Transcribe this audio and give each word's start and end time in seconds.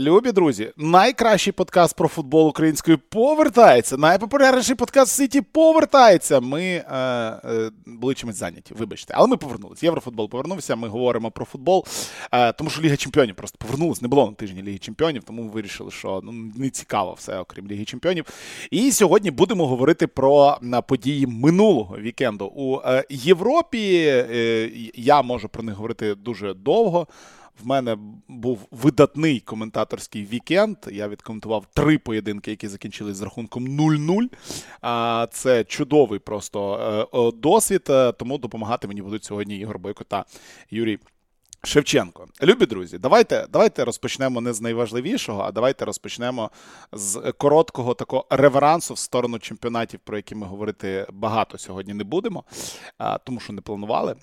Любі 0.00 0.32
друзі, 0.32 0.72
найкращий 0.76 1.52
подкаст 1.52 1.96
про 1.96 2.08
футбол 2.08 2.48
українською 2.48 2.98
повертається. 2.98 3.96
Найпопулярніший 3.96 4.76
подкаст 4.76 5.12
в 5.12 5.14
світі 5.14 5.40
повертається. 5.40 6.40
Ми 6.40 6.62
е, 6.62 6.84
е, 7.44 7.70
були 7.86 8.14
чимось 8.14 8.36
зайняті, 8.36 8.74
вибачте, 8.74 9.14
але 9.16 9.28
ми 9.28 9.36
повернулися. 9.36 9.86
Єврофутбол 9.86 10.28
повернувся. 10.28 10.76
Ми 10.76 10.88
говоримо 10.88 11.30
про 11.30 11.44
футбол, 11.44 11.86
е, 12.32 12.52
тому 12.52 12.70
що 12.70 12.82
Ліга 12.82 12.96
Чемпіонів 12.96 13.34
просто 13.34 13.58
повернулась. 13.58 14.02
Не 14.02 14.08
було 14.08 14.26
на 14.26 14.32
тижні 14.32 14.62
Ліги 14.62 14.78
Чемпіонів, 14.78 15.22
тому 15.24 15.42
вирішили, 15.48 15.90
що 15.90 16.20
ну 16.24 16.32
не 16.56 16.70
цікаво 16.70 17.14
все, 17.18 17.38
окрім 17.38 17.66
Ліги 17.66 17.84
Чемпіонів. 17.84 18.24
І 18.70 18.92
сьогодні 18.92 19.30
будемо 19.30 19.66
говорити 19.66 20.06
про 20.06 20.58
події 20.86 21.26
минулого 21.26 21.98
вікенду 21.98 22.52
у 22.54 22.80
е, 22.84 23.04
Європі. 23.10 24.04
Е, 24.06 24.70
я 24.94 25.22
можу 25.22 25.48
про 25.48 25.62
них 25.62 25.74
говорити 25.74 26.14
дуже 26.14 26.54
довго. 26.54 27.06
В 27.60 27.66
мене 27.66 27.96
був 28.28 28.66
видатний 28.70 29.40
коментаторський 29.40 30.24
вікенд. 30.24 30.76
Я 30.92 31.08
відкоментував 31.08 31.66
три 31.74 31.98
поєдинки, 31.98 32.50
які 32.50 32.68
закінчились 32.68 33.16
з 33.16 33.22
рахунком 33.22 33.68
0-0. 33.68 35.26
Це 35.32 35.64
чудовий 35.64 36.18
просто 36.18 36.74
е, 37.14 37.38
досвід. 37.40 37.86
Е, 37.90 38.12
тому 38.12 38.38
допомагати 38.38 38.88
мені 38.88 39.02
будуть 39.02 39.24
сьогодні 39.24 39.58
Ігор 39.58 39.78
Бойко 39.78 40.04
та 40.04 40.24
Юрій. 40.70 40.98
Шевченко, 41.64 42.26
любі 42.42 42.66
друзі, 42.66 42.98
давайте 42.98 43.46
давайте 43.50 43.84
розпочнемо 43.84 44.40
не 44.40 44.52
з 44.52 44.60
найважливішого, 44.60 45.42
а 45.42 45.52
давайте 45.52 45.84
розпочнемо 45.84 46.50
з 46.92 47.32
короткого 47.38 47.94
такого 47.94 48.26
реверансу 48.30 48.94
в 48.94 48.98
сторону 48.98 49.38
чемпіонатів, 49.38 50.00
про 50.04 50.16
які 50.16 50.34
ми 50.34 50.46
говорити 50.46 51.06
багато 51.12 51.58
сьогодні 51.58 51.94
не 51.94 52.04
будемо, 52.04 52.44
тому 53.24 53.40
що 53.40 53.52
не 53.52 53.60
планували. 53.60 54.16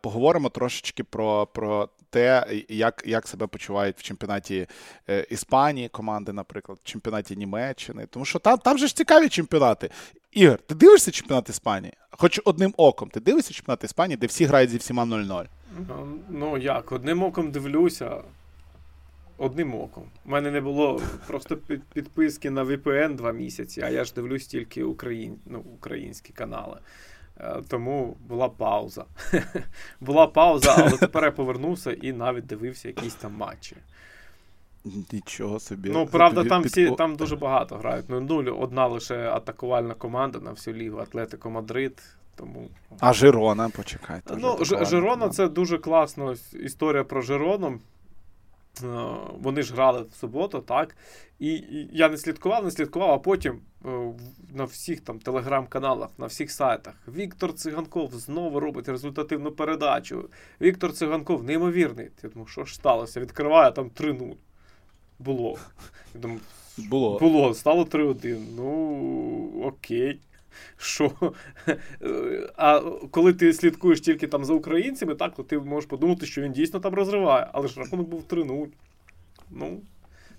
Поговоримо 0.00 0.48
трошечки 0.48 1.04
про 1.04 1.46
про 1.46 1.88
те, 2.10 2.46
як 2.68 3.02
як 3.06 3.28
себе 3.28 3.46
почувають 3.46 3.98
в 3.98 4.02
чемпіонаті 4.02 4.66
е, 5.08 5.26
Іспанії 5.30 5.88
команди, 5.88 6.32
наприклад, 6.32 6.78
в 6.84 6.88
чемпіонаті 6.88 7.36
Німеччини. 7.36 8.06
Тому 8.10 8.24
що 8.24 8.38
там 8.38 8.58
там 8.58 8.78
же 8.78 8.86
ж 8.86 8.96
цікаві 8.96 9.28
чемпіонати. 9.28 9.90
Ігор, 10.32 10.58
ти 10.58 10.74
дивишся 10.74 11.10
чемпіонат 11.10 11.48
Іспанії? 11.48 11.92
Хоч 12.10 12.40
одним 12.44 12.74
оком, 12.76 13.10
ти 13.10 13.20
дивишся 13.20 13.52
чемпіонат 13.52 13.84
Іспанії, 13.84 14.16
де 14.16 14.26
всі 14.26 14.44
грають 14.44 14.70
зі 14.70 14.76
всіма 14.76 15.04
0-0? 15.04 15.46
Ну, 15.88 16.18
ну 16.28 16.58
як, 16.58 16.92
одним 16.92 17.22
оком 17.22 17.50
дивлюся. 17.50 18.22
Одним 19.36 19.74
оком. 19.74 20.04
У 20.24 20.30
мене 20.30 20.50
не 20.50 20.60
було 20.60 21.00
просто 21.26 21.56
підписки 21.92 22.50
на 22.50 22.64
VPN 22.64 23.14
два 23.14 23.32
місяці, 23.32 23.80
а 23.80 23.88
я 23.88 24.04
ж 24.04 24.14
дивлюсь 24.14 24.46
тільки 24.46 24.84
україн... 24.84 25.38
ну, 25.46 25.58
українські 25.58 26.32
канали. 26.32 26.78
Е, 27.40 27.62
тому 27.68 28.16
була 28.28 28.48
пауза. 28.48 29.04
Була 30.00 30.26
пауза, 30.26 30.74
але 30.78 30.98
тепер 30.98 31.24
я 31.24 31.30
повернувся 31.30 31.92
і 31.92 32.12
навіть 32.12 32.46
дивився 32.46 32.88
якісь 32.88 33.14
там 33.14 33.34
матчі. 33.34 33.76
Нічого 35.12 35.60
собі. 35.60 35.90
Ну, 35.90 36.06
правда, 36.06 36.44
там 36.44 36.62
всі 36.62 36.90
там 36.90 37.16
дуже 37.16 37.36
багато 37.36 37.76
грають. 37.76 38.06
Ну, 38.08 38.20
нуль, 38.20 38.44
одна 38.58 38.86
лише 38.86 39.28
атакувальна 39.28 39.94
команда 39.94 40.38
на 40.38 40.50
всю 40.50 40.76
лігу 40.76 40.98
Атлетико 40.98 41.50
Мадрид. 41.50 42.02
Тому... 42.36 42.68
А 43.00 43.12
Жирона, 43.12 43.68
почекайте. 43.68 44.36
Ну, 44.36 44.58
Жирона 44.62 45.28
це 45.28 45.48
дуже 45.48 45.78
класна 45.78 46.36
історія 46.52 47.04
про 47.04 47.22
Жирону. 47.22 47.78
Е, 48.84 48.86
вони 49.40 49.62
ж 49.62 49.74
грали 49.74 50.02
в 50.02 50.14
суботу, 50.14 50.60
так? 50.60 50.96
І 51.38 51.62
я 51.92 52.08
не 52.08 52.16
слідкував, 52.16 52.64
не 52.64 52.70
слідкував, 52.70 53.10
а 53.10 53.18
потім 53.18 53.60
е, 53.84 53.88
на 54.54 54.64
всіх 54.64 55.00
там 55.00 55.18
телеграм-каналах, 55.18 56.08
на 56.18 56.26
всіх 56.26 56.50
сайтах 56.50 56.94
Віктор 57.08 57.54
Циганков 57.54 58.14
знову 58.14 58.60
робить 58.60 58.88
результативну 58.88 59.52
передачу. 59.52 60.30
Віктор 60.60 60.92
Циганков 60.92 61.44
неймовірний. 61.44 62.10
Я 62.22 62.28
думаю, 62.28 62.46
що 62.46 62.64
ж 62.64 62.74
сталося? 62.74 63.20
Відкриває 63.20 63.72
там 63.72 63.90
3-0. 63.90 64.34
Було. 65.18 65.58
Я 66.14 66.20
думаю, 66.20 66.40
було. 66.78 67.18
Було, 67.18 67.54
стало 67.54 67.84
3-1. 67.84 68.38
Ну, 68.56 69.62
окей 69.64 70.20
що 70.76 71.12
а 72.56 72.80
коли 73.10 73.32
ти 73.32 73.52
слідкуєш 73.52 74.00
тільки 74.00 74.26
там 74.26 74.44
за 74.44 74.52
українцями, 74.52 75.14
так, 75.14 75.34
то 75.34 75.42
ти 75.42 75.58
можеш 75.58 75.90
подумати, 75.90 76.26
що 76.26 76.42
він 76.42 76.52
дійсно 76.52 76.80
там 76.80 76.94
розриває. 76.94 77.48
Але 77.52 77.68
ж 77.68 77.80
рахунок 77.80 78.08
був 78.08 78.24
3-0. 78.28 78.66
Ну, 79.50 79.80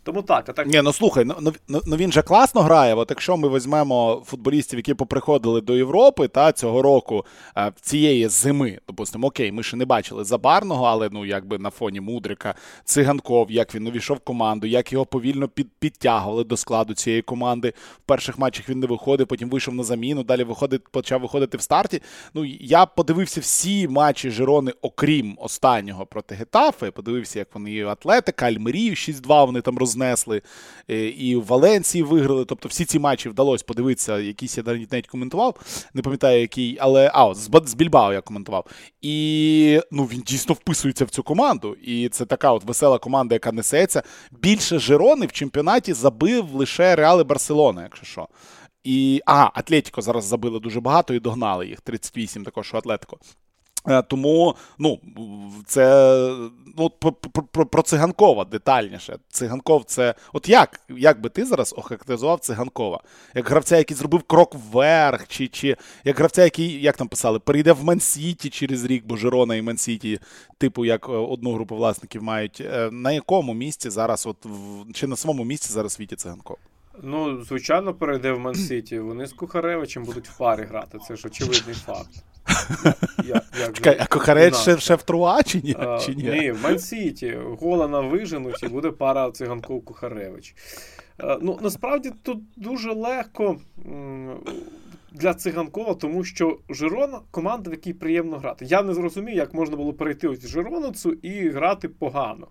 тому 0.04 0.22
так, 0.22 0.50
а 0.50 0.54
так. 0.54 0.68
Ні, 0.68 0.82
ну 0.82 0.94
слухай, 0.94 1.26
ну, 1.26 1.36
ну, 1.42 1.54
ну, 1.68 1.82
ну 1.86 1.96
він 1.96 2.12
же 2.12 2.22
класно 2.22 2.62
грає. 2.62 2.96
От 2.96 3.10
якщо 3.10 3.38
ми 3.38 3.50
візьмемо 3.50 4.24
футболістів, 4.26 4.80
які 4.80 4.94
поприходили 4.94 5.62
до 5.62 5.76
Європи 5.76 6.28
та 6.28 6.52
цього 6.52 6.82
року 6.82 7.26
е, 7.58 7.72
цієї 7.82 8.28
зими, 8.28 8.80
допустимо, 8.88 9.28
окей, 9.28 9.52
ми 9.52 9.64
ще 9.64 9.78
не 9.78 9.86
бачили 9.86 10.24
забарного, 10.24 10.86
але 10.86 11.10
ну 11.12 11.26
якби 11.26 11.58
на 11.58 11.70
фоні 11.70 12.02
Мудрика, 12.02 12.56
циганков, 12.84 13.52
як 13.52 13.76
він 13.76 13.88
увійшов 13.88 14.18
в 14.18 14.20
команду, 14.20 14.68
як 14.68 14.94
його 14.94 15.06
повільно 15.06 15.48
під, 15.48 15.68
підтягували 15.80 16.44
до 16.44 16.58
складу 16.58 16.94
цієї 16.94 17.22
команди. 17.22 17.74
В 18.06 18.08
перших 18.08 18.40
матчах 18.40 18.70
він 18.70 18.80
не 18.80 18.88
виходив, 18.88 19.28
потім 19.28 19.50
вийшов 19.50 19.74
на 19.74 19.84
заміну. 19.84 20.24
Далі 20.24 20.44
виходить, 20.44 20.88
почав 20.88 21.22
виходити 21.22 21.58
в 21.58 21.62
старті. 21.62 22.02
Ну 22.34 22.46
я 22.60 22.86
подивився 22.86 23.42
всі 23.42 23.88
матчі 23.88 24.30
Жирони, 24.30 24.74
окрім 24.82 25.38
останнього 25.40 26.06
проти 26.06 26.36
Гетафи. 26.36 26.92
Подивився, 26.92 27.40
як 27.40 27.48
вони 27.54 27.86
Атлетика, 27.86 28.46
Альмерію 28.46 28.94
6-2 28.94 29.46
вони 29.46 29.62
там 29.62 29.78
роз 29.78 29.89
рознесли, 29.90 30.42
е, 30.90 31.08
і 31.08 31.36
в 31.36 31.46
Валенції 31.46 32.04
виграли. 32.04 32.46
Тобто 32.46 32.70
всі 32.70 32.86
ці 32.86 33.00
матчі 33.00 33.30
вдалося 33.30 33.64
подивитися, 33.68 34.20
якийсь 34.20 34.58
я 34.58 34.64
навіть 34.64 35.08
коментував, 35.08 35.56
не 35.94 36.02
пам'ятаю, 36.02 36.42
який, 36.42 36.78
але 36.80 37.12
а, 37.14 37.34
з, 37.36 37.50
з 37.66 37.74
Більбао 37.74 38.14
я 38.14 38.22
коментував. 38.22 38.66
І 39.02 39.82
ну, 39.92 40.04
він 40.04 40.22
дійсно 40.22 40.54
вписується 40.54 41.06
в 41.06 41.10
цю 41.10 41.24
команду. 41.24 41.76
І 41.84 42.10
це 42.10 42.26
така 42.26 42.52
от 42.52 42.64
весела 42.64 42.98
команда, 42.98 43.36
яка 43.36 43.52
несеться. 43.52 44.04
Більше 44.32 44.80
Жирони 44.80 45.26
в 45.26 45.32
чемпіонаті 45.32 45.94
забив 45.94 46.54
лише 46.54 46.96
Реал 46.96 47.22
і 47.22 47.24
Барселона, 47.24 47.84
якщо 47.84 48.06
що. 48.06 48.28
І, 48.84 49.22
а, 49.26 49.50
Атлетіко 49.54 50.02
зараз 50.02 50.26
забили 50.26 50.60
дуже 50.60 50.80
багато 50.82 51.14
і 51.14 51.20
догнали 51.20 51.68
їх. 51.68 51.82
38 51.82 52.44
також 52.44 52.74
у 52.74 52.78
Атлетико. 52.78 53.18
Е, 53.90 54.02
тому 54.02 54.56
ну, 54.80 55.00
це 55.66 56.36
ну, 56.78 56.90
про, 57.70 57.82
циганкова 57.82 58.46
детальніше. 58.46 59.18
Циганков 59.30 59.84
це. 59.84 60.16
От 60.34 60.50
як 60.50 60.80
як 60.90 61.22
би 61.22 61.30
ти 61.30 61.46
зараз 61.46 61.74
охарактеризував 61.78 62.40
циганкова? 62.40 63.00
Як 63.36 63.50
гравця, 63.50 63.78
який 63.78 63.98
зробив 63.98 64.24
крок 64.24 64.56
вверх, 64.56 65.28
чи 65.28 65.48
чи 65.48 65.78
як 66.04 66.18
гравця, 66.18 66.44
який, 66.44 66.82
як 66.82 66.98
там 66.98 67.08
писали, 67.08 67.40
перейде 67.40 67.72
в 67.72 67.84
Мансіті 67.84 68.50
через 68.50 68.86
рік, 68.86 69.04
бо 69.06 69.16
Жирона 69.16 69.56
і 69.56 69.62
Мансіті, 69.62 70.20
типу, 70.58 70.86
як 70.86 71.10
е, 71.10 71.12
одну 71.12 71.54
групу 71.54 71.76
власників 71.76 72.24
мають. 72.24 72.62
Е, 72.62 72.90
на 72.92 73.12
якому 73.12 73.54
місці 73.54 73.90
зараз, 73.90 74.28
от 74.28 74.46
чи 74.94 75.08
на 75.08 75.16
своєму 75.16 75.44
місці 75.44 75.74
зараз 75.74 75.94
світі 75.94 76.16
циганков? 76.16 76.58
Ну, 77.04 77.44
звичайно, 77.44 77.94
перейде 77.94 78.32
в 78.32 78.40
Мансіті. 78.40 79.00
Вони 79.00 79.28
з 79.28 79.34
Кухаревичем 79.34 80.04
будуть 80.04 80.30
в 80.30 80.38
парі 80.38 80.64
грати. 80.64 80.98
Це 81.08 81.16
ж 81.16 81.28
очевидний 81.28 81.76
факт. 81.76 82.24
Я, 83.26 83.42
як 83.60 83.74
Чекай, 83.74 83.98
а 84.00 84.06
Кухарець 84.06 84.58
ще, 84.62 84.78
ще 84.78 84.96
в 84.96 85.04
Труа 85.04 85.44
чи 85.44 85.62
ні? 85.64 85.76
А, 85.80 86.00
чи 86.00 86.16
ні? 86.16 86.24
Ні, 86.24 86.52
в 86.52 86.64
Мансіті. 86.64 87.38
Голана 87.60 88.00
виженуть 88.00 88.64
і 88.64 88.68
буде 88.68 88.92
пара 88.92 89.32
циганков 89.32 89.86
Кухаревич. 89.86 90.56
Ну, 91.42 91.60
Насправді 91.62 92.12
тут 92.24 92.40
дуже 92.56 92.94
легко 92.94 93.58
для 95.12 95.34
циганкова, 95.34 95.94
тому 95.94 96.24
що 96.24 96.60
Жирона 96.70 97.20
команда, 97.32 97.70
в 97.70 97.74
якій 97.74 97.94
приємно 97.94 98.38
грати. 98.38 98.66
Я 98.66 98.84
не 98.84 98.94
зрозумів, 98.94 99.36
як 99.36 99.54
можна 99.54 99.76
було 99.76 99.94
перейти 99.94 100.28
ось 100.28 100.48
Жироновцю 100.48 101.12
і 101.12 101.50
грати 101.50 101.90
погано. 101.90 102.48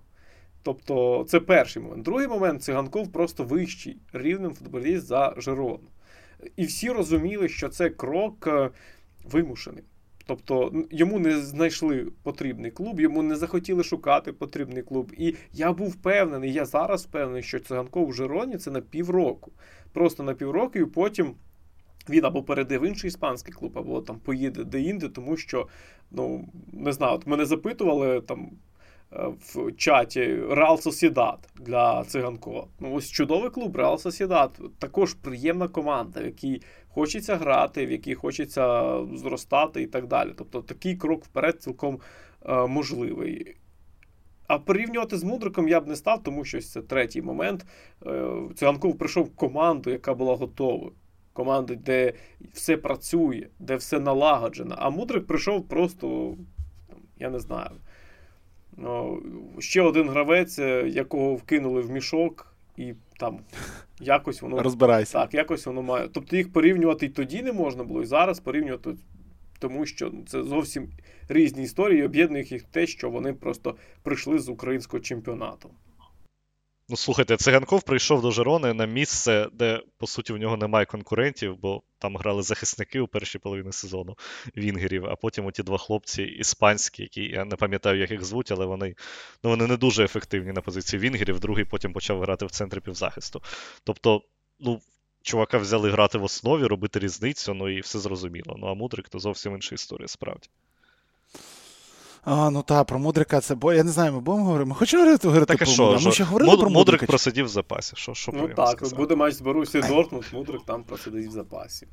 Тобто, 0.63 1.25
це 1.29 1.41
перший 1.41 1.83
момент. 1.83 2.03
Другий 2.03 2.29
момент 2.29 2.63
циганков 2.63 3.13
просто 3.13 3.45
вищий 3.45 3.97
рівнем 4.13 4.55
футболіст 4.55 5.07
за 5.07 5.35
Жирону. 5.37 5.89
І 6.57 6.65
всі 6.65 6.91
розуміли, 6.91 7.49
що 7.49 7.69
це 7.69 7.91
крок 7.91 8.47
е, 8.47 8.71
вимушений. 9.25 9.85
Тобто 10.29 10.73
йому 10.91 11.19
не 11.19 11.39
знайшли 11.39 12.07
потрібний 12.23 12.71
клуб, 12.71 13.01
йому 13.01 13.23
не 13.23 13.37
захотіли 13.37 13.85
шукати 13.85 14.33
потрібний 14.33 14.83
клуб. 14.83 15.13
І 15.19 15.35
я 15.53 15.73
був 15.73 15.89
впевнений, 15.89 16.53
я 16.53 16.65
зараз 16.65 17.05
впевнений, 17.05 17.43
що 17.43 17.61
циганков 17.61 18.09
в 18.09 18.15
Жироні 18.15 18.57
це 18.57 18.71
на 18.71 18.81
півроку. 18.81 19.53
Просто 19.93 20.23
на 20.23 20.35
півроку, 20.35 20.79
і 20.79 20.85
потім 20.85 21.35
він 22.11 22.25
або 22.25 22.43
перейде 22.43 22.79
в 22.79 22.89
інший 22.89 23.09
іспанський 23.09 23.55
клуб, 23.55 23.79
або 23.79 24.01
там 24.01 24.19
поїде 24.19 24.65
де-інде, 24.65 25.09
тому 25.09 25.37
що, 25.37 25.69
ну 26.11 26.49
не 26.73 26.93
знаю, 26.93 27.15
от 27.15 27.27
мене 27.27 27.45
запитували 27.45 28.21
там 28.21 28.51
Е, 29.13 29.29
в 29.41 29.73
чаті 29.73 30.39
Реал 30.51 30.79
Сосідат 30.79 31.39
для 31.61 32.05
циганкова. 32.05 32.67
Ну, 32.81 32.95
ось 32.95 33.11
чудовий 33.11 33.51
клуб 33.51 33.77
Реал 33.77 33.99
Сосідат. 33.99 34.61
Також 34.79 35.15
приємна 35.15 35.69
команда, 35.69 36.21
в 36.21 36.25
якій 36.25 36.63
хочеться 36.99 37.37
грати, 37.37 37.87
в 37.87 37.91
якій 37.91 38.15
хочеться 38.15 38.95
зростати 39.15 39.83
і 39.83 39.87
так 39.87 40.07
далі. 40.07 40.33
Тобто 40.37 40.63
такий 40.63 40.97
крок 40.97 41.25
вперед 41.25 41.63
цілком 41.63 42.01
е, 42.47 42.67
можливий. 42.67 43.57
А 44.47 44.59
порівнювати 44.59 45.19
з 45.19 45.25
Мудриком 45.25 45.69
я 45.69 45.81
б 45.81 45.87
не 45.87 45.97
став, 45.97 46.23
тому 46.23 46.45
що 46.45 46.61
це 46.61 46.83
третій 46.83 47.23
момент. 47.23 47.67
Е, 48.07 48.33
циганков 48.57 48.99
прийшов 48.99 49.25
в 49.25 49.37
команду, 49.37 49.91
яка 49.91 50.15
була 50.15 50.37
готова. 50.37 50.91
Команду, 51.33 51.77
де 51.77 52.13
все 52.53 52.77
працює, 52.77 53.47
де 53.59 53.77
все 53.77 54.01
налагоджено. 54.01 54.75
А 54.79 54.91
Мудрик 54.91 55.27
прийшов 55.27 55.69
просто, 55.69 56.37
я 57.19 57.31
не 57.31 57.39
знаю, 57.39 57.71
ще 59.59 59.83
один 59.83 60.09
гравець, 60.09 60.59
е, 60.59 60.89
якого 60.89 61.35
вкинули 61.35 61.81
в 61.81 61.91
мішок, 61.91 62.55
і 62.77 62.95
там 63.19 63.41
якось 64.01 64.43
воно 64.43 64.63
розбирайся. 64.63 65.13
Так, 65.13 65.35
якось 65.35 65.67
воно 65.67 65.83
має. 65.83 66.09
Тобто 66.09 66.37
їх 66.37 66.53
порівнювати 66.53 67.07
і 67.07 67.09
тоді 67.09 67.43
не 67.43 67.53
можна 67.53 67.85
було, 67.85 68.03
і 68.03 68.07
зараз 68.07 68.41
порівнювати, 68.41 68.95
тому 69.59 69.87
що 69.87 70.13
це 70.27 70.43
зовсім 70.43 70.89
різні 71.29 71.63
історії. 71.63 72.05
Об'єднує 72.05 72.45
їх 72.45 72.63
те, 72.63 72.87
що 72.87 73.11
вони 73.11 73.33
просто 73.33 73.77
прийшли 74.03 74.39
з 74.39 74.49
українського 74.49 75.01
чемпіонату. 75.01 75.71
Ну, 76.91 76.97
слухайте, 76.97 77.37
циганков 77.37 77.83
прийшов 77.83 78.23
до 78.23 78.31
Жерони 78.31 78.73
на 78.73 78.87
місце, 78.87 79.49
де, 79.53 79.83
по 79.99 80.07
суті, 80.07 80.33
в 80.33 80.37
нього 80.37 80.57
немає 80.57 80.87
конкурентів, 80.87 81.57
бо 81.57 81.83
там 81.99 82.17
грали 82.17 82.43
захисники 82.43 83.01
у 83.01 83.09
першій 83.09 83.39
половині 83.39 83.73
сезону 83.73 84.17
Вінгерів, 84.57 85.07
а 85.07 85.17
потім 85.17 85.47
оті 85.47 85.63
два 85.63 85.79
хлопці 85.79 86.23
іспанські, 86.23 87.03
які 87.03 87.23
я 87.23 87.45
не 87.45 87.57
пам'ятаю, 87.57 88.01
як 88.01 88.11
їх 88.11 88.25
звуть, 88.25 88.53
але 88.53 88.67
вони 88.67 88.95
ну, 89.43 89.51
вони 89.51 89.67
не 89.67 89.77
дуже 89.77 90.05
ефективні 90.05 90.53
на 90.53 90.61
позиції 90.61 91.01
Вінгерів. 91.01 91.41
Другий 91.41 91.65
потім 91.65 91.93
почав 91.93 92.21
грати 92.21 92.47
в 92.47 92.51
центрі 92.51 92.81
півзахисту. 92.81 93.43
Тобто, 93.85 94.23
ну, 94.61 94.81
чувака 95.23 95.59
взяли 95.59 95.91
грати 95.91 96.19
в 96.19 96.25
основі, 96.25 96.65
робити 96.67 96.99
різницю, 96.99 97.55
ну 97.55 97.69
і 97.69 97.81
все 97.81 97.99
зрозуміло. 97.99 98.57
Ну 98.59 98.67
а 98.67 98.75
Мудрик 98.75 99.09
то 99.09 99.19
зовсім 99.19 99.55
інша 99.55 99.75
історія, 99.75 100.09
справді. 100.09 100.49
А, 102.25 102.51
Ну 102.51 102.63
так, 102.63 102.87
про 102.87 102.99
Мудрика 102.99 103.41
це 103.41 103.55
бо 103.55 103.73
я 103.73 103.85
не 103.85 103.91
знаю, 103.91 104.13
ми 104.13 104.21
будемо 104.21 104.45
говорити. 104.45 104.69
Ми 104.69 104.75
хочемо 104.75 105.03
говорити, 105.03 105.29
говорити 105.29 105.49
так, 105.49 105.59
про 105.59 105.67
що, 105.67 105.83
Мудрика? 105.83 106.05
Ми 106.05 106.13
ще 106.13 106.25
говорили 106.25 106.51
Муд, 106.51 106.61
про 106.61 106.71
Мудрик 106.71 107.07
просидів 107.07 107.45
в 107.45 107.49
запасі. 107.49 107.93
Що, 107.97 108.15
що 108.15 108.33
Ну 108.35 108.49
так, 108.49 108.69
сказати? 108.71 108.97
буде 108.97 109.15
матч 109.15 109.35
з 109.35 109.41
Борусі 109.41 109.81
Дортмунд, 109.81 110.25
Мудрик 110.33 110.61
там 110.67 110.85
просидить 110.85 111.29
в 111.29 111.31
запасі. 111.31 111.87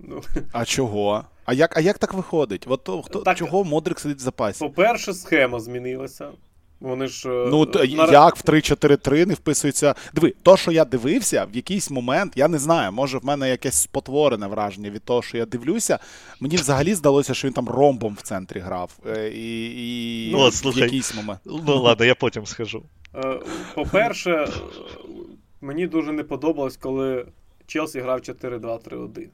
Ну. 0.00 0.20
А 0.52 0.64
чого? 0.64 1.24
А 1.44 1.52
як 1.52 1.76
а 1.76 1.80
як 1.80 1.98
так 1.98 2.14
виходить? 2.14 2.64
От, 2.68 2.80
хто, 3.04 3.18
так, 3.18 3.36
Чого 3.36 3.64
Мудрик 3.64 4.00
сидить 4.00 4.18
в 4.18 4.22
запасі? 4.22 4.58
По-перше, 4.58 5.14
схема 5.14 5.60
змінилася. 5.60 6.30
Вони 6.82 7.06
ж 7.06 7.28
е, 7.28 7.48
ну 7.50 7.66
на... 7.96 8.12
як 8.12 8.36
в 8.36 8.42
3-4-3 8.42 9.26
не 9.26 9.34
вписується. 9.34 9.94
Диви, 10.14 10.34
то, 10.42 10.56
що 10.56 10.72
я 10.72 10.84
дивився, 10.84 11.44
в 11.52 11.56
якийсь 11.56 11.90
момент, 11.90 12.32
я 12.36 12.48
не 12.48 12.58
знаю, 12.58 12.92
може 12.92 13.18
в 13.18 13.24
мене 13.24 13.50
якесь 13.50 13.74
спотворене 13.74 14.46
враження 14.46 14.90
від 14.90 15.02
того, 15.02 15.22
що 15.22 15.38
я 15.38 15.46
дивлюся. 15.46 15.98
Мені 16.40 16.56
взагалі 16.56 16.94
здалося, 16.94 17.34
що 17.34 17.48
він 17.48 17.54
там 17.54 17.68
ромбом 17.68 18.14
в 18.14 18.22
центрі 18.22 18.60
грав. 18.60 18.98
Е, 19.06 19.28
і, 19.28 20.28
і 20.28 20.32
ну, 20.32 20.48
в 20.48 20.54
слухай, 20.54 20.82
якийсь 20.82 21.14
момент. 21.14 21.40
Ну 21.44 21.82
ладно, 21.82 22.04
я 22.04 22.14
потім 22.14 22.46
скажу. 22.46 22.82
Е, 23.14 23.40
по-перше, 23.74 24.48
мені 25.60 25.86
дуже 25.86 26.12
не 26.12 26.24
подобалось, 26.24 26.76
коли 26.76 27.26
Челсі 27.66 28.00
грав 28.00 28.18
4-2-3-1. 28.18 29.26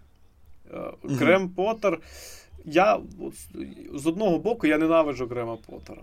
Крем 1.19 1.49
Поттер. 1.49 1.99
Я 2.65 3.01
з 3.95 4.07
одного 4.07 4.39
боку 4.39 4.67
я 4.67 4.79
ненавиджу 4.79 5.27
Грема 5.27 5.57
Поттера. 5.57 6.03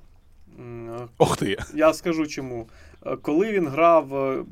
Ох 1.18 1.38
ти. 1.38 1.58
Я 1.74 1.94
скажу 1.94 2.28
чому. 2.28 2.70
Е, 3.06 3.18
коли 3.22 3.52
він 3.52 3.68
грав, 3.68 4.16
е, 4.16 4.46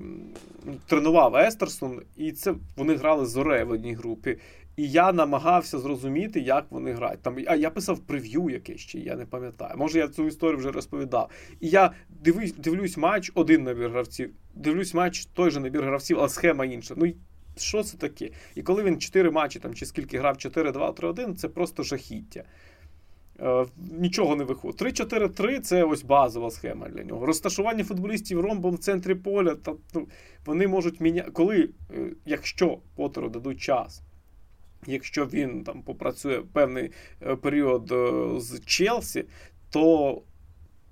тренував 0.88 1.36
Естерсон, 1.36 2.02
і 2.18 2.32
це 2.32 2.54
вони 2.76 2.96
грали 2.96 3.26
з 3.26 3.38
Оре 3.38 3.64
в 3.64 3.72
одній 3.72 3.94
групі. 3.94 4.38
І 4.78 4.90
я 4.90 5.14
намагався 5.14 5.80
зрозуміти, 5.80 6.40
як 6.40 6.66
вони 6.70 6.94
грають. 6.94 7.22
Там, 7.22 7.38
А 7.48 7.56
я 7.56 7.70
писав 7.70 8.00
прев'ю 8.00 8.50
якесь 8.50 8.80
ще, 8.80 9.00
я 9.00 9.16
не 9.16 9.26
пам'ятаю. 9.26 9.74
Може, 9.78 10.00
я 10.00 10.08
цю 10.08 10.28
історію 10.28 10.58
вже 10.58 10.72
розповідав. 10.72 11.30
І 11.60 11.70
я 11.70 11.92
дивлюсь, 12.10 12.54
дивлюсь 12.54 12.98
матч, 12.98 13.32
один 13.36 13.64
набір 13.64 13.90
гравців, 13.90 14.34
дивлюсь 14.56 14.94
матч, 14.94 15.26
той 15.26 15.52
же 15.52 15.60
набір 15.60 15.84
гравців, 15.84 16.20
а 16.20 16.30
схема 16.30 16.66
інша. 16.66 16.94
Ну 16.98 17.14
що 17.58 17.84
це 17.84 17.98
таке? 17.98 18.30
І 18.56 18.64
коли 18.64 18.84
він 18.84 19.00
4 19.00 19.32
матчі 19.32 19.60
там, 19.60 19.74
чи 19.74 19.86
скільки 19.86 20.20
грав 20.20 20.36
4-2-3-1, 20.36 21.36
це 21.36 21.48
просто 21.48 21.84
жахіття. 21.84 22.44
Е, 23.40 23.66
нічого 24.00 24.36
не 24.36 24.44
виходить. 24.44 24.82
3-4-3 24.82 25.60
це 25.60 25.84
ось 25.84 26.04
базова 26.04 26.52
схема 26.52 26.90
для 26.90 27.04
нього. 27.04 27.26
Розташування 27.26 27.84
футболістів 27.84 28.40
ромбом 28.40 28.76
в 28.76 28.80
центрі 28.80 29.16
поля. 29.16 29.56
Та, 29.56 29.74
ну, 29.94 30.08
Вони 30.46 30.68
можуть 30.68 31.02
міняти. 31.02 31.32
Коли, 31.32 31.70
е, 31.94 32.10
якщо 32.26 32.78
Потеру 32.96 33.30
дадуть 33.30 33.62
час, 33.62 34.02
якщо 34.88 35.26
він 35.26 35.64
там 35.64 35.82
попрацює 35.82 36.42
певний 36.54 36.92
е, 37.22 37.36
період 37.36 37.94
з 38.38 38.62
Челсі, 38.66 39.26
то 39.70 40.22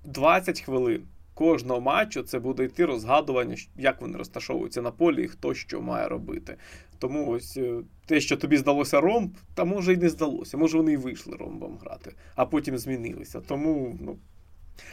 20 0.03 0.61
хвилин 0.61 1.03
кожного 1.33 1.81
матчу 1.81 2.23
це 2.23 2.39
буде 2.39 2.63
йти 2.63 2.85
розгадування, 2.85 3.55
як 3.77 4.01
вони 4.01 4.17
розташовуються 4.17 4.81
на 4.81 4.91
полі 4.91 5.23
і 5.23 5.27
хто 5.27 5.53
що 5.53 5.81
має 5.81 6.07
робити. 6.07 6.57
Тому 7.01 7.29
ось 7.29 7.57
е, 7.57 7.81
те, 8.05 8.19
що 8.19 8.37
тобі 8.37 8.57
здалося 8.57 9.01
ромб, 9.01 9.31
та 9.53 9.63
може 9.63 9.93
й 9.93 9.97
не 9.97 10.09
здалося. 10.09 10.57
Може 10.57 10.77
вони 10.77 10.93
і 10.93 10.97
вийшли 10.97 11.35
ромбом 11.35 11.77
грати, 11.81 12.13
а 12.35 12.45
потім 12.45 12.77
змінилися. 12.77 13.41
Тому, 13.41 13.97
ну. 14.01 14.17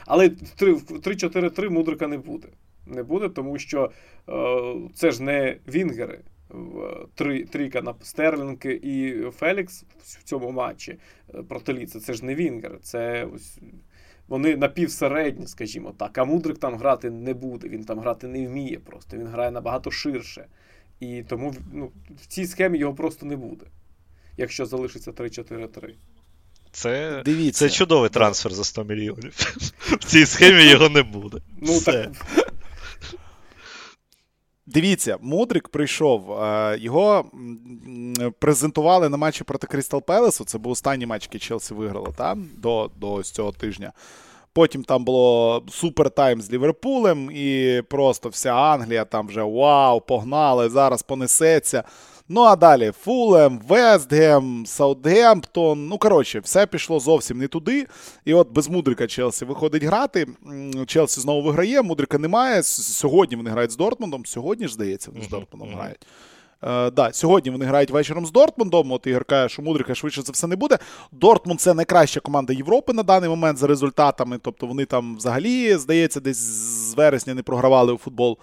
Але 0.06 0.28
в 0.28 0.32
3-4-3 0.32 1.70
мудрика 1.70 2.06
не 2.06 2.19
буде. 2.19 2.49
Не 2.87 3.02
буде, 3.02 3.28
тому 3.28 3.58
що 3.58 3.90
е, 4.28 4.75
це 4.94 5.10
ж 5.10 5.22
не 5.22 5.56
Вінгери. 5.69 6.20
Три, 7.14 7.44
трійка 7.44 7.82
на 7.82 7.94
Стерлінг 8.02 8.66
і 8.66 9.22
Фелікс 9.32 9.84
в 9.99 10.22
цьому 10.22 10.50
матчі 10.50 10.99
е, 11.34 11.43
проти 11.43 11.72
Ліца. 11.72 12.00
Це 12.00 12.14
ж 12.14 12.25
не 12.25 12.34
Вінгери. 12.34 12.78
Це 12.82 13.28
ось 13.34 13.58
вони 14.28 14.56
напівсередні, 14.56 15.46
скажімо 15.46 15.94
так. 15.99 16.19
А 16.19 16.25
Мудрик 16.25 16.58
там 16.58 16.75
грати 16.75 17.11
не 17.11 17.34
буде. 17.34 17.69
Він 17.69 17.84
там 17.84 18.00
грати 18.00 18.28
не 18.28 18.46
вміє 18.46 18.78
просто. 18.78 19.16
Він 19.16 19.26
грає 19.26 19.50
набагато 19.50 19.90
ширше. 19.90 20.46
І 21.00 21.23
тому 21.23 21.55
ну, 21.73 21.91
в 22.23 22.27
цій 22.27 22.47
схемі 22.47 22.79
його 22.79 22.95
просто 22.95 23.27
не 23.27 23.37
буде, 23.37 23.67
якщо 24.37 24.67
залишиться 24.67 25.11
3-4-3. 25.11 25.95
Це 26.73 27.23
Дивіться. 27.25 27.69
це 27.69 27.75
чудовий 27.75 28.11
трансфер 28.11 28.55
за 28.55 28.65
100 28.65 28.85
мільйонів. 28.85 29.33
В 30.00 30.05
цій 30.05 30.27
схемі 30.27 30.65
його 30.65 30.89
не 30.89 31.03
буде. 31.03 31.39
Ну, 31.61 31.73
Все. 31.73 31.93
так... 31.93 32.12
Дивіться, 34.67 35.19
Мудрик 35.21 35.69
прийшов. 35.69 36.43
Е, 36.43 36.79
його 36.81 37.31
презентували 38.39 39.09
на 39.09 39.17
матчі 39.17 39.45
проти 39.45 39.67
Крістал 39.67 40.03
Пелесу. 40.03 40.45
Це 40.45 40.59
був 40.59 40.73
останній 40.73 41.06
матч, 41.06 41.25
який 41.25 41.41
Челсі 41.41 41.75
виграло 41.75 42.15
там, 42.17 42.49
до 42.56 42.91
до 42.97 43.12
ось 43.12 43.31
цього 43.31 43.53
тижня. 43.53 43.93
Потім 44.58 44.84
там 44.84 45.05
було 45.05 45.62
супер 45.70 46.10
тайм 46.10 46.43
з 46.43 46.52
Ліверпулем, 46.52 47.31
і 47.31 47.82
просто 47.88 48.28
вся 48.28 48.50
Англія 48.50 49.05
там 49.05 49.28
вже 49.28 49.43
вау, 49.43 50.00
погнали, 50.00 50.69
зараз 50.69 51.02
понесеться. 51.02 51.84
Ну, 52.28 52.40
а 52.40 52.56
далі 52.56 52.93
Фулем, 53.00 53.60
Вестгем, 53.69 54.66
Саутгемптон. 54.66 55.88
Ну, 55.88 55.99
коротше, 55.99 56.40
все 56.40 56.66
пішло 56.66 57.00
зовсім 57.00 57.38
не 57.38 57.49
туди. 57.49 57.87
І 58.25 58.34
от 58.34 58.50
без 58.52 58.69
Мудрика 58.69 59.06
Челсі 59.06 59.44
виходить 59.44 59.84
грати. 59.84 60.26
Челсі 60.87 61.20
знову 61.20 61.43
виграє, 61.43 61.82
Мудрика 61.82 62.19
немає. 62.19 62.62
Сьогодні 62.62 63.37
вони 63.37 63.50
грають 63.50 63.70
з 63.70 63.76
Дортмундом. 63.76 64.26
Сьогодні 64.26 64.69
ж, 64.69 64.75
здається, 64.75 65.11
вони 65.11 65.25
з 65.25 65.28
Дортмундом 65.28 65.75
грають. 65.75 66.06
Е, 66.62 66.91
да, 66.91 67.12
Сьогодні 67.12 67.50
вони 67.50 67.65
грають 67.65 67.91
вечором 67.91 68.27
з 68.27 68.33
Дортмундом. 68.33 68.93
От 68.93 69.07
Ігор 69.07 69.25
каже, 69.25 69.49
що 69.49 69.62
Мудрика 69.62 69.95
швидше 69.95 70.23
за 70.23 70.33
все 70.33 70.47
не 70.47 70.57
буде. 70.57 70.79
Дортмунд 71.12 71.61
це 71.61 71.75
найкраща 71.75 72.21
команда 72.21 72.53
Європи 72.53 72.93
на 72.93 73.03
даний 73.03 73.29
момент 73.29 73.59
за 73.59 73.67
результатами. 73.67 74.38
Тобто 74.43 74.67
вони 74.67 74.85
там 74.85 75.17
взагалі, 75.17 75.77
здається, 75.77 76.21
десь 76.21 76.37
з 76.37 76.95
вересня 76.95 77.35
не 77.35 77.43
програвали 77.43 77.93
у 77.93 77.99
футбол. 77.99 78.38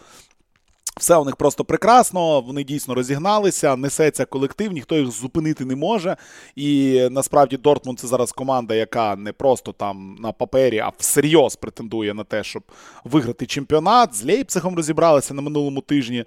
Все 1.00 1.18
у 1.18 1.26
них 1.26 1.36
просто 1.36 1.66
прекрасно, 1.66 2.42
вони 2.42 2.64
дійсно 2.64 2.94
розігналися, 2.94 3.76
несеться 3.76 4.26
колектив, 4.26 4.72
ніхто 4.72 4.98
їх 4.98 5.08
зупинити 5.08 5.66
не 5.66 5.76
може. 5.76 6.18
І 6.56 7.00
насправді 7.12 7.58
Дортмунд 7.58 8.00
це 8.00 8.08
зараз 8.08 8.32
команда, 8.32 8.76
яка 8.76 9.16
не 9.16 9.34
просто 9.34 9.72
там 9.72 10.18
на 10.20 10.32
папері, 10.32 10.80
а 10.80 10.92
всерйоз 10.98 11.56
претендує 11.56 12.14
на 12.14 12.24
те, 12.24 12.44
щоб 12.44 12.64
виграти 13.04 13.46
чемпіонат. 13.46 14.16
З 14.16 14.26
Лейпцигом 14.26 14.76
розібралися 14.76 15.34
на 15.34 15.42
минулому 15.42 15.82
тижні 15.82 16.26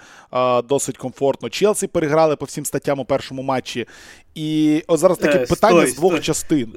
досить 0.64 0.98
комфортно. 0.98 1.48
Челсі 1.48 1.86
переграли 1.86 2.36
по 2.36 2.44
всім 2.44 2.64
статтям 2.64 3.00
у 3.00 3.04
першому 3.04 3.42
матчі. 3.42 3.86
І 4.34 4.82
ось 4.86 5.00
зараз 5.00 5.18
таке 5.18 5.38
е, 5.38 5.46
питання 5.46 5.80
стой, 5.80 5.90
з 5.90 5.96
двох 5.96 6.12
стой. 6.12 6.24
частин. 6.24 6.74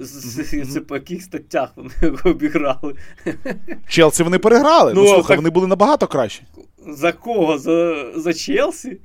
Це 0.74 0.82
по 0.82 0.96
яких 0.96 1.24
статтях 1.24 1.70
вони 1.76 2.18
обіграли? 2.24 2.96
Челсі 3.90 4.24
вони 4.24 4.40
переграли. 4.40 4.94
Ну, 4.94 5.02
ну 5.02 5.08
слухай, 5.08 5.28
так... 5.28 5.38
вони 5.38 5.50
були 5.50 5.68
набагато 5.68 6.08
кращі. 6.08 6.44
За 6.88 7.12
кого? 7.12 7.58
За 7.58 8.06
за 8.16 8.34
Челсі? 8.34 8.98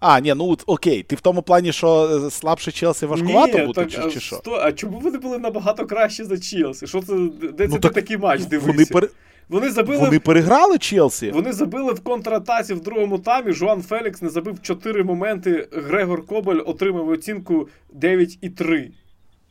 А, 0.00 0.20
ні, 0.20 0.34
ну 0.34 0.56
окей, 0.66 1.02
ти 1.02 1.16
в 1.16 1.20
тому 1.20 1.42
плані, 1.42 1.72
що 1.72 2.20
е, 2.26 2.30
слабше 2.30 2.72
Челсі 2.72 3.06
важкувато 3.06 3.66
бути, 3.66 3.80
так, 3.80 3.90
чи, 3.90 4.10
чи 4.10 4.20
що? 4.20 4.36
Сто... 4.36 4.54
А 4.54 4.72
чому 4.72 4.98
вони 4.98 5.18
були 5.18 5.38
набагато 5.38 5.86
краще 5.86 6.24
за 6.24 6.38
Челсі? 6.38 6.86
Що 6.86 7.02
це, 7.02 7.14
Де 7.52 7.66
ну, 7.68 7.74
це 7.74 7.78
так, 7.78 7.94
ти 7.94 8.00
такий 8.00 8.16
матч 8.16 8.44
дивився? 8.44 8.72
Вони 8.72 8.86
пер... 8.86 9.10
Вони 9.48 9.70
забили 9.70 9.98
Вони 9.98 10.18
переграли 10.18 10.78
Челсі. 10.78 11.30
Вони 11.30 11.52
забили 11.52 11.92
в 11.92 12.00
контратаці 12.00 12.74
в 12.74 12.80
другому 12.80 13.18
таймі. 13.18 13.52
Жуан 13.52 13.82
Фелікс 13.82 14.22
не 14.22 14.28
забив 14.28 14.62
чотири 14.62 15.04
моменти. 15.04 15.68
Грегор 15.72 16.26
Кобель 16.26 16.60
отримав 16.66 17.08
оцінку 17.08 17.68
9,3. 18.00 18.88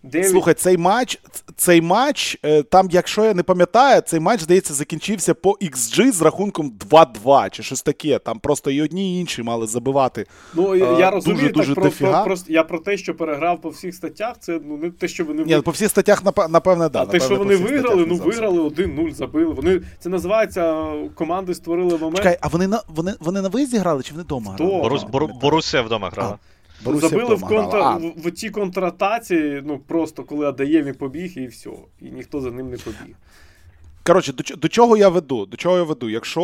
9... 0.04 0.30
Слухай, 0.30 0.54
цей 0.54 0.77
матч, 0.77 1.20
цей 1.56 1.82
матч, 1.82 2.38
е, 2.44 2.63
там, 2.63 2.88
якщо 2.92 3.25
я 3.25 3.34
не 3.34 3.44
пам'ятаю, 3.44 4.01
цей 4.01 4.20
матч, 4.20 4.42
здається, 4.42 4.74
закінчився 4.74 5.34
по 5.34 5.51
XG 5.51 6.12
з 6.12 6.22
рахунком 6.22 6.74
2-2 6.89 7.50
чи 7.50 7.63
щось 7.63 7.82
таке. 7.82 8.20
Там 8.20 8.39
просто 8.39 8.72
і 8.72 8.82
одні 8.82 9.18
і 9.18 9.20
інші 9.20 9.44
мали 9.44 9.68
забивати. 9.68 10.25
Ну, 10.54 10.75
я 10.75 11.12
розумію, 11.12 11.50
дуже, 11.50 11.54
дуже 11.54 11.75
так, 11.75 11.94
про, 11.94 12.12
про, 12.12 12.24
про, 12.24 12.36
я 12.48 12.63
про 12.63 12.80
те, 12.80 12.98
що 12.98 13.16
переграв 13.16 13.62
по 13.62 13.70
всіх 13.70 13.96
статтях, 13.96 14.36
це 14.39 14.60
ну, 14.66 14.77
не 14.77 14.89
те, 14.89 15.08
що 15.08 15.25
вони 15.25 15.44
Ні, 15.44 15.62
по 15.62 15.72
всіх 15.72 15.89
статтях, 15.89 16.24
напевне, 16.50 16.89
да. 16.89 17.01
А 17.01 17.06
те, 17.06 17.20
що 17.20 17.36
вони 17.36 17.56
виграли, 17.56 18.06
ну 18.06 18.16
виграли 18.16 18.60
1-0, 18.62 19.13
забили. 19.13 19.54
Вони, 19.54 19.82
Це 20.00 20.10
називається 20.10 20.88
команди 21.16 21.54
створили 21.54 21.98
момент. 21.98 22.18
Чекай, 22.18 22.38
а 22.42 22.48
вони 22.48 22.68
на 22.68 22.82
вони, 22.88 23.13
вони 23.20 23.42
на 23.42 23.50
виїзді 23.50 23.77
грали 23.77 24.04
чи 24.04 24.12
вони 24.12 24.24
вдома 24.24 24.51
грали? 24.54 24.80
Борус, 24.82 25.06
Борусія 25.42 25.84
вдома 25.84 26.10
грала. 26.10 26.38
А. 26.44 26.57
Борусsia 26.86 27.10
Забили 27.10 27.36
в 27.36 27.42
контра... 27.42 27.96
в, 27.98 28.14
в 28.18 28.32
тій 28.32 28.50
контратації, 28.50 29.64
ну 29.66 29.80
просто 29.80 30.24
коли 30.24 30.48
Адаємі 30.48 30.94
побіг 30.94 31.38
і 31.38 31.48
все. 31.48 31.70
І 32.02 32.06
ніхто 32.06 32.42
за 32.42 32.52
ним 32.52 32.70
не 32.70 32.78
побіг. 32.78 33.16
Коротше, 34.08 34.34
до 34.34 34.56
до 34.56 34.68
чого 34.68 34.98
я 34.98 35.10
веду? 35.10 35.46
До 35.46 35.58
чого 35.58 35.78
я 35.78 35.84
веду? 35.84 36.10
Якщо 36.10 36.42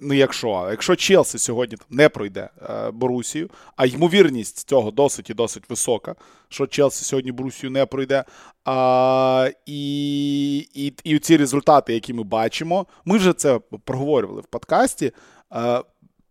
е, 0.00 0.06
не 0.06 0.16
якщо, 0.16 0.52
а 0.52 0.70
якщо 0.70 0.96
Челсі 0.96 1.38
сьогодні 1.38 1.76
не 1.90 2.08
пройде 2.08 2.48
е, 2.70 2.90
Борусію, 2.90 3.50
а 3.76 3.86
ймовірність 3.86 4.68
цього 4.68 4.90
досить 4.90 5.30
і 5.30 5.34
досить 5.34 5.70
висока, 5.70 6.14
що 6.48 6.66
Челсі 6.66 7.04
сьогодні 7.04 7.32
Борусію 7.32 7.70
не 7.70 7.86
пройде. 7.86 8.24
А, 8.64 9.50
І 9.66 10.58
і, 10.74 10.92
і 11.04 11.18
ці 11.18 11.36
результати, 11.36 11.94
які 11.94 12.14
ми 12.14 12.22
бачимо, 12.22 12.86
ми 13.04 13.16
вже 13.16 13.32
це 13.32 13.60
проговорювали 13.84 14.40
в 14.40 14.46
подкасті. 14.46 15.12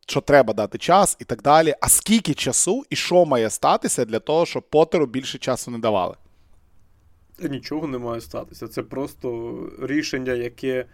Що 0.09 0.21
треба 0.21 0.53
дати 0.53 0.77
час 0.77 1.17
і 1.19 1.23
так 1.23 1.41
далі. 1.41 1.75
А 1.81 1.89
скільки 1.89 2.33
часу 2.33 2.85
і 2.89 2.95
що 2.95 3.25
має 3.25 3.49
статися 3.49 4.05
для 4.05 4.19
того, 4.19 4.45
щоб 4.45 4.63
Потеру 4.69 5.05
більше 5.05 5.37
часу 5.37 5.71
не 5.71 5.79
давали? 5.79 6.15
Нічого 7.39 7.87
не 7.87 7.97
має 7.97 8.21
статися. 8.21 8.67
Це 8.67 8.83
просто 8.83 9.59
рішення, 9.81 10.33
яке 10.33 10.85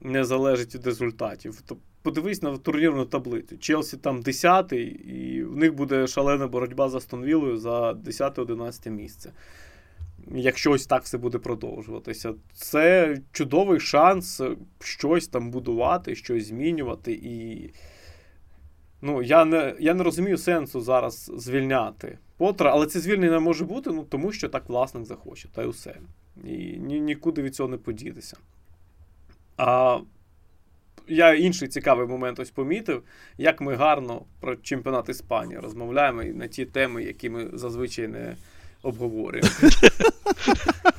не 0.00 0.24
залежить 0.24 0.74
від 0.74 0.86
результатів. 0.86 1.62
Подивись 2.02 2.42
на 2.42 2.56
турнірну 2.56 3.04
таблицю. 3.04 3.58
Челсі 3.58 3.96
там 3.96 4.22
10-й, 4.22 4.86
і 4.86 5.44
в 5.44 5.56
них 5.56 5.74
буде 5.74 6.06
шалена 6.06 6.46
боротьба 6.46 6.88
за 6.88 7.00
Стонвілою 7.00 7.58
за 7.58 7.92
10-11 7.92 8.90
місце. 8.90 9.32
Якщо 10.34 10.70
ось 10.70 10.86
так 10.86 11.02
все 11.02 11.18
буде 11.18 11.38
продовжуватися, 11.38 12.34
це 12.54 13.16
чудовий 13.32 13.80
шанс 13.80 14.42
щось 14.80 15.28
там 15.28 15.50
будувати, 15.50 16.14
щось 16.14 16.46
змінювати. 16.46 17.12
І 17.12 17.70
Ну, 19.04 19.22
я 19.22 19.44
не 19.44 19.74
я 19.80 19.94
не 19.94 20.04
розумію 20.04 20.38
сенсу 20.38 20.80
зараз 20.80 21.32
звільняти 21.36 22.18
Потра, 22.36 22.70
але 22.72 22.86
це 22.86 23.00
звільнення 23.00 23.40
може 23.40 23.64
бути, 23.64 23.90
ну 23.90 24.04
тому 24.04 24.32
що 24.32 24.48
так 24.48 24.68
власник 24.68 25.04
захоче, 25.04 25.48
та 25.48 25.62
й 25.62 25.66
усе. 25.66 25.96
І 26.44 26.56
ні, 26.78 27.00
нікуди 27.00 27.42
від 27.42 27.54
цього 27.54 27.68
не 27.68 27.76
подітися. 27.76 28.36
А 29.56 29.98
я 31.08 31.34
інший 31.34 31.68
цікавий 31.68 32.06
момент 32.06 32.40
ось 32.40 32.50
помітив, 32.50 33.02
як 33.38 33.60
ми 33.60 33.74
гарно 33.74 34.22
про 34.40 34.56
чемпіонат 34.56 35.08
Іспанії 35.08 35.60
розмовляємо 35.60 36.22
і 36.22 36.32
на 36.32 36.46
ті 36.46 36.64
теми, 36.64 37.04
які 37.04 37.30
ми 37.30 37.50
зазвичай 37.52 38.08
не 38.08 38.36
обговорюємо. 38.82 39.48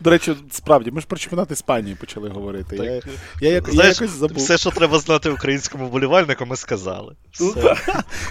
До 0.00 0.10
речі, 0.10 0.34
справді, 0.50 0.90
ми 0.90 1.00
ж 1.00 1.06
про 1.06 1.18
чемпіонат 1.18 1.50
Іспанії 1.50 1.94
почали 1.94 2.28
говорити. 2.28 2.76
Так. 2.76 2.86
Я 2.86 3.00
я, 3.40 3.54
я, 3.54 3.60
Знаєш, 3.60 4.00
я 4.00 4.04
якось 4.04 4.10
забув. 4.10 4.36
Все, 4.36 4.58
що 4.58 4.70
треба 4.70 4.98
знати 4.98 5.30
українському 5.30 5.86
вболівальнику, 5.86 6.46
ми 6.46 6.56
сказали. 6.56 7.14
Все. 7.32 7.76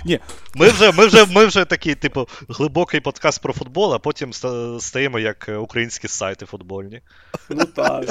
Ні. 0.05 0.19
Ми 0.55 0.69
вже 0.69 0.91
ми 0.91 1.05
вже, 1.05 1.25
ми 1.25 1.45
вже 1.45 1.65
такий, 1.65 1.95
типу, 1.95 2.27
глибокий 2.49 2.99
подкаст 2.99 3.41
про 3.41 3.53
футбол, 3.53 3.93
а 3.93 3.99
потім 3.99 4.33
стаємо 4.79 5.19
як 5.19 5.49
українські 5.59 6.07
сайти 6.07 6.45
футбольні. 6.45 7.01
Ну 7.49 7.65
так. 7.65 8.05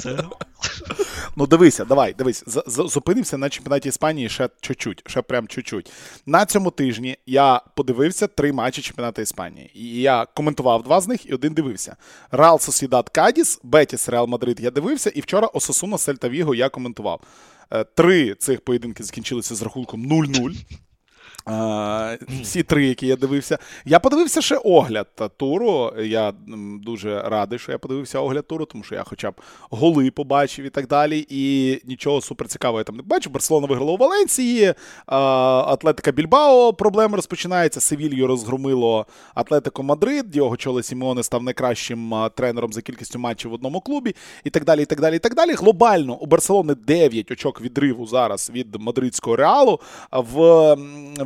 Ну, 1.37 1.47
дивися, 1.47 1.85
давай, 1.85 2.15
дивись, 2.15 2.45
зупинимося 2.67 3.39
на 3.39 3.49
чемпіонаті 3.49 3.89
Іспанії 3.89 4.29
ще 4.29 4.49
чуть-чуть, 4.61 5.03
ще 5.07 5.23
прям 5.23 5.49
чуть-чуть. 5.49 5.93
На 6.27 6.47
цьому 6.47 6.71
тижні 6.71 7.17
я 7.27 7.63
подивився 7.77 8.27
три 8.27 8.53
матчі 8.53 8.83
чемпіонату 8.83 9.23
Іспанії. 9.23 9.71
І 9.75 10.01
я 10.01 10.27
коментував 10.35 10.83
два 10.83 11.01
з 11.01 11.09
них 11.09 11.27
і 11.31 11.35
один 11.35 11.55
дивився. 11.55 11.97
Реал 12.31 12.59
Сосідат 12.59 13.09
Кадіс, 13.09 13.61
Бетіс 13.63 14.09
Реал 14.09 14.27
Мадрид 14.27 14.61
я 14.61 14.71
дивився, 14.71 15.11
і 15.11 15.21
вчора 15.21 15.47
Осасуна 15.47 15.99
Сельта 15.99 16.29
Віго 16.29 16.55
я 16.55 16.69
коментував. 16.69 17.21
Е, 17.73 17.85
три 17.85 18.35
цих 18.35 18.61
поєдинки 18.61 19.03
закінчилися 19.03 19.55
з 19.55 19.63
рахунком 19.63 20.07
0-0. 20.07 20.55
Всі 22.43 22.63
три, 22.63 22.87
які 22.87 23.07
я 23.07 23.17
дивився. 23.17 23.59
Я 23.85 23.99
подивився 24.01 24.43
ще 24.43 24.57
огляд 24.57 25.07
туру. 25.37 25.93
Я 25.99 26.33
дуже 26.83 27.23
радий, 27.23 27.59
що 27.59 27.73
я 27.73 27.79
подивився 27.79 28.19
огляд 28.19 28.47
туру, 28.47 28.65
тому 28.65 28.85
що 28.85 28.95
я 28.95 29.05
хоча 29.05 29.31
б 29.31 29.35
голи 29.71 30.11
побачив 30.11 30.65
і 30.65 30.71
так 30.71 30.87
далі. 30.87 31.27
І 31.29 31.79
нічого 31.85 32.21
суперцікавого 32.21 32.81
я 32.81 32.85
там 32.85 32.97
не 32.97 33.03
бачив. 33.03 33.33
Барселона 33.33 33.67
виграла 33.67 33.93
у 33.93 33.97
Валенції, 33.97 34.75
Атлетика 35.07 36.13
Більбао 36.13 36.73
проблеми 36.73 37.17
розпочинаються. 37.17 37.81
Севілью 37.81 38.27
розгромило 38.27 39.07
Атлетико 39.35 39.83
Мадрид. 39.83 40.37
Його 40.37 40.57
чоле 40.57 40.83
Сімеоне 40.83 41.23
став 41.23 41.43
найкращим 41.43 42.15
тренером 42.37 42.73
за 42.73 42.83
кількістю 42.83 43.19
матчів 43.19 43.51
в 43.51 43.55
одному 43.55 43.81
клубі, 43.81 44.15
і 44.45 44.51
так 44.51 44.65
далі. 44.65 44.83
і 44.83 44.87
так 44.87 45.01
далі, 45.01 45.17
і 45.17 45.19
так 45.19 45.35
далі. 45.35 45.53
Глобально 45.53 46.15
у 46.15 46.27
Барселони 46.27 46.75
9 46.75 47.31
очок 47.31 47.61
відриву 47.61 48.07
зараз 48.07 48.51
від 48.55 48.77
мадридського 48.81 49.37
реалу. 49.37 49.81
В 50.13 50.77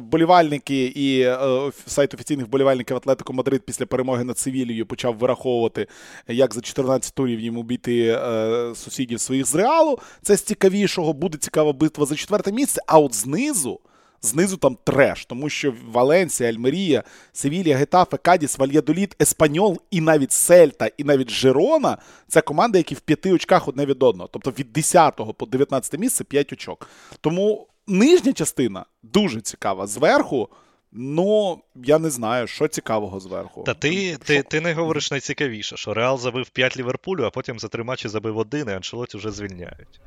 вболівальники 0.04 0.84
і 0.84 1.20
е, 1.20 1.38
сайт 1.86 2.14
офіційних 2.14 2.46
вболівальників 2.46 2.96
Атлетико 2.96 3.32
Мадрид 3.32 3.62
після 3.62 3.86
перемоги 3.86 4.24
над 4.24 4.38
Севілією 4.38 4.86
почав 4.86 5.16
вираховувати, 5.16 5.86
як 6.28 6.54
за 6.54 6.60
14 6.60 7.14
турів 7.14 7.40
їм 7.40 7.58
обійти 7.58 8.06
е, 8.06 8.74
сусідів 8.74 9.20
своїх 9.20 9.46
з 9.46 9.54
реалу. 9.54 9.98
Це 10.22 10.36
з 10.36 10.42
цікавішого, 10.42 11.12
буде 11.12 11.38
цікава 11.38 11.72
битва 11.72 12.06
за 12.06 12.14
четверте 12.14 12.52
місце. 12.52 12.82
А 12.86 12.98
от 12.98 13.14
знизу. 13.14 13.80
Знизу 14.22 14.56
там 14.56 14.76
треш, 14.84 15.24
тому 15.24 15.48
що 15.48 15.74
Валенсія, 15.92 16.50
Альмерія, 16.50 17.02
Севілія, 17.32 17.76
Гетафе, 17.76 18.16
Кадіс, 18.16 18.58
Вальядоліт, 18.58 19.22
Еспаньол 19.22 19.80
і 19.90 20.00
навіть 20.00 20.32
Сельта, 20.32 20.90
і 20.96 21.04
навіть 21.04 21.30
Жерона 21.30 21.98
це 22.28 22.40
команди, 22.40 22.78
які 22.78 22.94
в 22.94 23.00
п'яти 23.00 23.32
очках 23.32 23.68
одне 23.68 23.86
від 23.86 24.02
одного. 24.02 24.28
Тобто 24.32 24.50
від 24.50 24.72
10 24.72 25.20
по 25.36 25.46
19 25.46 26.00
місце 26.00 26.24
5 26.24 26.52
очок. 26.52 26.88
Тому 27.20 27.66
нижня 27.86 28.32
частина 28.32 28.86
дуже 29.02 29.40
цікава. 29.40 29.86
Зверху, 29.86 30.48
ну 30.92 31.58
я 31.74 31.98
не 31.98 32.10
знаю, 32.10 32.46
що 32.46 32.68
цікавого 32.68 33.20
зверху. 33.20 33.62
Та 33.62 33.74
ти 33.74 34.16
ти, 34.16 34.42
ти 34.42 34.60
не 34.60 34.74
говориш 34.74 35.10
найцікавіше, 35.10 35.76
що 35.76 35.94
Реал 35.94 36.18
забив 36.18 36.48
5 36.48 36.76
Ліверпулю, 36.76 37.24
а 37.24 37.30
потім 37.30 37.58
за 37.58 37.68
три 37.68 37.84
матчі 37.84 38.08
забив 38.08 38.38
один, 38.38 38.68
і 38.68 38.72
Аншелоті 38.72 39.16
вже 39.16 39.30
звільняють. 39.30 40.00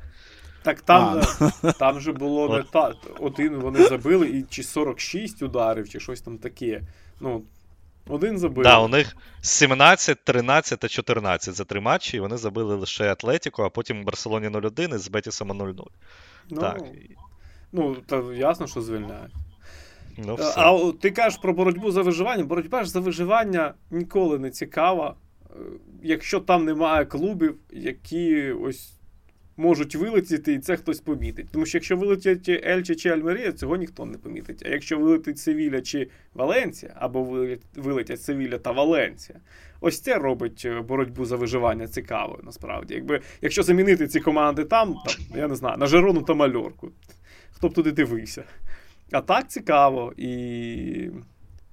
Так 0.62 0.80
там 0.80 1.22
а. 1.40 1.72
там 1.78 2.00
же 2.00 2.12
було 2.12 2.56
не 2.56 2.62
так. 2.62 2.96
Один 3.20 3.54
вони 3.54 3.84
забили, 3.84 4.28
і 4.28 4.42
чи 4.42 4.62
46 4.62 5.42
ударів, 5.42 5.88
чи 5.88 6.00
щось 6.00 6.20
там 6.20 6.38
таке. 6.38 6.82
Ну, 7.20 7.44
один 8.08 8.38
забив. 8.38 8.64
Так, 8.64 8.72
да, 8.72 8.78
у 8.78 8.88
них 8.88 9.16
17, 9.40 10.24
13 10.24 10.80
та 10.80 10.88
14 10.88 11.54
за 11.54 11.64
три 11.64 11.80
матчі, 11.80 12.16
і 12.16 12.20
вони 12.20 12.36
забили 12.36 12.74
лише 12.74 13.12
Атлетіко, 13.12 13.64
а 13.64 13.70
потім 13.70 14.02
в 14.02 14.04
Барселоні 14.04 14.48
0-1 14.48 14.94
і 14.94 14.98
з 14.98 15.08
Бетісом 15.08 15.52
0-0. 15.52 15.84
Ну, 16.50 16.60
так. 16.60 16.82
Ну, 17.72 17.96
то 18.06 18.32
ясно, 18.32 18.66
що 18.66 18.82
звільняють. 18.82 19.32
Ну, 20.18 20.34
все. 20.34 20.52
А 20.56 20.92
ти 21.00 21.10
кажеш 21.10 21.38
про 21.38 21.52
боротьбу 21.52 21.90
за 21.90 22.02
виживання. 22.02 22.44
Боротьба 22.44 22.84
ж 22.84 22.90
за 22.90 23.00
виживання 23.00 23.74
ніколи 23.90 24.38
не 24.38 24.50
цікава, 24.50 25.16
е, 25.42 25.54
якщо 26.02 26.40
там 26.40 26.64
немає 26.64 27.04
клубів, 27.04 27.56
які 27.70 28.52
ось 28.52 28.98
можуть 29.58 29.94
вилетіти, 29.94 30.52
і 30.52 30.58
це 30.58 30.76
хтось 30.76 31.00
помітить. 31.00 31.46
Тому 31.52 31.66
що 31.66 31.78
якщо 31.78 31.96
вилетять 31.96 32.48
Ельче 32.48 32.94
чи 32.94 33.08
Альмерія, 33.08 33.52
цього 33.52 33.76
ніхто 33.76 34.06
не 34.06 34.18
помітить. 34.18 34.62
А 34.66 34.68
якщо 34.68 34.98
вилетить 34.98 35.38
Севіля 35.38 35.80
чи 35.80 36.08
Валенція, 36.34 36.92
або 36.96 37.46
вилетять 37.76 38.22
Севіля 38.22 38.58
та 38.58 38.72
Валенція, 38.72 39.38
ось 39.80 40.00
це 40.00 40.14
робить 40.14 40.62
е, 40.64 40.80
боротьбу 40.80 41.24
за 41.24 41.36
виживання 41.36 41.88
цікавою, 41.88 42.40
насправді. 42.42 42.94
Якби 42.94 43.20
Якщо 43.42 43.62
замінити 43.62 44.06
ці 44.06 44.20
команди 44.20 44.64
там, 44.64 44.94
там 45.06 45.38
я 45.38 45.48
не 45.48 45.54
знаю, 45.54 45.76
на 45.76 45.86
Жерону 45.86 46.22
та 46.22 46.34
Мальорку 46.34 46.90
хто 47.58 47.68
б 47.68 47.74
туди 47.74 47.92
дивився. 47.92 48.44
А 49.12 49.20
так 49.20 49.50
цікаво, 49.50 50.12
і 50.16 51.10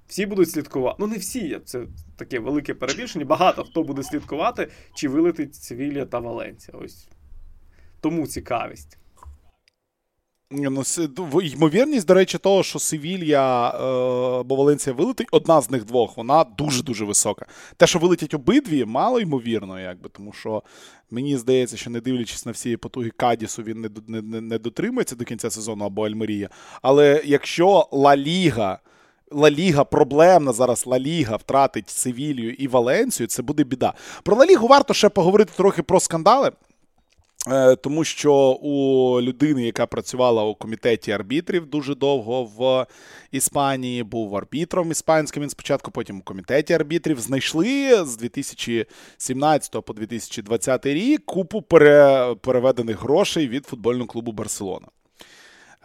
всі 0.07 0.25
будуть 0.25 0.49
слідкувати. 0.51 0.95
Ну, 0.99 1.07
не 1.07 1.17
всі, 1.17 1.59
це 1.65 1.85
таке 2.15 2.39
велике 2.39 2.73
перебільшення. 2.73 3.25
Багато 3.25 3.63
хто 3.63 3.83
буде 3.83 4.03
слідкувати, 4.03 4.67
чи 4.93 5.09
вилетить 5.09 5.55
Цивілія 5.55 6.05
та 6.05 6.19
Валенція. 6.19 6.77
Ось 6.77 7.07
тому 8.01 8.27
цікавість. 8.27 8.97
Ну, 10.51 10.83
Ймовірність, 11.41 12.07
до 12.07 12.13
речі, 12.13 12.37
того, 12.37 12.63
що 12.63 12.79
Севілья 12.79 13.69
е, 13.69 13.77
або 14.39 14.55
Валенція 14.55 14.95
вилетить, 14.95 15.27
одна 15.31 15.61
з 15.61 15.71
них 15.71 15.85
двох, 15.85 16.17
вона 16.17 16.43
дуже-дуже 16.43 17.05
висока. 17.05 17.45
Те, 17.77 17.87
що 17.87 17.99
вилетять 17.99 18.33
обидві, 18.33 18.85
мало 18.85 19.19
ймовірно, 19.19 19.79
якби, 19.79 20.09
тому 20.09 20.33
що 20.33 20.63
мені 21.11 21.37
здається, 21.37 21.77
що 21.77 21.89
не 21.89 22.01
дивлячись 22.01 22.45
на 22.45 22.51
всі 22.51 22.77
потуги 22.77 23.09
Кадісу, 23.09 23.63
він 23.63 23.81
не 23.81 24.21
не, 24.21 24.41
не 24.41 24.57
дотримується 24.57 25.15
до 25.15 25.25
кінця 25.25 25.49
сезону 25.49 25.85
або 25.85 26.07
Альмерія. 26.07 26.49
Але 26.81 27.21
якщо 27.25 27.87
Ла 27.91 28.17
Ліга 28.17 28.79
Ла 29.31 29.51
Ліга 29.51 29.83
проблемна 29.83 30.53
зараз 30.53 30.87
Ла 30.87 30.99
Ліга 30.99 31.35
втратить 31.35 31.89
Севілію 31.89 32.51
і 32.53 32.67
Валенцію, 32.67 33.27
це 33.27 33.41
буде 33.41 33.63
біда. 33.63 33.93
Про 34.23 34.35
Ла 34.35 34.45
Лігу 34.45 34.67
варто 34.67 34.93
ще 34.93 35.09
поговорити 35.09 35.51
трохи 35.57 35.83
про 35.83 35.99
скандали. 35.99 36.51
Е, 37.47 37.75
тому 37.75 38.03
що 38.03 38.33
у 38.61 39.21
людини, 39.21 39.65
яка 39.65 39.85
працювала 39.85 40.43
у 40.43 40.55
комітеті 40.55 41.11
арбітрів 41.11 41.65
дуже 41.65 41.95
довго 41.95 42.43
в 42.43 42.85
Іспанії, 43.31 44.03
був 44.03 44.35
арбітром 44.35 44.91
іспанським. 44.91 45.43
Він 45.43 45.49
спочатку, 45.49 45.91
потім 45.91 46.19
у 46.19 46.21
комітеті 46.21 46.73
арбітрів, 46.73 47.19
знайшли 47.19 48.05
з 48.05 48.17
2017 48.17 49.85
по 49.85 49.93
2020 49.93 50.85
рік 50.85 51.25
купу 51.25 51.61
пере, 51.61 52.35
переведених 52.41 53.01
грошей 53.01 53.47
від 53.47 53.65
футбольного 53.65 54.07
клубу 54.07 54.31
Барселона. 54.31 54.87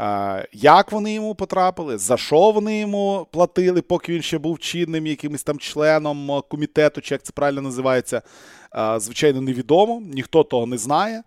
Е, 0.00 0.48
як 0.52 0.92
вони 0.92 1.14
йому 1.14 1.34
потрапили, 1.34 1.98
за 1.98 2.16
що 2.16 2.50
вони 2.50 2.78
йому 2.80 3.26
платили, 3.30 3.82
поки 3.82 4.12
він 4.12 4.22
ще 4.22 4.38
був 4.38 4.58
чинним 4.58 5.06
якимось 5.06 5.42
там 5.42 5.58
членом 5.58 6.42
комітету, 6.50 7.00
чи 7.00 7.14
як 7.14 7.22
це 7.22 7.32
правильно 7.32 7.62
називається, 7.62 8.22
е, 8.76 9.00
звичайно, 9.00 9.40
невідомо, 9.40 10.02
ніхто 10.14 10.42
того 10.44 10.66
не 10.66 10.78
знає. 10.78 11.22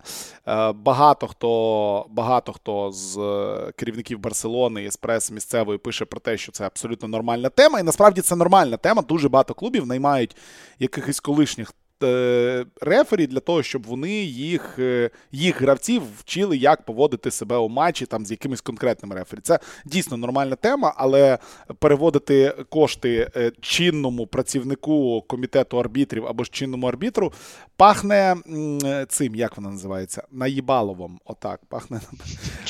Е, 0.48 0.72
багато 0.72 1.26
хто 1.26 2.06
багато 2.10 2.52
хто 2.52 2.92
з 2.92 3.18
керівників 3.76 4.18
Барселони 4.18 4.84
і 4.84 4.90
з 4.90 4.96
преси 4.96 5.34
місцевої 5.34 5.78
пише 5.78 6.04
про 6.04 6.20
те, 6.20 6.38
що 6.38 6.52
це 6.52 6.66
абсолютно 6.66 7.08
нормальна 7.08 7.48
тема. 7.48 7.80
І 7.80 7.82
насправді 7.82 8.20
це 8.20 8.36
нормальна 8.36 8.76
тема. 8.76 9.02
Дуже 9.02 9.28
багато 9.28 9.54
клубів 9.54 9.86
наймають 9.86 10.36
якихось 10.78 11.20
колишніх 11.20 11.72
Е, 11.72 11.83
рефері 12.80 13.26
для 13.26 13.40
того, 13.40 13.62
щоб 13.62 13.86
вони 13.86 14.10
їх 14.24 14.78
е, 14.78 15.10
їх 15.32 15.62
гравців 15.62 16.02
вчили, 16.18 16.56
як 16.56 16.82
поводити 16.82 17.30
себе 17.30 17.56
у 17.56 17.68
матчі 17.68 18.06
там 18.06 18.26
з 18.26 18.30
якимись 18.30 18.60
конкретними 18.60 19.14
рефері. 19.14 19.40
Це 19.42 19.58
дійсно 19.84 20.16
нормальна 20.16 20.56
тема, 20.56 20.94
але 20.96 21.38
переводити 21.78 22.54
кошти 22.68 23.30
е, 23.36 23.52
чинному 23.60 24.26
працівнику 24.26 25.24
комітету 25.28 25.80
арбітрів 25.80 26.26
або 26.26 26.44
ж 26.44 26.50
чинному 26.52 26.86
арбітру 26.86 27.32
пахне 27.76 28.36
цим, 29.08 29.34
як 29.34 29.56
вона 29.56 29.70
називається, 29.70 30.22
наїбаловом. 30.30 31.20
Отак, 31.24 31.60
пахне. 31.68 32.00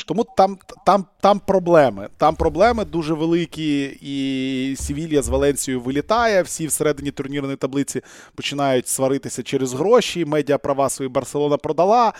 Тому 0.07 0.25
там 0.37 0.57
там, 0.85 1.05
там 1.21 1.39
проблеми. 1.39 2.09
Там 2.17 2.35
проблеми 2.35 2.85
дуже 2.85 3.13
великі, 3.13 3.97
і 4.01 4.75
Сівілья 4.75 5.21
з 5.21 5.29
Валенцією 5.29 5.81
вилітає. 5.81 6.41
Всі 6.41 6.67
всередині 6.67 7.11
турнірної 7.11 7.55
таблиці 7.55 8.01
починають 8.35 8.87
сваритися 9.15 9.43
через 9.43 9.73
гроші. 9.73 10.25
Медіа 10.25 10.57
права 10.57 10.89
свої 10.89 11.09
Барселона 11.09 11.57
продала. 11.57 12.13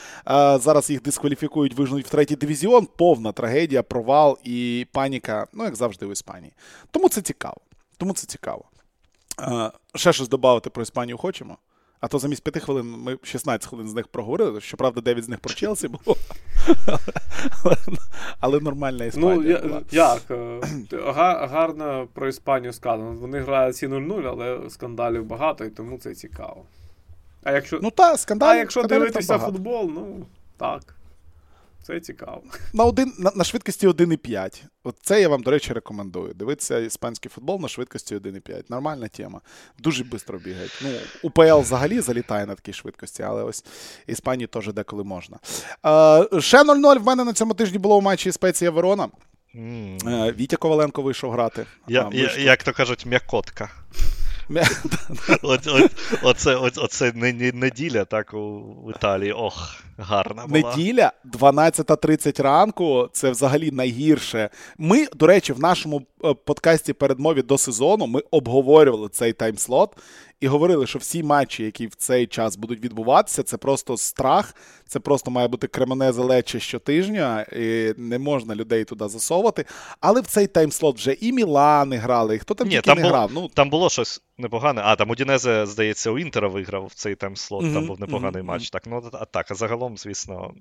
Зараз 0.59 0.89
їх 0.89 1.01
дискваліфікують, 1.01 1.73
вижнуть 1.73 2.05
в 2.05 2.09
третій 2.09 2.35
дивізіон. 2.35 2.87
Повна 2.97 3.31
трагедія, 3.31 3.83
провал 3.83 4.37
і 4.43 4.87
паніка, 4.91 5.47
ну 5.53 5.63
як 5.63 5.75
завжди, 5.75 6.05
в 6.05 6.11
Іспанії. 6.11 6.53
Тому 6.91 7.09
це 7.09 7.21
цікаво. 7.21 7.57
Тому 7.97 8.13
це 8.13 8.27
цікаво. 8.27 8.63
Ще 9.95 10.13
щось 10.13 10.29
додати 10.29 10.69
про 10.69 10.83
Іспанію 10.83 11.17
хочемо. 11.17 11.57
А 11.99 12.07
то 12.07 12.19
замість 12.19 12.43
5 12.43 12.63
хвилин 12.63 12.85
ми 12.85 13.17
16 13.23 13.65
хвилин 13.69 13.89
з 13.89 13.93
них 13.93 14.07
проговорили. 14.07 14.61
Щоправда, 14.61 15.01
9 15.01 15.23
з 15.23 15.29
них 15.29 15.39
про 15.39 15.53
Челсі 15.53 15.87
було. 15.87 16.17
Але 18.39 18.59
нормальна 18.59 19.05
Іспанія. 19.05 19.61
Ну, 19.63 19.81
як? 19.91 20.21
Е, 20.31 20.59
гарно 21.47 22.07
про 22.13 22.27
Іспанію 22.27 22.73
сказано. 22.73 23.15
Вони 23.21 23.39
грають 23.39 23.75
ці 23.75 23.87
0-0, 23.87 24.27
але 24.27 24.69
скандалів 24.69 25.25
багато, 25.25 25.65
і 25.65 25.69
тому 25.69 25.97
це 25.97 26.15
цікаво. 26.15 26.65
А 27.45 27.51
якщо 27.51 27.79
ну, 27.83 27.91
та, 27.91 28.17
скандал, 28.17 28.49
а 28.49 28.55
якщо 28.55 28.83
дивитися 28.83 29.37
футбол, 29.37 29.91
ну 29.93 30.25
так. 30.57 30.95
Це 31.87 31.99
цікаво. 31.99 32.41
На 32.73 32.83
один, 32.83 33.13
на, 33.19 33.31
на 33.35 33.43
швидкості 33.43 33.87
1,5. 33.87 34.63
От 34.83 34.95
це 35.01 35.21
я 35.21 35.29
вам, 35.29 35.43
до 35.43 35.51
речі, 35.51 35.73
рекомендую. 35.73 36.33
Дивитися 36.33 36.79
іспанський 36.79 37.29
футбол 37.29 37.61
на 37.61 37.67
швидкості 37.67 38.15
1,5. 38.15 38.63
Нормальна 38.69 39.07
тема. 39.07 39.41
Дуже 39.79 40.03
швидко 40.03 40.37
бігають. 40.37 40.81
Ну, 40.83 40.89
УПЛ 41.23 41.59
взагалі 41.59 41.99
залітає 41.99 42.45
на 42.45 42.55
такій 42.55 42.73
швидкості, 42.73 43.23
але 43.23 43.43
ось 43.43 43.65
Іспанії 44.07 44.47
теж 44.47 44.73
деколи 44.73 45.03
можна. 45.03 45.37
Е, 45.85 46.41
ще 46.41 46.63
0-0 46.63 46.99
в 46.99 47.05
мене 47.05 47.23
на 47.23 47.33
цьому 47.33 47.53
тижні 47.53 47.77
було 47.77 47.97
у 47.97 48.01
матчі 48.01 48.31
Спеція 48.31 48.71
Верона. 48.71 49.09
Mm. 49.55 50.35
Вітя 50.35 50.57
Коваленко 50.57 51.01
вийшов 51.01 51.31
грати. 51.31 51.65
Я, 51.87 52.09
а, 52.11 52.15
я, 52.15 52.37
Як 52.37 52.63
то 52.63 52.73
кажуть, 52.73 53.05
м'якотка. 53.05 53.69
Оце 56.23 56.55
оце 56.55 57.11
неділя, 57.53 58.05
так, 58.05 58.33
у 58.33 58.91
Італії. 58.95 59.31
Ох, 59.31 59.83
гарна 59.97 60.45
була. 60.45 60.75
Неділя, 60.75 61.11
12.30 61.33 62.41
ранку. 62.41 63.09
Це 63.13 63.29
взагалі 63.29 63.71
найгірше. 63.71 64.49
Ми, 64.77 65.07
до 65.15 65.27
речі, 65.27 65.53
в 65.53 65.59
нашому 65.59 66.01
е, 66.25 66.33
подкасті 66.33 66.93
передмові 66.93 67.41
до 67.41 67.57
сезону 67.57 68.07
ми 68.07 68.21
обговорювали 68.31 69.09
цей 69.09 69.33
таймслот 69.33 69.97
і 70.39 70.47
говорили, 70.47 70.87
що 70.87 70.99
всі 70.99 71.23
матчі, 71.23 71.63
які 71.63 71.87
в 71.87 71.95
цей 71.95 72.27
час 72.27 72.57
будуть 72.57 72.83
відбуватися, 72.83 73.43
це 73.43 73.57
просто 73.57 73.97
страх, 73.97 74.55
це 74.87 74.99
просто 74.99 75.31
має 75.31 75.47
бути 75.47 75.67
кремонезе 75.67 76.21
лече 76.21 76.59
щотижня, 76.59 77.41
і 77.41 77.93
не 77.97 78.19
можна 78.19 78.55
людей 78.55 78.83
туди 78.83 79.07
засовувати. 79.07 79.65
Але 79.99 80.21
в 80.21 80.27
цей 80.27 80.47
таймслот 80.47 80.97
вже 80.97 81.13
і 81.13 81.31
Мілани 81.31 81.97
грали, 81.97 82.35
і 82.35 82.39
хто 82.39 82.53
там 82.53 82.67
Ні, 82.67 82.73
тільки 82.73 82.85
там 82.85 82.97
не 82.97 83.03
було, 83.03 83.13
грав. 83.13 83.31
Ну, 83.33 83.47
Там 83.47 83.69
було 83.69 83.89
щось 83.89 84.21
непогане. 84.37 84.81
А, 84.85 84.95
там 84.95 85.09
Удінезе, 85.09 85.65
здається, 85.65 86.11
у 86.11 86.19
Інтера 86.19 86.47
виграв 86.47 86.85
в 86.85 86.93
цей 86.93 87.15
таймслот, 87.15 87.63
mm-hmm, 87.63 87.73
там 87.73 87.87
був 87.87 87.99
непоганий 87.99 88.41
mm-hmm. 88.41 88.45
матч. 88.45 88.69
Так, 88.69 88.83
ну, 88.87 89.09
а 89.13 89.25
так, 89.25 89.51
а 89.51 89.55
загалом, 89.55 89.97
звісно. 89.97 90.53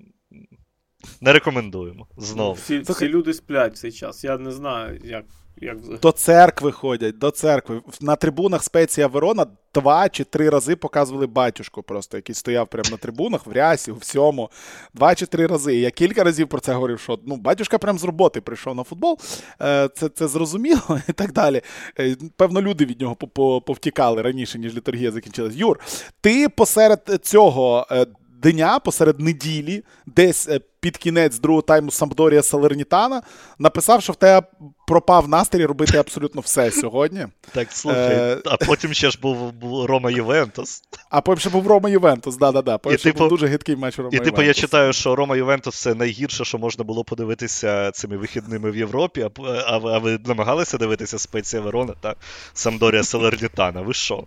Не 1.21 1.33
рекомендуємо. 1.33 2.07
Знову. 2.17 2.53
Всі 2.53 2.79
всі 2.79 3.07
люди 3.07 3.33
сплять 3.33 3.73
в 3.73 3.77
цей 3.77 3.91
час. 3.91 4.23
Я 4.23 4.37
не 4.37 4.51
знаю, 4.51 5.01
як 5.03 5.25
як... 5.57 5.99
До 6.01 6.11
церкви 6.11 6.71
ходять, 6.71 7.17
до 7.17 7.31
церкви. 7.31 7.81
На 8.01 8.15
трибунах 8.15 8.63
спеція 8.63 9.07
Верона 9.07 9.45
два 9.73 10.09
чи 10.09 10.23
три 10.23 10.49
рази 10.49 10.75
показували 10.75 11.27
батюшку, 11.27 11.83
просто 11.83 12.17
який 12.17 12.35
стояв 12.35 12.67
прямо 12.67 12.89
на 12.89 12.97
трибунах, 12.97 13.47
в 13.47 13.51
рясі, 13.51 13.91
у 13.91 13.95
всьому. 13.95 14.49
Два 14.93 15.15
чи 15.15 15.25
три 15.25 15.47
рази. 15.47 15.75
Я 15.75 15.91
кілька 15.91 16.23
разів 16.23 16.47
про 16.47 16.59
це 16.59 16.73
говорив, 16.73 16.99
що 16.99 17.19
ну, 17.25 17.35
батюшка 17.35 17.77
прямо 17.77 17.99
з 17.99 18.03
роботи 18.03 18.41
прийшов 18.41 18.75
на 18.75 18.83
футбол. 18.83 19.19
Е, 19.61 19.89
це 19.95 20.09
це 20.09 20.27
зрозуміло 20.27 20.99
і 21.09 21.13
так 21.13 21.31
далі. 21.31 21.61
Е, 21.99 22.15
певно, 22.35 22.61
люди 22.61 22.85
від 22.85 23.01
нього 23.01 23.15
повтікали 23.61 24.21
раніше, 24.21 24.59
ніж 24.59 24.75
літургія 24.75 25.11
закінчилась. 25.11 25.55
Юр, 25.55 25.79
ти 26.21 26.49
посеред 26.49 27.19
цього 27.21 27.87
е, 27.91 28.05
дня, 28.41 28.79
посеред 28.79 29.19
неділі, 29.19 29.83
десь 30.05 30.49
під 30.85 30.97
кінець 30.97 31.39
другого 31.39 31.61
тайму 31.61 31.91
Сампдорія 31.91 32.43
Салернітана, 32.43 33.21
написав, 33.59 34.03
що 34.03 34.13
в 34.13 34.15
тебе 34.15 34.47
пропав 34.87 35.27
настрій 35.27 35.65
робити 35.65 35.97
абсолютно 35.97 36.41
все 36.41 36.71
сьогодні. 36.71 37.27
Так, 37.53 37.67
слухай, 37.71 38.15
е... 38.15 38.37
а 38.45 38.57
потім 38.57 38.93
ще 38.93 39.09
ж 39.09 39.19
був, 39.21 39.53
Рома 39.85 40.11
Ювентус. 40.11 40.81
А 41.09 41.21
потім 41.21 41.39
ще 41.39 41.49
був 41.49 41.67
Рома 41.67 41.89
Ювентус, 41.89 42.37
да-да-да. 42.37 42.77
Потім 42.77 42.99
ще 42.99 43.09
типу, 43.09 43.19
був 43.19 43.29
дуже 43.29 43.47
гидкий 43.47 43.75
матч 43.75 43.97
Рома 43.97 44.09
І 44.13 44.19
типу 44.19 44.41
я 44.41 44.53
читаю, 44.53 44.93
що 44.93 45.15
Рома 45.15 45.35
Ювентус 45.35 45.81
це 45.81 45.93
найгірше, 45.93 46.45
що 46.45 46.57
можна 46.57 46.83
було 46.83 47.03
подивитися 47.03 47.91
цими 47.91 48.17
вихідними 48.17 48.71
в 48.71 48.77
Європі, 48.77 49.29
а 49.67 49.77
ви 49.77 50.19
намагалися 50.25 50.77
дивитися 50.77 51.19
Спеція 51.19 51.61
Верона 51.61 51.93
та 52.01 52.15
Самдорія 52.53 53.03
Салернітана. 53.03 53.81
Ви 53.81 53.93
що? 53.93 54.23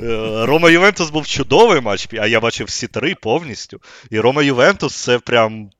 Е, 0.00 0.46
Рома 0.46 0.70
Ювентус 0.70 1.10
був 1.10 1.26
чудовий 1.26 1.80
матч, 1.80 2.08
а 2.20 2.26
я 2.26 2.40
бачив 2.40 2.66
всі 2.66 2.86
три 2.86 3.14
повністю. 3.14 3.80
І 4.10 4.20
Рома 4.20 4.42
Ювентус 4.42 4.96
це 4.96 5.18
прям 5.18 5.70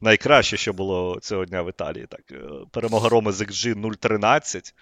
найкраще, 0.00 0.56
що 0.56 0.72
було 0.72 1.18
цього 1.22 1.44
дня 1.44 1.62
в 1.62 1.68
Італії. 1.68 2.06
Так, 2.06 2.20
е, 2.32 2.36
Перемога 2.70 3.08
Роми 3.08 3.32
з 3.32 3.42
XG 3.42 3.96
013. 4.00 4.74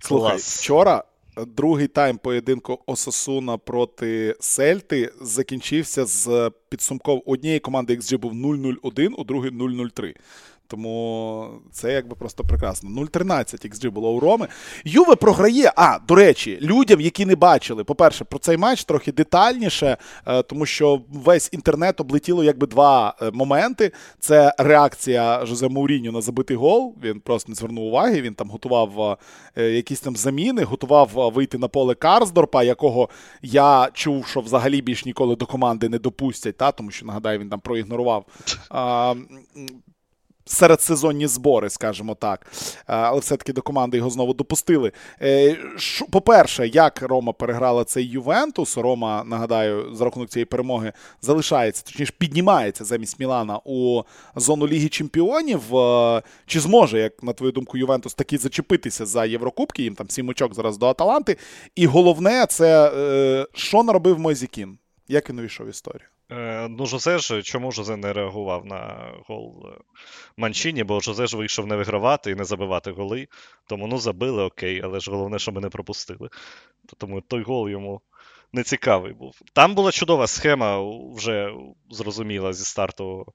Слухай, 0.00 0.36
вчора. 0.36 1.04
Другий 1.46 1.88
тайм 1.88 2.18
поєдинку 2.18 2.82
Осасуна 2.86 3.58
проти 3.58 4.36
Сельти 4.40 5.12
закінчився 5.20 6.04
з 6.04 6.50
підсумком 6.68 7.22
однієї 7.26 7.60
команди 7.60 7.96
XG 7.96 8.18
був 8.18 8.32
0-0-1, 8.32 9.08
у 9.08 9.24
другої 9.24 9.52
0-0-3. 9.52 10.14
Тому 10.68 11.48
це 11.72 11.92
якби 11.92 12.16
просто 12.16 12.44
прекрасно. 12.44 12.90
0-13 12.90 13.68
XG 13.68 13.90
було 13.90 14.10
у 14.10 14.20
Роми. 14.20 14.48
Юве 14.84 15.16
програє. 15.16 15.72
А, 15.76 15.98
до 16.08 16.14
речі, 16.14 16.58
людям, 16.62 17.00
які 17.00 17.26
не 17.26 17.36
бачили, 17.36 17.84
по-перше, 17.84 18.24
про 18.24 18.38
цей 18.38 18.56
матч 18.56 18.84
трохи 18.84 19.12
детальніше, 19.12 19.96
е, 20.26 20.42
тому 20.42 20.66
що 20.66 21.02
весь 21.12 21.48
інтернет 21.52 22.00
облетіло 22.00 22.44
якби 22.44 22.66
два 22.66 23.14
е, 23.22 23.30
моменти. 23.30 23.92
Це 24.20 24.54
реакція 24.58 25.46
Жозе 25.46 25.68
Мауріньо 25.68 26.12
на 26.12 26.20
забитий 26.20 26.56
гол. 26.56 26.94
Він 27.02 27.20
просто 27.20 27.52
не 27.52 27.54
звернув 27.54 27.84
уваги. 27.84 28.20
Він 28.20 28.34
там 28.34 28.50
готував 28.50 29.18
е, 29.56 29.62
якісь 29.70 30.00
там 30.00 30.16
заміни, 30.16 30.62
готував 30.62 31.32
вийти 31.34 31.58
на 31.58 31.68
поле 31.68 31.94
Карсдорпа, 31.94 32.62
якого 32.62 33.08
я 33.42 33.88
чув, 33.92 34.26
що 34.26 34.40
взагалі 34.40 34.82
більш 34.82 35.04
ніколи 35.04 35.36
до 35.36 35.46
команди 35.46 35.88
не 35.88 35.98
допустять, 35.98 36.56
та, 36.56 36.72
тому 36.72 36.90
що 36.90 37.06
нагадаю, 37.06 37.38
він 37.38 37.48
там 37.48 37.60
проігнорував 37.60 38.24
середсезонні 40.48 41.26
збори, 41.26 41.70
скажімо 41.70 42.14
так. 42.14 42.46
Але 42.86 43.20
все-таки 43.20 43.52
до 43.52 43.62
команди 43.62 43.96
його 43.96 44.10
знову 44.10 44.34
допустили. 44.34 44.92
По-перше, 46.10 46.68
як 46.68 47.02
Рома 47.02 47.32
переграла 47.32 47.84
цей 47.84 48.06
Ювентус. 48.06 48.76
Рома, 48.76 49.24
нагадаю, 49.26 49.94
за 49.94 50.04
рахунок 50.04 50.28
цієї 50.28 50.44
перемоги 50.44 50.92
залишається, 51.22 51.82
точніше, 51.84 52.12
піднімається 52.18 52.84
замість 52.84 53.20
Мілана 53.20 53.60
у 53.64 54.02
зону 54.36 54.66
Ліги 54.66 54.88
Чемпіонів. 54.88 55.62
Чи 56.46 56.60
зможе, 56.60 56.98
як 56.98 57.22
на 57.22 57.32
твою 57.32 57.52
думку, 57.52 57.78
Ювентус 57.78 58.14
таки 58.14 58.38
зачепитися 58.38 59.06
за 59.06 59.24
Єврокубки? 59.24 59.82
Їм 59.82 59.94
там 59.94 60.10
сім 60.10 60.28
очок 60.28 60.54
зараз 60.54 60.78
до 60.78 60.86
Аталанти. 60.86 61.36
І 61.74 61.86
головне, 61.86 62.46
це 62.48 62.92
е, 62.96 63.46
що 63.54 63.82
наробив 63.82 64.18
Мойзікін? 64.18 64.78
Як 65.08 65.30
він 65.30 65.38
увійшов 65.38 65.66
в 65.66 65.70
історію? 65.70 66.08
Е, 66.30 66.68
ну, 66.68 66.86
Жозе 66.86 67.18
ж, 67.18 67.42
чому 67.42 67.72
Жозе 67.72 67.96
не 67.96 68.12
реагував 68.12 68.66
на 68.66 69.12
гол 69.26 69.66
е, 69.66 69.80
Манчині, 70.36 70.84
бо 70.84 71.00
Жозе 71.00 71.26
ж 71.26 71.36
вийшов 71.36 71.66
не 71.66 71.76
вигравати 71.76 72.30
і 72.30 72.34
не 72.34 72.44
забивати 72.44 72.90
голи. 72.90 73.28
Тому 73.66 73.86
ну 73.86 73.98
забили, 73.98 74.42
окей, 74.42 74.80
але 74.84 75.00
ж 75.00 75.10
головне, 75.10 75.38
що 75.38 75.52
ми 75.52 75.60
не 75.60 75.68
пропустили. 75.68 76.28
Тому 76.98 77.20
той 77.20 77.42
гол 77.42 77.68
йому 77.68 78.00
не 78.52 78.62
цікавий 78.62 79.12
був. 79.12 79.40
Там 79.52 79.74
була 79.74 79.92
чудова 79.92 80.26
схема, 80.26 80.80
вже 81.14 81.52
зрозуміла 81.90 82.52
зі 82.52 82.64
старту 82.64 83.26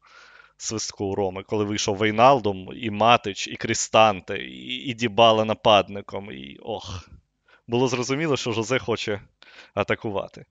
свистку 0.58 1.06
у 1.06 1.16
Роми, 1.16 1.44
коли 1.44 1.66
вийшов 1.66 1.98
Вейналдом, 1.98 2.70
і 2.76 2.90
Матич, 2.90 3.48
і 3.48 3.56
Крістанте, 3.56 4.38
і, 4.38 4.76
і 4.76 4.94
Дібала 4.94 5.46
нападником. 5.46 6.32
І 6.32 6.58
ох. 6.62 7.10
Було 7.68 7.88
зрозуміло, 7.88 8.38
що 8.38 8.52
Жозе 8.52 8.80
хоче 8.80 9.22
атакувати. 9.74 10.46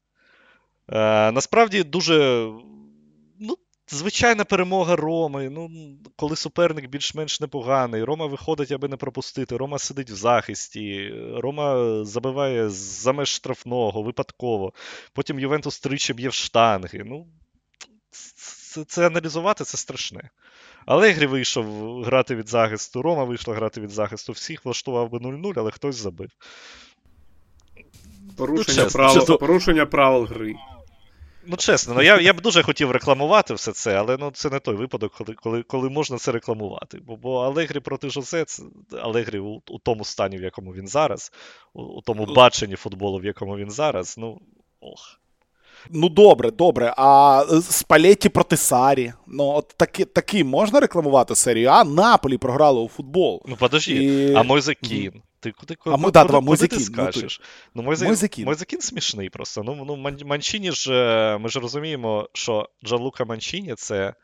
Е, 0.93 1.33
Насправді 1.33 1.83
дуже 1.83 2.49
ну, 3.41 3.57
звичайна 3.89 4.45
перемога 4.45 4.97
Роми. 4.97 5.51
Ну, 5.51 5.71
Коли 6.17 6.37
суперник 6.37 6.87
більш-менш 6.87 7.41
непоганий, 7.41 8.05
Рома 8.05 8.27
виходить, 8.27 8.73
аби 8.73 8.89
не 8.89 8.97
пропустити. 8.97 9.57
Рома 9.57 9.79
сидить 9.79 10.11
в 10.11 10.15
захисті, 10.15 11.15
Рома 11.35 12.05
забиває 12.05 12.71
за 12.71 13.13
меж 13.13 13.29
штрафного, 13.29 14.03
випадково. 14.03 14.73
Потім 15.13 15.39
Ювентус 15.39 15.81
тричі 15.81 16.15
б'є 16.15 16.29
в 16.29 16.35
штанги. 16.35 17.03
Ну, 17.07 17.27
Це, 18.11 18.85
це 18.85 19.07
аналізувати 19.07 19.65
це 19.65 19.77
страшне. 19.77 20.31
Алегрі 20.87 21.27
вийшов 21.27 21.67
грати 22.03 22.35
від 22.35 22.49
захисту, 22.49 23.03
Рома 23.03 23.25
вийшла 23.25 23.55
грати 23.55 23.81
від 23.81 23.91
захисту. 23.91 24.33
Всіх 24.33 24.65
влаштував 24.65 25.11
би 25.11 25.19
0-0, 25.19 25.53
але 25.57 25.71
хтось 25.71 25.97
забив. 25.97 26.31
Порушення, 28.37 28.79
ну, 28.79 28.85
чесно, 28.85 28.99
правил, 28.99 29.19
чесно. 29.19 29.39
порушення 29.39 29.87
правил 29.87 30.25
гри. 30.25 30.55
Ну, 31.47 31.57
чесно, 31.57 31.95
ну 31.95 32.03
я 32.03 32.21
я 32.21 32.33
б 32.33 32.41
дуже 32.41 32.63
хотів 32.63 32.91
рекламувати 32.91 33.55
все 33.55 33.73
це, 33.73 33.95
але 33.95 34.17
ну, 34.21 34.31
це 34.35 34.51
не 34.51 34.59
той 34.59 34.75
випадок, 34.75 35.13
коли 35.19 35.35
коли, 35.35 35.63
коли 35.63 35.91
можна 35.91 36.19
це 36.19 36.33
рекламувати. 36.33 36.99
Бо 37.07 37.17
бо 37.17 37.41
Алегрі 37.41 37.81
проти 37.81 38.11
Жозе, 38.11 38.45
це 38.45 38.63
Алегрі 39.03 39.39
у, 39.39 39.63
у 39.69 39.79
тому 39.79 40.05
стані, 40.05 40.37
в 40.37 40.43
якому 40.43 40.75
він 40.75 40.89
зараз, 40.89 41.33
у, 41.75 41.83
у 41.83 42.01
тому 42.01 42.27
баченні 42.27 42.77
футболу, 42.77 43.19
в 43.19 43.25
якому 43.25 43.57
він 43.57 43.71
зараз, 43.71 44.15
ну 44.19 44.41
ох. 44.81 45.19
Ну, 45.91 46.09
добре, 46.09 46.51
добре. 46.51 46.95
А 46.97 47.45
Спалетті 47.71 48.29
проти 48.29 48.57
Сарі. 48.57 49.13
Ну, 49.27 49.45
от 49.45 49.75
таки, 49.77 50.05
таки 50.05 50.45
можна 50.45 50.81
рекламувати 50.81 51.35
серію 51.35 51.69
А? 51.69 51.85
Наполі 51.85 52.39
програли 52.39 52.81
у 52.81 52.89
футбол. 52.89 53.43
Ну, 53.47 53.57
подожди, 53.57 53.95
І... 53.95 54.35
а 54.35 54.43
Мойзекін. 54.43 55.23
Ти 55.43 55.53
куди 55.53 55.77
а 55.85 55.97
ми, 55.97 56.11
да, 56.11 56.25
куди, 56.25 56.47
куди 56.47 56.67
ти 56.67 56.77
ну, 56.77 56.83
скажеш? 56.83 57.41
Ну, 57.75 57.83
Мойзе... 57.83 58.07
Мойзекін. 58.07 58.45
Мойзекін 58.45 58.81
смішний 58.81 59.31
просто. 59.31 59.63
Ну, 59.63 59.85
ну 59.85 59.97
Манчіні 60.27 60.73
ж, 60.73 60.95
е, 60.95 61.39
ми 61.39 61.49
ж 61.49 61.61
розуміємо, 61.61 62.29
що 62.33 62.69
Джанлука 62.85 63.25
Манчіні 63.25 63.75
це 63.75 64.15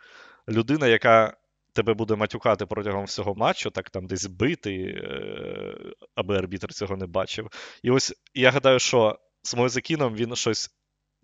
людина, 0.49 0.87
яка 0.87 1.37
тебе 1.73 1.95
буде 1.95 2.17
матюкати 2.17 2.67
протягом 2.67 3.05
всього 3.05 3.35
матчу, 3.35 3.71
так 3.71 3.91
там 3.91 4.07
десь 4.07 4.27
бити, 4.27 4.75
е, 4.75 5.77
аби 6.15 6.39
арбітр 6.39 6.75
цього 6.75 6.97
не 6.97 7.07
бачив. 7.07 7.49
І 7.83 7.91
ось 7.91 8.15
я 8.35 8.51
гадаю, 8.51 8.79
що 8.79 9.19
з 9.43 9.55
Мойзекіном 9.55 10.15
він 10.15 10.37
щось 10.37 10.71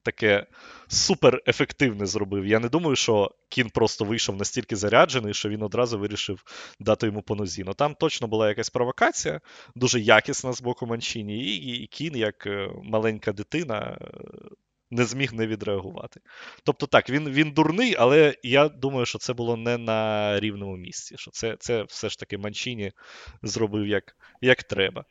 таке 0.04 0.46
супер 0.88 1.42
ефективне 1.46 2.06
зробив. 2.06 2.46
Я 2.46 2.58
не 2.58 2.68
думаю, 2.68 2.96
що 2.96 3.30
Кін 3.48 3.70
просто 3.70 4.04
вийшов 4.04 4.36
настільки 4.36 4.76
заряджений, 4.76 5.34
що 5.34 5.48
він 5.48 5.62
одразу 5.62 5.98
вирішив 5.98 6.42
дати 6.80 7.06
йому 7.06 7.22
по 7.22 7.34
нозі. 7.34 7.64
Ну 7.66 7.74
там 7.74 7.94
точно 7.94 8.26
була 8.26 8.48
якась 8.48 8.70
провокація, 8.70 9.40
дуже 9.74 10.00
якісна 10.00 10.52
з 10.52 10.62
боку 10.62 10.86
Манчині, 10.86 11.44
і, 11.44 11.82
і 11.82 11.86
Кін, 11.86 12.16
як 12.16 12.46
е, 12.46 12.70
маленька 12.82 13.32
дитина, 13.32 13.98
е, 14.00 14.06
не 14.90 15.04
зміг 15.04 15.32
не 15.32 15.46
відреагувати. 15.46 16.20
Тобто 16.64 16.86
так, 16.86 17.10
він 17.10 17.30
він 17.30 17.50
дурний, 17.50 17.94
але 17.98 18.34
я 18.42 18.68
думаю, 18.68 19.06
що 19.06 19.18
це 19.18 19.32
було 19.32 19.56
не 19.56 19.78
на 19.78 20.40
рівному 20.40 20.76
місці. 20.76 21.14
Що 21.18 21.30
це 21.30 21.56
це 21.60 21.82
все 21.82 22.08
ж 22.08 22.18
таки 22.18 22.38
Манчині 22.38 22.92
зробив 23.42 23.86
як, 23.86 24.16
як 24.40 24.62
треба. 24.62 25.04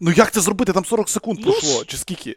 Ну 0.00 0.12
як 0.12 0.32
це 0.32 0.40
зробити? 0.40 0.72
Там 0.72 0.84
40 0.84 1.08
секунд 1.08 1.38
ну, 1.38 1.44
пройшло, 1.44 1.84
чи 1.84 1.96
скільки? 1.96 2.36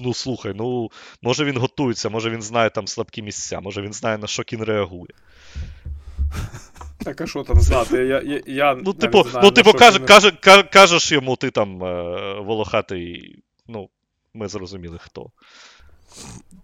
Ну 0.00 0.14
слухай, 0.14 0.52
ну 0.54 0.90
може 1.22 1.44
він 1.44 1.58
готується, 1.58 2.08
може 2.08 2.30
він 2.30 2.42
знає 2.42 2.70
там 2.70 2.86
слабкі 2.86 3.22
місця, 3.22 3.60
може 3.60 3.82
він 3.82 3.92
знає, 3.92 4.18
на 4.18 4.26
що 4.26 4.42
кін 4.42 4.64
реагує. 4.64 5.14
Так, 7.04 7.20
а 7.20 7.26
що 7.26 7.42
там 7.42 7.60
знати? 7.60 7.96
Я, 7.96 8.20
я, 8.20 8.42
я 8.46 8.74
Ну, 8.74 8.92
типу, 8.92 9.22
знаю, 9.22 9.44
ну, 9.44 9.50
типу 9.50 9.72
каже, 9.72 9.98
каже, 9.98 10.30
каже, 10.30 10.62
кажеш 10.62 11.12
йому, 11.12 11.36
ти 11.36 11.50
там 11.50 11.84
е, 11.84 12.40
волохатий, 12.40 13.38
ну, 13.68 13.88
ми 14.34 14.48
зрозуміли 14.48 14.98
хто. 14.98 15.30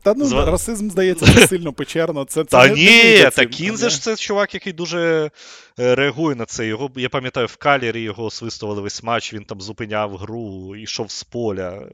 Та 0.07 0.15
ну, 0.15 0.25
Зва... 0.25 0.45
расизм, 0.45 0.91
здається, 0.91 1.27
не 1.27 1.33
сильно 1.47 1.73
печерно. 1.73 2.25
Це, 2.25 2.45
це 2.45 2.51
Та 2.51 2.69
не, 2.69 2.75
ні, 2.75 3.31
та 3.35 3.47
Кінзе 3.47 3.91
ж 3.91 4.03
це 4.03 4.17
чувак, 4.17 4.55
який 4.55 4.73
дуже 4.73 5.31
е, 5.79 5.95
реагує 5.95 6.37
на 6.37 6.45
це. 6.45 6.67
Його, 6.67 6.91
Я 6.97 7.09
пам'ятаю, 7.09 7.47
в 7.47 7.57
Калірі 7.57 8.01
його 8.01 8.31
свистували 8.31 8.81
весь 8.81 9.03
матч, 9.03 9.35
він 9.35 9.45
там 9.45 9.61
зупиняв 9.61 10.17
гру, 10.17 10.77
йшов 10.77 11.11
з 11.11 11.25
поля. 11.25 11.87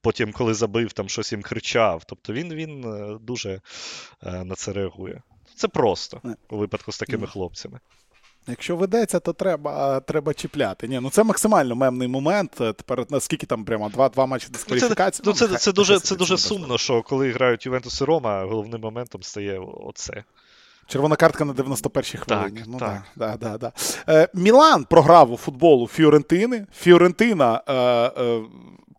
Потім, 0.00 0.32
коли 0.32 0.54
забив, 0.54 0.92
там 0.92 1.08
щось 1.08 1.32
їм 1.32 1.42
кричав. 1.42 2.02
Тобто 2.06 2.32
він 2.32 2.54
він 2.54 2.84
е, 2.84 3.18
дуже 3.20 3.60
е, 4.22 4.44
на 4.44 4.54
це 4.54 4.72
реагує. 4.72 5.22
Це 5.56 5.68
просто 5.68 6.20
у 6.50 6.56
випадку 6.56 6.92
з 6.92 6.98
такими 6.98 7.26
хлопцями. 7.26 7.80
Якщо 8.46 8.76
ведеться, 8.76 9.20
то 9.20 9.32
треба 9.32 10.00
треба 10.00 10.34
чіпляти. 10.34 10.88
Ні, 10.88 11.00
ну 11.00 11.10
це 11.10 11.24
максимально 11.24 11.74
мемний 11.76 12.08
момент. 12.08 12.50
Тепер 12.50 13.04
наскільки 13.10 13.46
там 13.46 13.64
прямо 13.64 13.88
два 13.88 14.08
два 14.08 14.26
матчі 14.26 14.48
дискваліфікації. 14.50 15.22
Ну, 15.26 15.32
це, 15.32 15.44
ну, 15.44 15.48
це, 15.48 15.58
це, 15.58 15.64
це 15.64 15.72
дуже 15.72 16.00
це 16.00 16.16
дуже 16.16 16.38
сумно, 16.38 16.78
що 16.78 17.02
коли 17.02 17.30
грають 17.32 17.66
Ювентус 17.66 18.00
і 18.00 18.04
Рома, 18.04 18.44
головним 18.44 18.80
моментом 18.80 19.22
стає 19.22 19.58
оце. 19.58 20.24
Червона 20.86 21.16
картка 21.16 21.44
на 21.44 21.52
91-й 21.52 22.18
хвилині. 22.18 22.58
Так, 22.58 22.66
ну, 22.68 22.78
так. 22.78 23.02
Да, 23.16 23.36
да, 23.36 23.58
да, 23.58 23.72
Е, 24.08 24.28
Мілан 24.34 24.84
програв 24.84 25.32
у 25.32 25.36
футболу 25.36 25.88
Фіорентини. 25.88 26.66
Фіорентина 26.76 27.62
е, 27.68 27.74
е, 27.74 28.42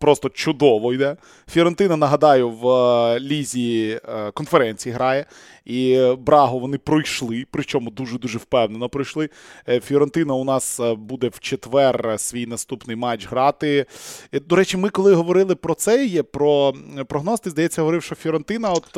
просто 0.00 0.28
чудово 0.28 0.94
йде. 0.94 1.16
Фіорентина, 1.50 1.96
нагадаю, 1.96 2.50
в 2.50 2.68
е, 2.68 3.20
лізі 3.20 4.00
е, 4.08 4.30
конференції 4.30 4.94
грає. 4.94 5.26
І 5.64 6.12
Брагу 6.18 6.60
вони 6.60 6.78
пройшли, 6.78 7.46
причому 7.50 7.90
дуже-дуже 7.90 8.38
впевнено 8.38 8.88
пройшли. 8.88 9.30
Е, 9.68 9.80
Фіорентина 9.80 10.34
у 10.34 10.44
нас 10.44 10.80
буде 10.96 11.28
в 11.28 11.40
четвер 11.40 12.14
свій 12.20 12.46
наступний 12.46 12.96
матч 12.96 13.26
грати. 13.28 13.86
До 14.32 14.56
речі, 14.56 14.76
ми 14.76 14.88
коли 14.88 15.14
говорили 15.14 15.54
про 15.54 15.74
це, 15.74 16.06
є 16.06 16.22
про 16.22 16.74
прогноз, 17.08 17.40
ти 17.40 17.50
здається, 17.50 17.82
говорив, 17.82 18.02
що 18.02 18.14
Фіорентина, 18.14 18.70
от 18.70 18.90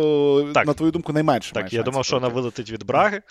так. 0.54 0.66
на 0.66 0.74
твою 0.74 0.92
думку, 0.92 1.12
найменше. 1.12 1.52
Так, 1.52 1.72
я 1.72 1.82
думав, 1.82 2.04
що 2.04 2.16
вона 2.16 2.28
вилетить 2.28 2.72
від 2.72 2.87
Браги. 2.87 3.22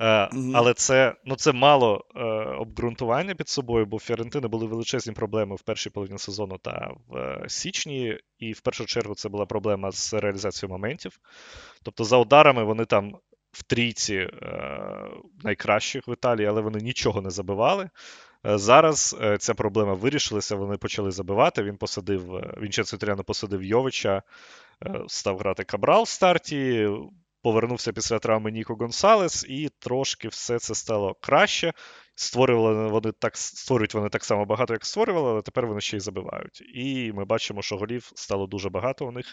Mm-hmm. 0.00 0.52
Але 0.54 0.74
це 0.74 1.14
ну, 1.24 1.36
це 1.36 1.52
мало 1.52 2.04
е, 2.16 2.22
обґрунтування 2.58 3.34
під 3.34 3.48
собою, 3.48 3.86
бо 3.86 3.96
в 3.96 4.00
Фіорентини 4.00 4.48
були 4.48 4.66
величезні 4.66 5.12
проблеми 5.12 5.56
в 5.56 5.62
першій 5.62 5.90
половині 5.90 6.18
сезону 6.18 6.58
та 6.58 6.90
в 7.08 7.16
е, 7.16 7.44
січні, 7.48 8.18
і 8.38 8.52
в 8.52 8.60
першу 8.60 8.86
чергу 8.86 9.14
це 9.14 9.28
була 9.28 9.46
проблема 9.46 9.92
з 9.92 10.14
реалізацією 10.14 10.72
моментів. 10.72 11.18
Тобто, 11.82 12.04
за 12.04 12.16
ударами 12.16 12.64
вони 12.64 12.84
там 12.84 13.16
в 13.52 13.62
трійці 13.62 14.14
е, 14.14 14.30
найкращих 15.44 16.08
в 16.08 16.12
Італії, 16.12 16.46
але 16.46 16.60
вони 16.60 16.78
нічого 16.80 17.20
не 17.20 17.30
забивали. 17.30 17.90
Е, 18.46 18.58
зараз 18.58 19.16
е, 19.22 19.38
ця 19.38 19.54
проблема 19.54 19.94
вирішилася, 19.94 20.56
вони 20.56 20.76
почали 20.76 21.10
забивати. 21.10 21.62
Він 21.62 21.76
посадив, 21.76 22.26
Вінченцо 22.62 22.96
Тріано 22.96 23.24
посадив 23.24 23.62
Йовича, 23.62 24.22
став 25.08 25.38
грати 25.38 25.64
Кабрал 25.64 26.02
в 26.02 26.08
старті 26.08 26.88
повернувся 27.42 27.92
після 27.92 28.18
травми 28.18 28.50
Ніко 28.50 28.74
Гонсалес, 28.74 29.44
і 29.48 29.68
трошки 29.78 30.28
все 30.28 30.58
це 30.58 30.74
стало 30.74 31.16
краще. 31.20 31.72
Створювали 32.20 32.88
вони 32.88 33.12
так, 33.12 33.36
створюють 33.36 33.94
вони 33.94 34.08
так 34.08 34.24
само 34.24 34.44
багато, 34.44 34.72
як 34.72 34.86
створювали, 34.86 35.30
але 35.30 35.42
тепер 35.42 35.66
вони 35.66 35.80
ще 35.80 35.96
й 35.96 36.00
забивають. 36.00 36.62
І 36.74 37.12
ми 37.14 37.24
бачимо, 37.24 37.62
що 37.62 37.76
голів 37.76 38.12
стало 38.14 38.46
дуже 38.46 38.68
багато 38.68 39.06
у 39.06 39.12
них. 39.12 39.26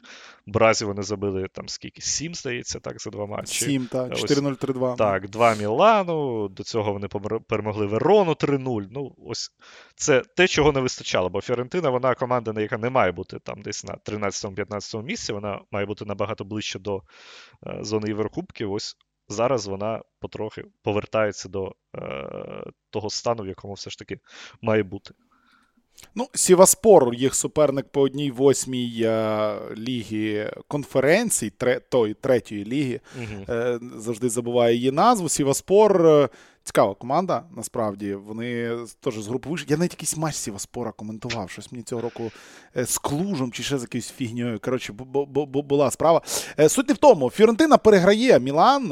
Бразі 0.46 0.86
вони 0.86 1.04
забили 1.04 1.48
там 1.54 1.70
скільки? 1.70 2.02
Сім, 2.02 2.36
здається, 2.36 2.80
так, 2.80 3.02
за 3.02 3.10
два 3.10 3.26
матчі. 3.26 3.66
Сім, 3.66 3.88
так, 3.92 4.12
4-0-3-2. 4.12 4.96
Так, 4.96 5.30
два 5.30 5.56
Мілану. 5.56 6.48
До 6.48 6.64
цього 6.64 6.94
вони 6.94 7.08
перемогли 7.48 7.86
Верону 7.86 8.32
3-0. 8.32 8.88
Ну, 8.92 9.16
ось 9.26 9.52
це 9.96 10.22
те, 10.36 10.48
чого 10.48 10.72
не 10.72 10.80
вистачало. 10.80 11.30
Бо 11.30 11.42
Фіорентина, 11.42 11.90
вона 11.90 12.16
команда, 12.16 12.62
яка 12.62 12.78
не 12.78 12.90
має 12.90 13.12
бути 13.12 13.40
там 13.40 13.62
десь 13.62 13.84
на 13.84 13.94
13-15 14.06 15.04
місці, 15.04 15.34
вона 15.34 15.62
має 15.72 15.86
бути 15.86 16.06
набагато 16.06 16.44
ближче 16.44 16.80
до 16.80 17.02
е, 17.68 17.78
зони 17.82 18.08
Єврокубків. 18.08 18.72
Ось 18.72 18.98
зараз 19.30 19.68
вона 19.68 20.02
потрохи 20.20 20.66
повертається 20.82 21.50
до 21.50 21.76
е, 21.96 22.64
того 22.90 23.10
стану, 23.10 23.44
в 23.44 23.48
якому 23.48 23.74
все 23.74 23.90
ж 23.90 23.98
таки 23.98 24.20
має 24.62 24.84
бути. 24.84 25.14
Ну, 26.16 26.28
Сіваспор, 26.34 27.16
їх 27.16 27.36
суперник 27.36 27.88
по 27.90 28.02
одній 28.02 28.32
восьмій 28.32 29.02
е, 29.04 29.56
лігі 29.78 30.52
конференцій, 30.68 31.50
тре, 31.50 31.80
той 31.80 32.14
третьої 32.14 32.66
ліги. 32.66 33.00
Угу. 33.18 33.46
Е, 33.50 33.80
завжди 33.98 34.30
забуває 34.30 34.76
її 34.76 34.92
назву. 34.92 35.30
Сіваспор 35.30 36.08
е, 36.08 36.30
Цікава 36.68 36.94
команда, 36.94 37.44
насправді. 37.56 38.14
Вони 38.14 38.78
теж 39.00 39.20
з 39.20 39.28
групи 39.28 39.50
вийшли. 39.50 39.68
Я 39.70 39.78
навіть 39.78 39.94
якийсь 39.94 40.18
матч 40.18 40.36
Сіваспора 40.36 40.92
коментував. 40.92 41.50
Щось 41.50 41.72
мені 41.72 41.84
цього 41.84 42.02
року 42.02 42.32
е, 42.78 42.86
з 42.86 42.98
клужем 42.98 43.52
чи 43.52 43.64
ще 43.64 43.78
з 43.78 43.82
якоюсь 43.82 44.12
фігньою. 44.12 44.60
Коротше, 44.60 44.94
була 45.44 45.92
справа. 45.92 46.22
Е, 46.60 46.70
суть 46.70 46.88
не 46.88 46.94
в 46.94 46.98
тому, 46.98 47.30
Фіорентина 47.30 47.78
переграє 47.78 48.40
Мілан, 48.40 48.92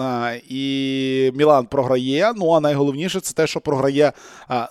і 0.50 1.32
Мілан 1.36 1.66
програє. 1.66 2.34
Ну 2.36 2.52
а 2.52 2.60
найголовніше 2.60 3.20
це 3.20 3.34
те, 3.34 3.48
що 3.48 3.62
програє 3.62 4.14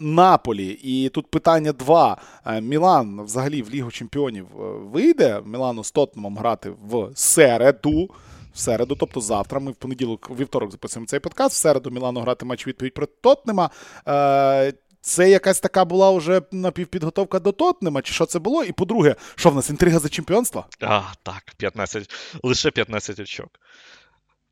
Наполі. 0.00 0.78
І 0.82 1.08
тут 1.08 1.30
питання 1.30 1.72
два. 1.72 2.16
Мілан 2.60 3.22
взагалі 3.24 3.62
в 3.62 3.70
Лігу 3.70 3.90
Чемпіонів 3.90 4.46
е, 4.54 4.62
вийде. 4.92 5.40
Мілану 5.46 5.84
з 5.84 5.92
Тотнемом 5.92 6.38
грати 6.38 6.72
в 6.88 7.10
середу 7.14 8.10
в 8.54 8.58
середу, 8.58 8.96
тобто 8.96 9.20
завтра. 9.20 9.60
Ми 9.60 9.70
в 9.70 9.74
понеділок, 9.74 10.30
вівторок 10.38 10.70
записуємо 10.70 11.06
цей 11.06 11.20
подкаст. 11.20 11.54
В 11.54 11.58
середу 11.58 11.90
Мілану 11.90 12.20
грати 12.20 12.44
матч 12.44 12.66
відповідь 12.66 12.94
проти 12.94 13.12
Тотнема. 13.20 13.70
Е, 14.08 14.72
це 15.00 15.30
якась 15.30 15.60
така 15.60 15.84
була 15.84 16.10
вже 16.10 16.42
напівпідготовка 16.52 17.38
до 17.38 17.52
Тотнема, 17.52 18.02
чи 18.02 18.14
що 18.14 18.26
це 18.26 18.38
було? 18.38 18.64
І 18.64 18.72
по-друге, 18.72 19.16
що 19.34 19.50
в 19.50 19.54
нас 19.54 19.70
інтрига 19.70 19.98
за 19.98 20.08
чемпіонство? 20.08 20.66
А, 20.80 21.02
так, 21.22 21.54
15, 21.56 22.10
лише 22.42 22.70
15 22.70 23.20
очок. 23.20 23.60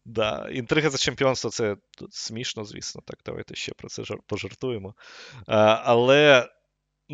Да, 0.05 0.49
Інтрига 0.53 0.91
за 0.91 0.99
чемпіонство 0.99 1.51
це 1.51 1.77
смішно, 2.11 2.65
звісно. 2.65 3.03
Так, 3.05 3.19
давайте 3.27 3.55
ще 3.55 3.73
про 3.73 3.89
це 3.89 4.03
пожартуємо. 4.27 4.95
А, 5.47 5.75
е, 5.75 5.81
але 5.85 6.49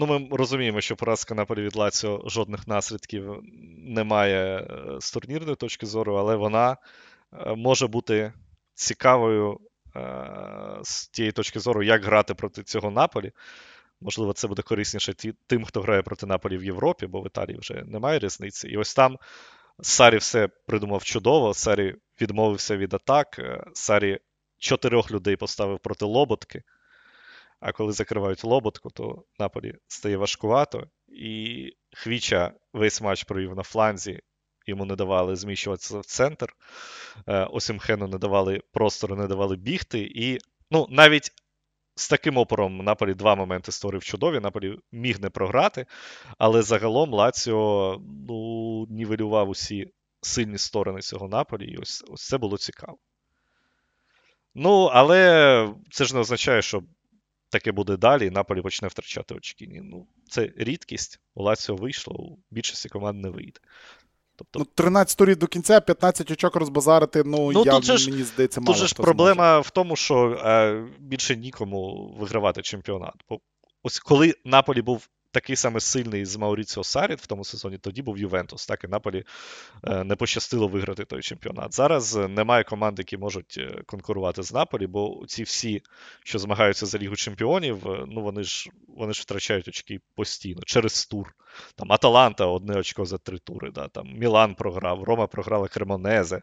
Ну, 0.00 0.06
ми 0.06 0.36
розуміємо, 0.36 0.80
що 0.80 0.96
поразка 0.96 1.34
Наполі 1.34 1.62
від 1.62 1.76
Лаціо 1.76 2.22
жодних 2.26 2.68
наслідків 2.68 3.40
не 3.78 4.04
має 4.04 4.58
е, 4.58 4.66
з 5.00 5.12
турнірної 5.12 5.56
точки 5.56 5.86
зору, 5.86 6.14
але 6.14 6.36
вона 6.36 6.76
е, 7.32 7.54
може 7.54 7.86
бути 7.86 8.32
цікавою 8.74 9.60
е, 9.96 10.30
з 10.82 11.08
тієї 11.08 11.32
точки 11.32 11.60
зору, 11.60 11.82
як 11.82 12.04
грати 12.04 12.34
проти 12.34 12.62
цього 12.62 12.90
Наполі. 12.90 13.32
Можливо, 14.00 14.32
це 14.32 14.48
буде 14.48 14.62
корисніше 14.62 15.14
тим, 15.46 15.64
хто 15.64 15.80
грає 15.80 16.02
проти 16.02 16.26
Наполі 16.26 16.56
в 16.56 16.64
Європі, 16.64 17.06
бо 17.06 17.20
в 17.20 17.26
Італії 17.26 17.58
вже 17.58 17.84
немає 17.86 18.18
різниці. 18.18 18.68
І 18.68 18.76
ось 18.76 18.94
там 18.94 19.18
Сарі 19.80 20.16
все 20.16 20.48
придумав 20.66 21.04
чудово. 21.04 21.54
Сарі 21.54 21.94
відмовився 22.20 22.76
від 22.76 22.94
атак. 22.94 23.40
Сарі 23.74 24.18
чотирьох 24.58 25.10
людей 25.10 25.36
поставив 25.36 25.78
проти 25.78 26.04
Лоботки. 26.04 26.62
А 27.60 27.72
коли 27.72 27.92
закривають 27.92 28.44
лоботку, 28.44 28.90
то 28.90 29.24
Наполі 29.38 29.74
стає 29.88 30.16
важкувато. 30.16 30.86
І 31.08 31.72
Хвіча 31.92 32.52
весь 32.72 33.00
матч 33.00 33.24
провів 33.24 33.54
на 33.54 33.62
фланзі, 33.62 34.20
йому 34.66 34.84
не 34.84 34.96
давали 34.96 35.36
зміщуватися 35.36 35.98
в 35.98 36.04
центр. 36.04 36.56
Е, 37.26 37.44
Осімхену 37.44 38.08
не 38.08 38.18
давали 38.18 38.60
простору, 38.72 39.16
не 39.16 39.26
давали 39.26 39.56
бігти. 39.56 40.00
І 40.14 40.38
ну, 40.70 40.86
навіть 40.90 41.32
з 41.94 42.08
таким 42.08 42.36
опором 42.36 42.76
Наполі 42.76 43.14
два 43.14 43.34
моменти 43.34 43.72
створив 43.72 44.04
чудові. 44.04 44.40
Наполі 44.40 44.78
міг 44.92 45.20
не 45.20 45.30
програти, 45.30 45.86
але 46.38 46.62
загалом 46.62 47.12
Лаціо 47.12 47.98
ну, 48.28 48.86
нівелював 48.90 49.48
усі 49.48 49.92
сильні 50.20 50.58
сторони 50.58 51.00
цього 51.00 51.28
Наполі, 51.28 51.66
і 51.66 51.76
ось, 51.76 52.04
ось 52.08 52.26
це 52.26 52.38
було 52.38 52.58
цікаво. 52.58 52.98
Ну, 54.54 54.84
але 54.84 55.74
це 55.90 56.04
ж 56.04 56.14
не 56.14 56.20
означає, 56.20 56.62
що 56.62 56.82
таке 57.48 57.72
буде 57.72 57.96
далі, 57.96 58.26
і 58.26 58.30
Наполі 58.30 58.62
почне 58.62 58.88
втрачати 58.88 59.34
очки. 59.34 59.66
Ні, 59.66 59.80
ну, 59.84 60.06
Це 60.28 60.52
рідкість. 60.56 61.20
У 61.34 61.42
Лаціо 61.42 61.76
вийшло, 61.76 62.14
у 62.14 62.38
більшості 62.50 62.88
команд 62.88 63.22
не 63.22 63.30
вийде. 63.30 63.60
Тобто... 64.36 64.58
Ну, 64.58 64.64
13 64.64 65.18
турів 65.18 65.36
до 65.36 65.46
кінця, 65.46 65.80
15 65.80 66.30
очок 66.30 66.56
розбазарити, 66.56 67.22
ну, 67.26 67.52
ну 67.52 67.62
я, 67.66 67.72
тут 67.72 67.84
же 67.84 68.10
мені 68.10 68.22
здається, 68.22 68.60
мало 68.60 68.78
Тут 68.78 68.88
ж 68.88 68.94
проблема 68.94 69.54
зможе. 69.54 69.68
в 69.68 69.70
тому, 69.70 69.96
що 69.96 70.30
е, 70.30 70.86
більше 70.98 71.36
нікому 71.36 72.08
вигравати 72.18 72.62
чемпіонат. 72.62 73.14
Бо 73.28 73.40
ось 73.82 73.98
коли 73.98 74.34
Наполі 74.44 74.82
був 74.82 75.08
такий 75.30 75.56
самий 75.56 75.80
сильний 75.80 76.24
з 76.24 76.36
Мауріціо 76.36 76.84
Саріт 76.84 77.20
в 77.20 77.26
тому 77.26 77.44
сезоні, 77.44 77.78
тоді 77.78 78.02
був 78.02 78.18
Ювентус. 78.18 78.66
Так 78.66 78.84
і 78.84 78.88
Наполі 78.88 79.24
е, 79.84 80.04
не 80.04 80.16
пощастило 80.16 80.68
виграти 80.68 81.04
той 81.04 81.22
чемпіонат. 81.22 81.74
Зараз 81.74 82.16
немає 82.16 82.64
команд, 82.64 82.98
які 82.98 83.16
можуть 83.16 83.54
е, 83.58 83.82
конкурувати 83.86 84.42
з 84.42 84.52
Наполі, 84.52 84.86
бо 84.86 85.24
ці 85.26 85.42
всі, 85.42 85.82
що 86.24 86.38
змагаються 86.38 86.86
за 86.86 86.98
Лігу 86.98 87.16
Чемпіонів, 87.16 87.88
е, 87.88 88.04
ну 88.06 88.22
вони 88.22 88.42
ж 88.42 88.70
вони 88.88 89.12
ж 89.12 89.22
втрачають 89.22 89.68
очки 89.68 90.00
постійно 90.14 90.62
через 90.66 91.06
тур. 91.06 91.34
Там 91.76 91.92
Аталанта 91.92 92.46
одне 92.46 92.78
очко 92.78 93.04
за 93.04 93.18
три 93.18 93.38
тури. 93.38 93.70
Да, 93.70 93.88
там 93.88 94.12
Мілан 94.12 94.54
програв, 94.54 95.02
Рома 95.02 95.26
програла 95.26 95.68
Кремонезе, 95.68 96.42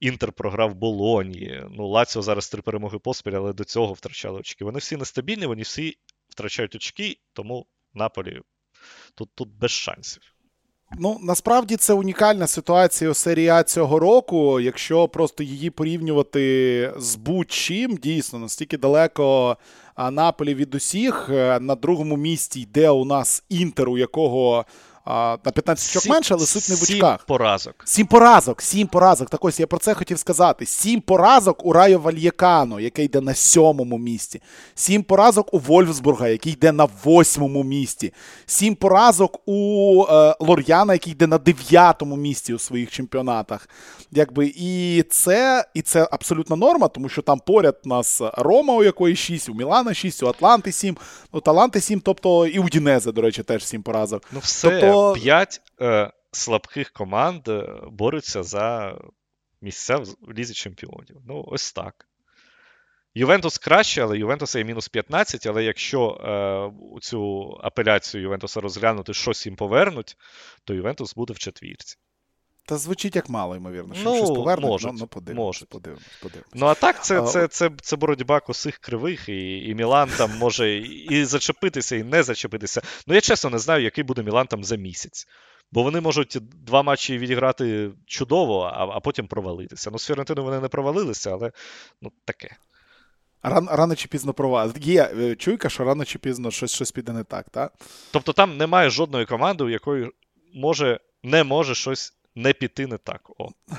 Інтер 0.00 0.32
програв 0.32 0.74
Болонії. 0.74 1.64
Ну, 1.70 1.88
Лаціо 1.88 2.22
зараз 2.22 2.48
три 2.48 2.62
перемоги 2.62 2.98
поспіль, 2.98 3.32
але 3.32 3.52
до 3.52 3.64
цього 3.64 3.92
втрачали 3.92 4.40
очки. 4.40 4.64
Вони 4.64 4.78
всі 4.78 4.96
нестабільні, 4.96 5.46
вони 5.46 5.62
всі 5.62 5.98
втрачають 6.28 6.74
очки, 6.74 7.16
тому 7.32 7.66
Наполі 7.96 8.40
тут 9.14 9.28
тут 9.34 9.48
без 9.60 9.70
шансів. 9.70 10.22
Ну, 10.98 11.18
насправді 11.22 11.76
це 11.76 11.92
унікальна 11.92 12.46
ситуація 12.46 13.10
у 13.10 13.14
серії 13.14 13.48
А 13.48 13.62
цього 13.62 13.98
року. 13.98 14.60
Якщо 14.60 15.08
просто 15.08 15.42
її 15.42 15.70
порівнювати 15.70 16.92
з 16.96 17.16
будь-чим, 17.16 17.96
дійсно 17.96 18.38
настільки 18.38 18.78
далеко 18.78 19.56
Наполі 20.10 20.54
від 20.54 20.74
усіх. 20.74 21.28
Е, 21.30 21.60
на 21.60 21.74
другому 21.74 22.16
місці 22.16 22.60
йде 22.60 22.90
у 22.90 23.04
нас 23.04 23.44
інтер, 23.48 23.88
у 23.88 23.98
якого 23.98 24.64
а, 25.06 25.36
На 25.44 25.52
15 25.52 25.96
очок 25.96 26.10
менше, 26.10 26.34
але 26.34 26.46
суть 26.46 26.68
не 26.68 26.74
в 26.74 26.82
очках. 26.82 27.18
Сім 27.18 27.26
поразок. 27.26 27.74
Сім 27.84 28.06
поразок, 28.06 28.62
сім 28.62 28.86
поразок. 28.86 29.30
Так 29.30 29.44
ось 29.44 29.60
я 29.60 29.66
про 29.66 29.78
це 29.78 29.94
хотів 29.94 30.18
сказати. 30.18 30.66
Сім 30.66 31.00
поразок 31.00 31.66
у 31.66 31.72
Райо 31.72 31.98
Вальєкано, 31.98 32.80
який 32.80 33.04
йде 33.04 33.20
на 33.20 33.34
сьомому 33.34 33.98
місці. 33.98 34.42
Сім 34.74 35.02
поразок 35.02 35.54
у 35.54 35.58
Вольфсбурга, 35.58 36.28
який 36.28 36.52
йде 36.52 36.72
на 36.72 36.88
восьмому 37.04 37.62
місці. 37.62 38.12
Сім 38.46 38.74
поразок 38.74 39.40
у 39.46 40.04
е, 40.10 40.36
Лор'яна, 40.40 40.92
який 40.92 41.12
йде 41.12 41.26
на 41.26 41.38
дев'ятому 41.38 42.16
місці 42.16 42.54
у 42.54 42.58
своїх 42.58 42.90
чемпіонатах. 42.90 43.68
Якби 44.12 44.52
І 44.56 45.02
це 45.10 45.64
і 45.74 45.82
це 45.82 46.08
абсолютна 46.10 46.56
норма, 46.56 46.88
тому 46.88 47.08
що 47.08 47.22
там 47.22 47.38
поряд 47.46 47.76
у 47.84 47.88
нас 47.88 48.22
Рома, 48.36 48.74
у 48.74 48.84
якої 48.84 49.16
6, 49.16 49.48
у 49.48 49.54
Мілана 49.54 49.94
6, 49.94 50.22
у 50.22 50.28
Атланти 50.28 50.72
7, 50.72 50.96
у 51.32 51.40
Таланти 51.40 51.80
7, 51.80 52.00
тобто 52.00 52.46
і 52.46 52.58
у 52.58 52.68
Дінезе, 52.68 53.12
до 53.12 53.20
речі, 53.20 53.42
теж 53.42 53.64
7 53.66 53.82
поразок. 53.82 54.22
Ну, 54.32 54.40
все. 54.42 54.70
Тобто, 54.70 54.95
п'ять 55.14 55.60
е, 55.80 56.10
слабких 56.32 56.90
команд 56.90 57.48
е, 57.48 57.80
борються 57.90 58.42
за 58.42 58.98
місця 59.60 59.96
в 59.96 60.32
Лізі 60.32 60.54
Чемпіонів. 60.54 61.16
Ну, 61.26 61.44
ось 61.48 61.72
так. 61.72 62.08
Ювентус 63.14 63.58
краще, 63.58 64.02
але 64.02 64.18
Ювентуса 64.18 64.58
є 64.58 64.64
мінус 64.64 64.88
15, 64.88 65.46
але 65.46 65.64
якщо 65.64 66.10
е, 66.10 67.00
цю 67.00 67.50
апеляцію 67.62 68.22
Ювентуса 68.22 68.60
розглянути, 68.60 69.14
щось 69.14 69.46
їм 69.46 69.56
повернуть, 69.56 70.16
то 70.64 70.74
Ювентус 70.74 71.14
буде 71.14 71.32
в 71.32 71.38
четвірці. 71.38 71.96
Та 72.66 72.76
звучить 72.76 73.16
як 73.16 73.28
мало, 73.28 73.56
ймовірно. 73.56 73.94
Що 73.94 74.04
ну, 74.04 74.16
щось 74.16 74.30
повернуть, 74.30 74.70
можуть, 74.70 74.92
ну, 74.92 74.98
ну 75.00 75.06
подивимось, 75.06 75.46
можуть. 75.46 75.68
подивимось, 75.68 76.04
подивимось. 76.22 76.50
Ну, 76.54 76.66
а 76.66 76.74
так, 76.74 77.04
це 77.04 77.22
це, 77.22 77.48
це, 77.48 77.70
це 77.82 77.96
боротьба 77.96 78.40
косих 78.40 78.78
кривих, 78.78 79.28
і 79.28 79.68
і 79.68 79.74
Мілан 79.74 80.10
там 80.16 80.38
може 80.38 80.76
і 80.78 81.24
зачепитися, 81.24 81.96
і 81.96 82.02
не 82.02 82.22
зачепитися. 82.22 82.82
Ну, 83.06 83.14
я 83.14 83.20
чесно 83.20 83.50
не 83.50 83.58
знаю, 83.58 83.84
який 83.84 84.04
буде 84.04 84.22
Мілан 84.22 84.46
там 84.46 84.64
за 84.64 84.76
місяць. 84.76 85.26
Бо 85.72 85.82
вони 85.82 86.00
можуть 86.00 86.38
два 86.64 86.82
матчі 86.82 87.18
відіграти 87.18 87.90
чудово, 88.06 88.60
а 88.62 88.86
а 88.96 89.00
потім 89.00 89.26
провалитися. 89.26 89.90
Ну, 89.90 89.98
з 89.98 90.06
Фіорентиною 90.06 90.44
вони 90.44 90.60
не 90.60 90.68
провалилися, 90.68 91.32
але 91.32 91.52
ну, 92.02 92.12
таке. 92.24 92.56
Рано, 93.42 93.76
рано 93.76 93.94
чи 93.94 94.08
пізно 94.08 94.32
провалити. 94.32 94.80
Є 94.80 95.10
е, 95.18 95.36
чуйка, 95.36 95.68
що 95.68 95.84
рано 95.84 96.04
чи 96.04 96.18
пізно 96.18 96.50
щось 96.50 96.74
щось 96.74 96.92
піде 96.92 97.12
не 97.12 97.24
так, 97.24 97.50
так? 97.50 97.72
Тобто 98.10 98.32
там 98.32 98.56
немає 98.56 98.90
жодної 98.90 99.26
команди, 99.26 99.64
у 99.64 99.68
якої 99.68 100.10
може, 100.54 101.00
не 101.22 101.44
може 101.44 101.74
щось 101.74 102.12
не 102.36 102.52
піти 102.52 102.86
не 102.86 102.98
так. 102.98 103.30
О. 103.38 103.48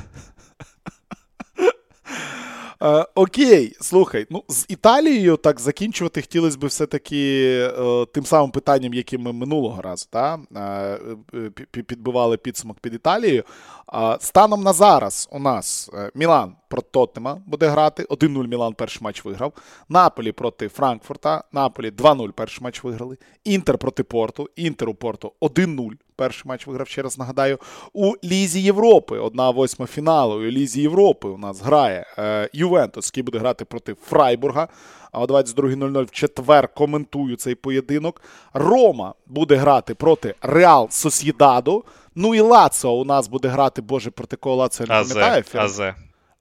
Е, 2.82 3.06
окей, 3.16 3.76
слухай, 3.82 4.28
ну 4.30 4.44
з 4.48 4.66
Італією 4.68 5.38
так 5.38 5.60
закінчувати 5.60 6.22
хотілося 6.22 6.58
б 6.58 6.66
все-таки 6.66 7.52
е, 7.80 8.06
тим 8.06 8.26
самим 8.26 8.52
питанням, 8.52 8.94
яким 8.94 9.22
ми 9.22 9.34
минулого 9.34 9.82
разу 9.82 10.08
та, 10.10 10.40
е, 10.56 11.50
підбивали 11.70 12.38
підсумок 12.38 12.80
під 12.80 12.94
Італією. 12.94 13.44
Станом 14.20 14.64
на 14.64 14.74
зараз 14.74 15.30
у 15.32 15.40
нас 15.40 15.90
Мілан 16.16 16.56
проти 16.68 16.88
Тоттема 16.92 17.42
буде 17.46 17.68
грати. 17.68 18.04
1-0 18.04 18.48
Мілан 18.48 18.74
перший 18.74 19.04
матч 19.04 19.26
виграв. 19.26 19.54
Наполі 19.90 20.32
проти 20.32 20.68
Франкфурта. 20.68 21.44
Наполі 21.52 21.90
2-0 21.92 22.32
перший 22.32 22.64
матч 22.64 22.84
виграли. 22.84 23.18
Інтер 23.44 23.78
проти 23.78 24.04
Порту. 24.04 24.50
Інтер 24.56 24.90
у 24.90 24.94
Порту 24.94 25.32
1-0. 25.42 25.92
Перший 26.16 26.44
матч 26.50 26.68
виграв, 26.68 26.88
ще 26.88 27.02
раз 27.02 27.18
нагадаю. 27.18 27.60
У 27.94 28.14
Лізі 28.24 28.62
Європи. 28.62 29.20
Одна 29.20 29.50
восьма 29.50 29.86
фіналу. 29.86 30.36
У 30.36 30.42
Лізі 30.42 30.82
Європи 30.82 31.28
у 31.28 31.38
нас 31.38 31.62
грає 31.62 32.06
е, 32.18 32.50
Ювентус, 32.54 33.08
який 33.08 33.24
буде 33.24 33.38
грати 33.40 33.66
проти 33.66 33.94
Фрайбурга. 33.94 34.68
А 35.12 35.22
о 35.22 35.26
22.00 35.26 36.04
в 36.04 36.12
четвер 36.12 36.68
коментую 36.68 37.36
цей 37.36 37.56
поєдинок. 37.56 38.22
Рома 38.54 39.14
буде 39.28 39.56
грати 39.56 39.96
проти 39.96 40.36
Реал 40.42 40.88
Сосєдаду. 40.90 41.86
Ну 42.16 42.36
і 42.36 42.40
Лацо 42.40 42.94
у 42.94 43.06
нас 43.06 43.28
буде 43.28 43.48
грати, 43.48 43.82
боже, 43.82 44.12
проти 44.12 44.36
кого 44.36 44.56
Лацо 44.56 44.84
я 44.84 44.88
не 44.88 44.94
пам'ятаю. 45.14 45.44
Фіор- 45.44 45.62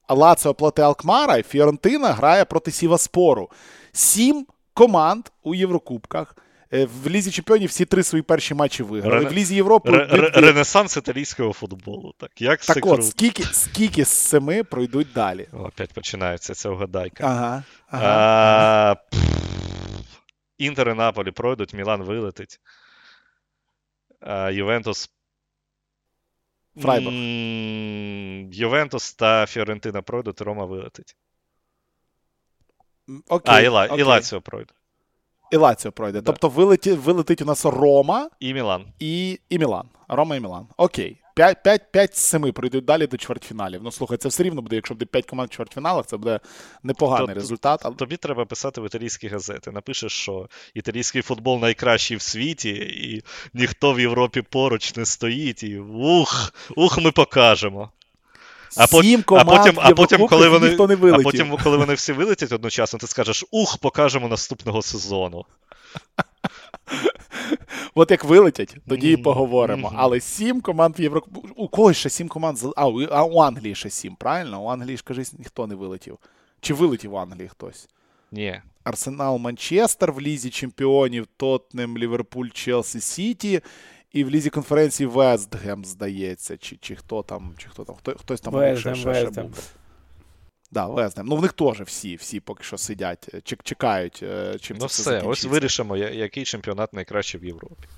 Лаціо 0.08 0.54
проти 0.54 0.82
Алкмара 0.82 1.36
і 1.36 1.42
Фіорентина 1.42 2.12
грає 2.12 2.44
проти 2.44 2.70
Сіваспору. 2.70 3.50
Сім 3.92 4.46
команд 4.74 5.26
у 5.42 5.54
Єврокубках. 5.54 6.36
Е, 6.72 6.84
В 7.04 7.08
Лізі 7.10 7.30
Чемпіонів 7.30 7.68
всі 7.68 7.84
три 7.84 8.02
свої 8.02 8.22
перші 8.22 8.54
матчі 8.54 8.82
виграли. 8.82 9.24
Рене- 9.24 9.28
В 9.30 9.32
Лізі 9.32 9.54
Європи. 9.54 9.90
Ре-. 9.90 10.40
Ренесанс 10.40 10.96
італійського 10.96 11.52
футболу. 11.52 12.14
Так, 12.18 12.30
як 12.42 12.60
Так 12.60 12.86
от, 12.86 13.06
скільки, 13.06 13.44
скільки 13.44 14.04
з 14.04 14.08
семи 14.08 14.64
пройдуть 14.64 15.08
далі? 15.14 15.48
О, 15.52 15.56
Опять 15.56 15.92
починається 15.92 16.54
ця 16.54 16.70
вгадайка. 16.70 17.24
Ага. 17.26 17.62
ага. 17.90 18.04
А, 18.90 18.94
пф, 19.10 19.20
Інтер 20.58 20.88
і 20.88 20.94
Наполі 20.94 21.30
пройдуть, 21.30 21.74
Мілан 21.74 22.02
вилетить. 22.02 22.60
А, 24.20 24.50
Ювентус. 24.50 25.10
Фрайбург. 26.82 27.14
Ювентус 28.54 29.14
та 29.14 29.46
Фіорентина 29.46 30.02
пройдуть, 30.02 30.40
Рома 30.40 30.64
вилетить. 30.64 31.16
Окей, 33.28 33.54
а, 33.54 33.60
і, 33.60 33.68
Ла, 33.68 33.84
окей. 33.86 33.98
і 34.00 34.02
Лаціо 34.02 34.40
пройде. 34.40 34.72
І 35.52 35.56
Лаціо 35.56 35.92
пройде. 35.92 36.20
Да. 36.20 36.26
Тобто 36.26 36.48
вилеті, 36.48 36.92
вилетить 36.92 37.42
у 37.42 37.44
нас 37.44 37.64
Рома 37.64 38.30
І 38.40 38.54
Мілан. 38.54 38.86
і, 38.98 39.40
і 39.48 39.58
Мілан. 39.58 39.88
Рома 40.08 40.36
і 40.36 40.40
Мілан. 40.40 40.66
Окей. 40.76 41.20
5, 41.36 41.62
5, 41.62 41.92
5 41.92 42.16
з 42.16 42.20
7 42.20 42.52
пройдуть 42.52 42.84
далі 42.84 43.06
до 43.06 43.16
чвертьфіналів. 43.16 43.80
Ну, 43.82 43.92
слухай, 43.92 44.18
це 44.18 44.28
все 44.28 44.42
рівно 44.42 44.62
буде, 44.62 44.76
якщо 44.76 44.94
буде 44.94 45.04
5 45.04 45.26
команд 45.26 45.50
в 45.50 45.54
чвертьфіналах, 45.54 46.06
це 46.06 46.16
буде 46.16 46.40
непоганий 46.82 47.26
То- 47.26 47.34
результат. 47.34 47.80
Але... 47.82 47.94
Тобі 47.94 48.16
треба 48.16 48.44
писати 48.44 48.80
в 48.80 48.86
італійські 48.86 49.28
газети. 49.28 49.70
Напишеш, 49.70 50.12
що 50.12 50.48
італійський 50.74 51.22
футбол 51.22 51.58
найкращий 51.58 52.16
в 52.16 52.22
світі, 52.22 52.70
і 52.70 53.22
ніхто 53.54 53.92
в 53.92 54.00
Європі 54.00 54.42
поруч 54.42 54.96
не 54.96 55.04
стоїть, 55.04 55.62
і 55.62 55.78
ух, 55.78 56.52
ух, 56.76 56.98
ми 56.98 57.12
покажемо. 57.12 57.90
А 58.76 58.86
Сім 58.86 59.24
А 59.28 59.44
потім, 59.44 59.74
а 59.76 59.90
потім, 59.94 60.26
коли 60.26 60.48
вони, 60.48 60.68
не 60.68 61.12
а 61.12 61.18
потім, 61.18 61.56
коли 61.64 61.76
вони 61.76 61.94
всі 61.94 62.12
вилетять 62.12 62.52
одночасно, 62.52 62.98
ти 62.98 63.06
скажеш: 63.06 63.44
ух, 63.50 63.78
покажемо 63.78 64.28
наступного 64.28 64.82
сезону. 64.82 65.44
От 67.98 68.10
як 68.10 68.24
вилетять, 68.24 68.76
тоді 68.88 69.12
і 69.12 69.16
поговоримо. 69.16 69.92
Але 69.96 70.20
сім 70.20 70.60
команд 70.60 70.98
в 70.98 71.00
Єврокубку. 71.00 71.48
У 71.56 71.68
когось 71.68 71.96
ще 71.96 72.10
сім 72.10 72.28
команд. 72.28 72.58
А, 72.76 72.88
у- 72.88 73.38
Англії 73.40 73.74
ще 73.74 73.90
сім, 73.90 74.16
правильно? 74.16 74.62
У 74.64 74.68
Англії 74.68 74.96
ж 74.96 75.02
кажись, 75.04 75.32
ніхто 75.38 75.66
не 75.66 75.74
вилетів. 75.74 76.18
Чи 76.60 76.74
вилетів 76.74 77.14
у 77.14 77.16
Англії 77.16 77.48
хтось? 77.48 77.88
Ні. 78.32 78.60
Арсенал 78.84 79.38
Манчестер 79.38 80.12
в 80.12 80.20
Лізі 80.20 80.50
Чемпіонів, 80.50 81.26
Тоттенем, 81.36 81.98
Ліверпуль, 81.98 82.48
Челсі, 82.52 83.00
Сіті. 83.00 83.60
І 84.12 84.24
в 84.24 84.30
Лізі 84.30 84.50
конференції 84.50 85.06
Вестгем, 85.06 85.84
здається, 85.84 86.56
чи, 86.56 86.76
чи 86.76 86.94
хто 86.96 87.22
там, 87.22 87.54
чи 87.58 87.68
хто 87.68 87.84
там, 87.84 87.96
хто, 87.96 88.14
хтось 88.14 88.40
там 88.40 88.52
них 88.54 88.78
ще, 88.80 88.94
ще, 88.94 89.14
ще 89.14 89.42
був. 89.42 89.70
Да, 90.72 90.86
Вестгем. 90.86 91.26
Ну, 91.26 91.36
в 91.36 91.42
них 91.42 91.52
теж 91.52 91.80
всі, 91.80 92.16
всі 92.16 92.40
поки 92.40 92.64
що 92.64 92.78
сидять, 92.78 93.30
е, 93.34 93.40
чекають, 93.62 94.20
е, 94.22 94.56
чим 94.60 94.76
Ну 94.80 94.88
це 94.88 95.02
все 95.02 95.18
все, 95.18 95.28
ось 95.28 95.44
вирішимо, 95.44 95.96
який 95.96 96.44
чемпіонат 96.44 96.92
найкращий 96.92 97.40
в 97.40 97.44
Європі. 97.44 97.88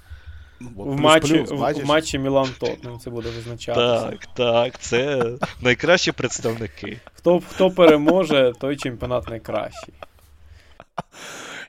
Ну, 0.60 0.70
от 0.76 0.86
В 0.86 0.90
плюс- 0.90 1.00
матчі, 1.00 1.34
плюс, 1.34 1.50
в, 1.50 1.82
в 1.82 1.84
матчі 1.84 2.18
Мілан 2.18 2.48
Тотнем 2.60 2.98
це 2.98 3.10
буде 3.10 3.30
визначатися. 3.30 4.10
Так, 4.10 4.26
так, 4.26 4.78
це 4.78 5.24
найкращі 5.60 6.12
представники. 6.12 7.00
Хто, 7.12 7.42
хто 7.50 7.70
переможе, 7.70 8.52
той 8.60 8.76
чемпіонат 8.76 9.28
найкращий. 9.28 9.94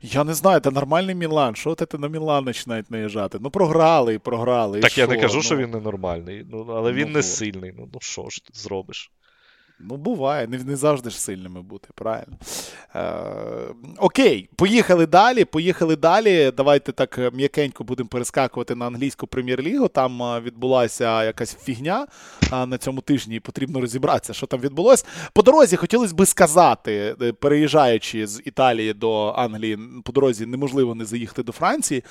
Я 0.01 0.23
не 0.23 0.33
знаю, 0.33 0.59
це 0.59 0.71
нормальний 0.71 1.15
Мілан. 1.15 1.55
Що 1.55 1.75
ти 1.75 1.97
на 1.97 2.07
Мілан 2.07 2.45
починають 2.45 2.91
наїжджати? 2.91 3.37
Ну, 3.41 3.49
програли 3.49 4.13
і 4.13 4.17
програли. 4.17 4.79
і 4.79 4.81
Так 4.81 4.97
я 4.97 5.07
не 5.07 5.17
кажу, 5.17 5.37
Ну, 5.37 5.43
що 5.43 5.57
він 5.57 5.71
ненормальний, 5.71 6.45
ну, 6.51 6.67
але 6.69 6.91
він 6.91 7.07
Ну, 7.07 7.13
не 7.13 7.23
сильний. 7.23 7.73
Ну, 7.77 7.89
ну 7.93 7.99
що 8.01 8.29
ж 8.29 8.45
ти 8.45 8.51
зробиш? 8.53 9.11
Ну, 9.81 9.97
буває, 9.97 10.47
не, 10.47 10.57
не 10.57 10.75
завжди 10.75 11.09
ж 11.09 11.21
сильними 11.21 11.61
бути, 11.61 11.89
правильно. 11.95 12.37
Е, 12.95 13.13
окей, 13.97 14.49
поїхали 14.55 15.05
далі. 15.05 15.45
Поїхали 15.45 15.95
далі. 15.95 16.51
Давайте 16.57 16.91
так 16.91 17.19
е, 17.19 17.31
м'якенько 17.33 17.83
будемо 17.83 18.09
перескакувати 18.09 18.75
на 18.75 18.87
англійську 18.87 19.27
прем'єр-лігу. 19.27 19.87
Там 19.87 20.23
е, 20.23 20.39
відбулася 20.39 21.23
якась 21.23 21.55
фігня 21.55 22.07
на 22.51 22.77
цьому 22.77 23.01
тижні, 23.01 23.35
і 23.35 23.39
потрібно 23.39 23.81
розібратися, 23.81 24.33
що 24.33 24.47
там 24.47 24.59
відбулося. 24.59 25.05
По 25.33 25.41
дорозі 25.41 25.75
хотілося 25.75 26.15
би 26.15 26.25
сказати, 26.25 27.15
е, 27.21 27.33
переїжджаючи 27.33 28.27
з 28.27 28.41
Італії 28.45 28.93
до 28.93 29.27
Англії, 29.27 29.79
по 30.03 30.11
дорозі 30.11 30.45
неможливо 30.45 30.95
не 30.95 31.05
заїхати 31.05 31.43
до 31.43 31.51
Франції. 31.51 32.03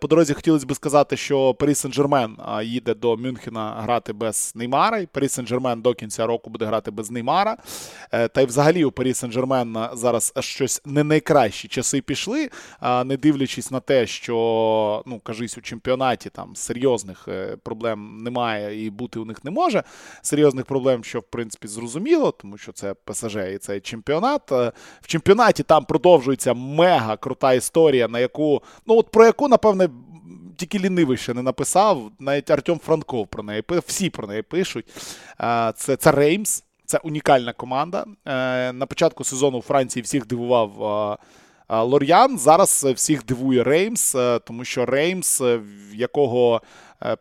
По 0.00 0.08
дорозі 0.08 0.34
хотілося 0.34 0.66
б 0.66 0.74
сказати, 0.74 1.16
що 1.16 1.54
Парі 1.54 1.72
Сен-Жермен 1.72 2.62
їде 2.62 2.94
до 2.94 3.16
Мюнхена 3.16 3.74
грати 3.82 4.12
без 4.12 4.52
Неймара, 4.54 4.98
і 4.98 5.06
Парі 5.06 5.26
Сен-Жермен 5.26 5.82
до 5.82 5.94
кінця 5.94 6.26
року 6.26 6.50
буде 6.50 6.64
грати 6.64 6.90
без 6.90 7.03
Неймара. 7.10 7.56
Е, 8.12 8.28
Та 8.28 8.40
й 8.40 8.46
взагалі 8.46 8.84
у 8.84 8.92
Парі 8.92 9.12
Сен-Жермен 9.12 9.96
зараз 9.96 10.32
щось 10.40 10.82
не 10.84 11.04
найкращі 11.04 11.68
часи 11.68 12.00
пішли, 12.00 12.50
не 13.04 13.16
дивлячись 13.16 13.70
на 13.70 13.80
те, 13.80 14.06
що 14.06 15.02
ну 15.06 15.20
кажись 15.20 15.58
у 15.58 15.60
чемпіонаті 15.60 16.30
там 16.30 16.56
серйозних 16.56 17.28
е, 17.28 17.56
проблем 17.62 18.18
немає 18.22 18.84
і 18.84 18.90
бути 18.90 19.18
у 19.18 19.24
них 19.24 19.44
не 19.44 19.50
може. 19.50 19.82
Серйозних 20.22 20.64
проблем, 20.64 21.04
що 21.04 21.18
в 21.20 21.22
принципі 21.22 21.68
зрозуміло, 21.68 22.30
тому 22.30 22.58
що 22.58 22.72
це 22.72 22.94
ПСЖ 22.94 23.36
і 23.54 23.58
це 23.58 23.80
чемпіонат. 23.80 24.52
Е, 24.52 24.72
В 25.00 25.06
чемпіонаті 25.06 25.62
там 25.62 25.84
продовжується 25.84 26.54
мега 26.54 27.16
крута 27.16 27.52
історія, 27.52 28.08
на 28.08 28.18
яку 28.18 28.62
ну 28.86 28.98
от 28.98 29.10
про 29.10 29.24
яку 29.24 29.48
напевне. 29.48 29.88
Тільки 30.56 30.78
лінивий 30.78 31.16
ще 31.16 31.34
не 31.34 31.42
написав, 31.42 32.10
навіть 32.20 32.50
Артем 32.50 32.78
Франков 32.78 33.28
про 33.28 33.42
неї 33.42 33.62
всі 33.86 34.10
про 34.10 34.26
неї 34.26 34.42
пишуть. 34.42 34.86
Це, 35.76 35.96
це 35.96 36.12
Реймс, 36.12 36.64
це 36.86 36.98
унікальна 36.98 37.52
команда. 37.52 38.04
Е, 38.26 38.72
На 38.72 38.86
початку 38.86 39.24
сезону 39.24 39.58
у 39.58 39.62
Франції 39.62 40.02
всіх 40.02 40.26
дивував 40.26 40.82
е, 40.82 41.16
е, 41.74 41.80
Лор'ян. 41.80 42.38
Зараз 42.38 42.86
всіх 42.94 43.26
дивує 43.26 43.64
Реймс, 43.64 44.16
тому 44.46 44.64
що 44.64 44.86
Реймс, 44.86 45.40
в 45.40 45.94
якого 45.94 46.62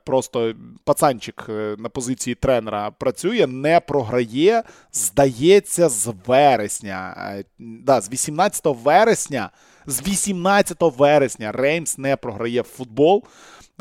просто 0.06 0.54
пацанчик 0.84 1.46
на 1.78 1.90
позиції 1.90 2.36
тренера 2.36 2.92
працює, 2.92 3.48
не 3.48 3.80
програє, 3.80 4.64
здається, 4.94 5.90
з 5.90 6.14
вересня. 6.28 7.16
Да, 7.60 8.02
з 8.02 8.12
18 8.12 8.62
вересня. 8.66 9.50
З 9.86 10.08
18 10.08 10.78
вересня 10.80 11.52
Реймс 11.52 11.98
не 11.98 12.16
програє 12.16 12.62
в 12.62 12.66
футбол. 12.66 13.24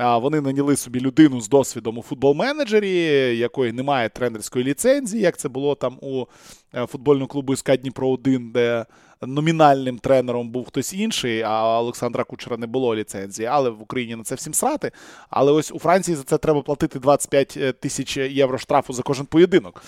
Вони 0.03 0.41
наняли 0.41 0.77
собі 0.77 1.01
людину 1.01 1.41
з 1.41 1.49
досвідом 1.49 1.99
у 1.99 2.03
футбол-менеджері, 2.03 2.89
якої 3.37 3.73
немає 3.73 4.09
тренерської 4.09 4.65
ліцензії, 4.65 5.23
як 5.23 5.37
це 5.37 5.49
було 5.49 5.75
там 5.75 5.99
у 6.01 6.27
е, 6.75 6.87
футбольному 6.87 7.27
клубу 7.27 7.57
СК 7.57 7.77
Дніпро 7.77 8.09
1, 8.09 8.51
де 8.51 8.87
номінальним 9.23 9.99
тренером 9.99 10.51
був 10.51 10.67
хтось 10.67 10.93
інший, 10.93 11.43
а 11.43 11.81
Олександра 11.81 12.25
Кучера 12.25 12.57
не 12.57 12.67
було 12.67 12.97
ліцензії. 12.97 13.49
Але 13.49 13.71
в 13.71 13.83
Україні 13.83 14.17
на 14.17 14.25
це 14.25 14.35
всім 14.35 14.55
срати. 14.55 14.93
Але 15.31 15.53
ось 15.53 15.73
у 15.73 15.79
Франції 15.79 16.17
за 16.17 16.23
це 16.23 16.39
треба 16.39 16.63
платити 16.63 16.99
25 16.99 17.81
тисяч 17.81 18.17
євро 18.17 18.59
штрафу 18.59 18.93
за 18.93 19.03
кожен 19.03 19.27
поєдинок. 19.27 19.83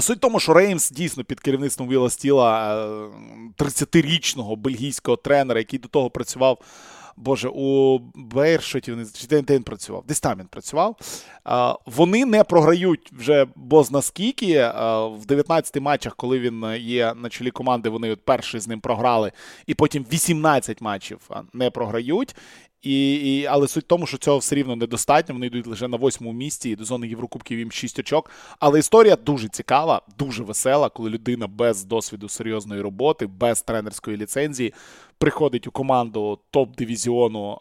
Суть 0.00 0.18
в 0.18 0.20
тому, 0.20 0.40
що 0.40 0.54
Реймс 0.54 0.90
дійсно 0.90 1.24
під 1.24 1.40
керівництвом 1.40 1.88
Віла 1.88 2.10
Стіла, 2.10 2.76
е, 2.86 3.64
30-річного 3.64 4.56
бельгійського 4.56 5.16
тренера, 5.16 5.60
який 5.60 5.78
до 5.78 5.88
того 5.88 6.10
працював. 6.10 6.58
Боже, 7.22 7.48
у 7.54 7.98
Бейршоті 8.14 8.96
чи 9.14 9.26
де 9.26 9.54
він 9.54 9.62
працював? 9.62 10.04
Десь 10.08 10.20
там 10.20 10.38
він 10.38 10.46
працював. 10.46 10.96
Вони 11.86 12.24
не 12.24 12.44
програють 12.44 13.12
вже 13.12 13.46
бозна 13.56 14.02
скільки. 14.02 14.70
В 15.18 15.26
19 15.26 15.80
матчах, 15.80 16.16
коли 16.16 16.38
він 16.38 16.64
є 16.76 17.14
на 17.14 17.28
чолі 17.28 17.50
команди, 17.50 17.88
вони 17.88 18.10
от 18.10 18.24
перший 18.24 18.60
з 18.60 18.68
ним 18.68 18.80
програли, 18.80 19.32
і 19.66 19.74
потім 19.74 20.06
18 20.12 20.80
матчів 20.80 21.30
не 21.52 21.70
програють. 21.70 22.36
І, 22.82 23.14
і, 23.14 23.46
Але 23.46 23.68
суть 23.68 23.84
в 23.84 23.86
тому, 23.86 24.06
що 24.06 24.18
цього 24.18 24.38
все 24.38 24.54
рівно 24.54 24.76
недостатньо. 24.76 25.34
Вони 25.34 25.46
йдуть 25.46 25.66
лише 25.66 25.88
на 25.88 25.96
восьмому 25.96 26.38
місці 26.38 26.70
і 26.70 26.76
до 26.76 26.84
зони 26.84 27.08
Єврокубків 27.08 27.58
їм 27.58 27.72
6 27.72 27.98
очок. 27.98 28.30
Але 28.58 28.78
історія 28.78 29.16
дуже 29.16 29.48
цікава, 29.48 30.02
дуже 30.18 30.42
весела, 30.42 30.88
коли 30.88 31.10
людина 31.10 31.46
без 31.46 31.84
досвіду 31.84 32.28
серйозної 32.28 32.80
роботи, 32.80 33.26
без 33.26 33.62
тренерської 33.62 34.16
ліцензії 34.16 34.74
приходить 35.18 35.66
у 35.66 35.70
команду 35.70 36.38
топ-дивізіону, 36.52 37.58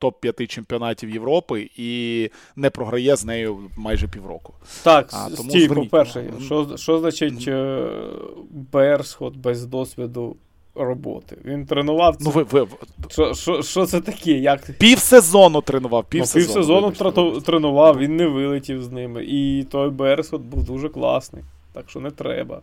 топ-5 0.00 0.46
чемпіонатів 0.46 1.10
Європи 1.10 1.70
і 1.76 2.30
не 2.56 2.70
програє 2.70 3.16
з 3.16 3.24
нею 3.24 3.70
майже 3.76 4.08
півроку. 4.08 4.54
Так, 4.82 5.08
а, 5.12 5.30
тому 5.36 5.50
стій, 5.50 5.68
по-перше, 5.68 6.24
що 6.44 6.76
що 6.76 6.98
значить 6.98 7.48
mm-hmm. 7.48 8.32
Берсхот 8.72 9.36
без 9.36 9.66
досвіду? 9.66 10.36
Роботи. 10.74 11.38
Він 11.44 11.66
тренував. 11.66 12.16
Ну, 12.20 12.30
ви, 12.30 12.42
ви... 12.42 12.66
Що 13.08 13.34
що, 13.34 13.62
що 13.62 13.86
це 13.86 14.00
таке? 14.00 14.32
Як... 14.32 14.70
Півсезону 14.78 15.60
тренував. 15.60 16.04
Півсезону, 16.04 16.46
ну, 16.46 16.54
півсезону 16.54 17.20
вибачте, 17.20 17.46
тренував, 17.46 17.98
він 17.98 18.16
не 18.16 18.26
вилетів 18.26 18.82
з 18.82 18.90
ними. 18.90 19.24
І 19.24 19.66
той 19.70 19.90
Берсхот 19.90 20.42
був 20.42 20.64
дуже 20.64 20.88
класний. 20.88 21.44
Так 21.72 21.90
що 21.90 22.00
не 22.00 22.10
треба. 22.10 22.60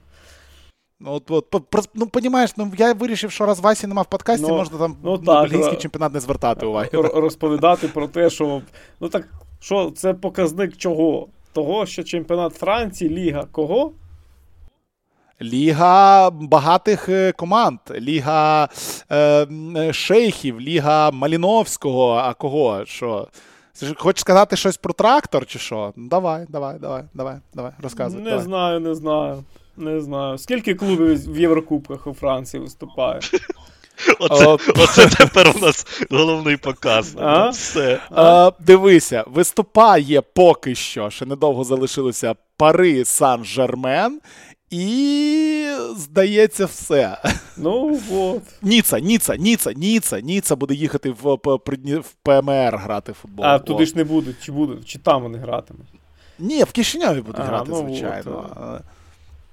Ну, 1.02 1.22
от, 1.30 1.56
от, 1.56 1.90
ну, 1.94 2.08
понімаєш, 2.08 2.58
ну 2.58 2.72
я 2.78 2.94
вирішив, 2.94 3.32
що 3.32 3.46
раз 3.46 3.60
Васі 3.60 3.88
нема 3.88 4.02
в 4.02 4.06
подкасті, 4.06 4.46
ну, 4.50 4.58
можна 4.58 4.78
там 4.78 4.96
ну, 5.04 5.18
на 5.24 5.42
бельгійський 5.42 5.78
чемпіонат 5.78 6.14
не 6.14 6.20
звертати 6.20 6.66
уваги. 6.66 6.90
Розповідати 6.94 7.88
про 7.88 8.08
те, 8.08 8.30
що 8.30 8.62
ну 9.00 9.10
так, 9.10 9.28
що 9.60 9.92
це 9.96 10.14
показник 10.14 10.78
чого? 10.78 11.28
Того, 11.54 11.86
що 11.86 12.04
чемпіонат 12.04 12.56
Франції, 12.56 13.10
Ліга 13.10 13.46
кого? 13.52 13.92
Ліга 15.42 16.30
багатих 16.30 17.10
е, 17.10 17.32
команд, 17.32 17.80
Ліга 17.96 18.70
е, 19.12 19.48
Шейхів, 19.94 20.62
Ліга 20.62 21.12
Маліновського. 21.12 22.12
А 22.14 22.34
кого? 22.34 22.86
Що? 22.86 23.28
Хочеш 23.98 24.22
сказати 24.22 24.56
щось 24.56 24.78
про 24.78 24.94
трактор, 24.94 25.46
чи 25.46 25.60
що? 25.60 25.94
Ну, 25.96 26.08
Давай, 26.08 26.46
давай, 26.50 26.80
давай, 26.80 27.04
давай, 27.14 27.36
давай, 27.54 27.72
розказуй. 27.84 28.22
Не 28.22 28.30
давай. 28.30 28.46
знаю, 28.46 28.80
не 28.80 28.96
знаю. 28.96 29.44
Не 29.78 30.02
знаю. 30.02 30.38
Скільки 30.38 30.76
клубів 30.76 31.34
в 31.34 31.40
Єврокубках 31.40 32.08
у 32.08 32.14
Франції 32.14 32.64
виступає? 32.64 33.20
Оце 34.20 34.48
оце 34.70 35.08
тепер 35.08 35.54
у 35.56 35.60
нас 35.60 35.88
головний 36.12 36.58
показ. 36.58 37.16
А? 37.20 37.50
Все. 37.50 38.00
А, 38.12 38.52
Дивися, 38.60 39.24
виступає 39.28 40.22
поки 40.22 40.76
що, 40.76 41.10
ще 41.10 41.26
недовго 41.26 41.64
залишилося 41.64 42.36
Пари 42.58 43.06
Сан-Жермен 43.06 44.20
і, 44.70 45.66
здається, 45.96 46.66
все. 46.66 47.18
Ну, 47.58 48.00
от. 48.12 48.42
Ніца, 48.62 49.00
Ніца, 49.00 49.36
Ніца, 49.36 49.74
Ніца, 49.74 50.20
Ніца 50.20 50.56
буде 50.56 50.74
їхати 50.74 51.10
в 51.10 51.38
в 52.00 52.14
ПМР 52.24 52.78
грати 52.78 53.12
в 53.12 53.16
футбол. 53.16 53.46
А 53.46 53.60
туди 53.60 53.86
ж 53.86 53.94
не 53.96 54.04
будуть, 54.04 54.36
чи 54.44 54.52
будуть, 54.52 54.86
чи 54.86 55.00
там 55.00 55.22
вони 55.24 55.38
гратимуть? 55.38 55.88
Ні, 56.40 56.64
в 56.64 56.72
Кишиняві 56.72 57.22
будуть 57.22 57.42
а, 57.42 57.44
грати, 57.44 57.66
ну, 57.70 57.76
звичайно. 57.76 58.50
От, 58.56 58.82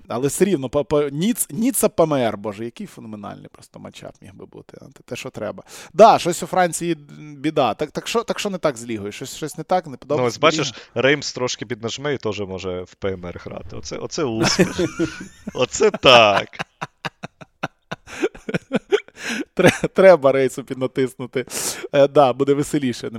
але 0.09 0.29
все 0.29 0.45
рівно, 0.45 0.69
по, 0.69 0.85
по, 0.85 1.03
Ніц, 1.03 1.47
Ніца 1.51 1.89
ПМР, 1.89 2.37
боже, 2.37 2.65
який 2.65 2.87
феноменальний 2.87 3.49
просто 3.53 3.79
матчап 3.79 4.15
міг 4.21 4.35
би 4.35 4.47
бути. 4.47 4.79
Те, 5.05 5.17
що 5.17 5.31
треба. 5.31 5.63
Да, 5.93 6.19
щось 6.19 6.43
у 6.43 6.47
Франції 6.47 6.95
біда. 7.19 7.75
Так 7.75 7.91
так, 7.91 8.09
що 8.09 8.23
так 8.23 8.39
що 8.39 8.51
не 8.51 8.59
так 8.59 8.77
з 8.77 8.87
Лігою? 8.87 9.13
Щось 9.13 9.37
щось 9.37 9.59
не 9.59 9.65
так, 9.65 9.87
не 9.87 9.97
подобається. 9.97 10.39
Ну, 10.43 10.49
ось 10.49 10.57
бачиш, 10.57 10.75
Реймс 10.95 11.33
трошки 11.33 11.67
піднажме 11.67 12.15
і 12.15 12.19
теж 12.19 12.41
може 12.41 12.83
в 12.83 12.95
ПМР 12.95 13.41
грати. 13.45 13.77
Оце 13.77 13.97
оце 13.97 14.25
успіх. 14.25 14.81
Оце 15.55 15.91
так. 15.91 16.49
Треба 19.95 20.33
рейсу 20.33 20.65
піднатиснути. 20.65 21.45
Е, 21.93 22.09
да, 22.09 22.33
Буде 22.33 22.55
веселіше. 22.55 23.11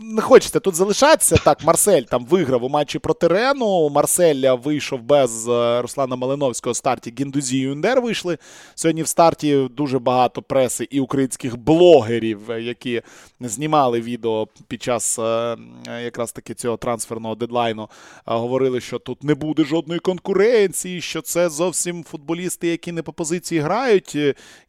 Не 0.00 0.22
хочеться 0.22 0.60
тут 0.60 0.74
залишатися. 0.74 1.36
Так, 1.36 1.64
Марсель 1.64 2.02
там 2.02 2.26
виграв 2.26 2.64
у 2.64 2.68
матчі 2.68 2.98
проти 2.98 3.28
Рену. 3.28 3.88
Марсель 3.88 4.56
вийшов 4.56 5.02
без 5.02 5.48
е, 5.48 5.82
Руслана 5.82 6.16
Малиновського 6.16 6.74
старті. 6.74 7.14
Гіндузі 7.18 7.58
і 7.58 7.60
Юндер 7.60 8.00
вийшли. 8.00 8.38
Сьогодні 8.74 9.02
в 9.02 9.08
старті 9.08 9.68
дуже 9.70 9.98
багато 9.98 10.42
преси 10.42 10.88
і 10.90 11.00
українських 11.00 11.56
блогерів, 11.56 12.50
е, 12.50 12.62
які 12.62 13.02
знімали 13.40 14.00
відео 14.00 14.48
під 14.68 14.82
час 14.82 15.18
е, 15.18 15.56
якраз 16.04 16.32
таки 16.32 16.54
цього 16.54 16.76
трансферного 16.76 17.34
дедлайну. 17.34 17.88
Говорили, 18.24 18.80
що 18.80 18.98
тут 18.98 19.24
не 19.24 19.34
буде 19.34 19.64
жодної 19.64 20.00
конкуренції, 20.00 21.00
що 21.00 21.22
це 21.22 21.48
зовсім 21.48 22.04
футболісти, 22.04 22.68
які 22.68 22.92
не 22.92 23.02
по 23.02 23.12
позиції 23.12 23.60
грають. 23.60 24.18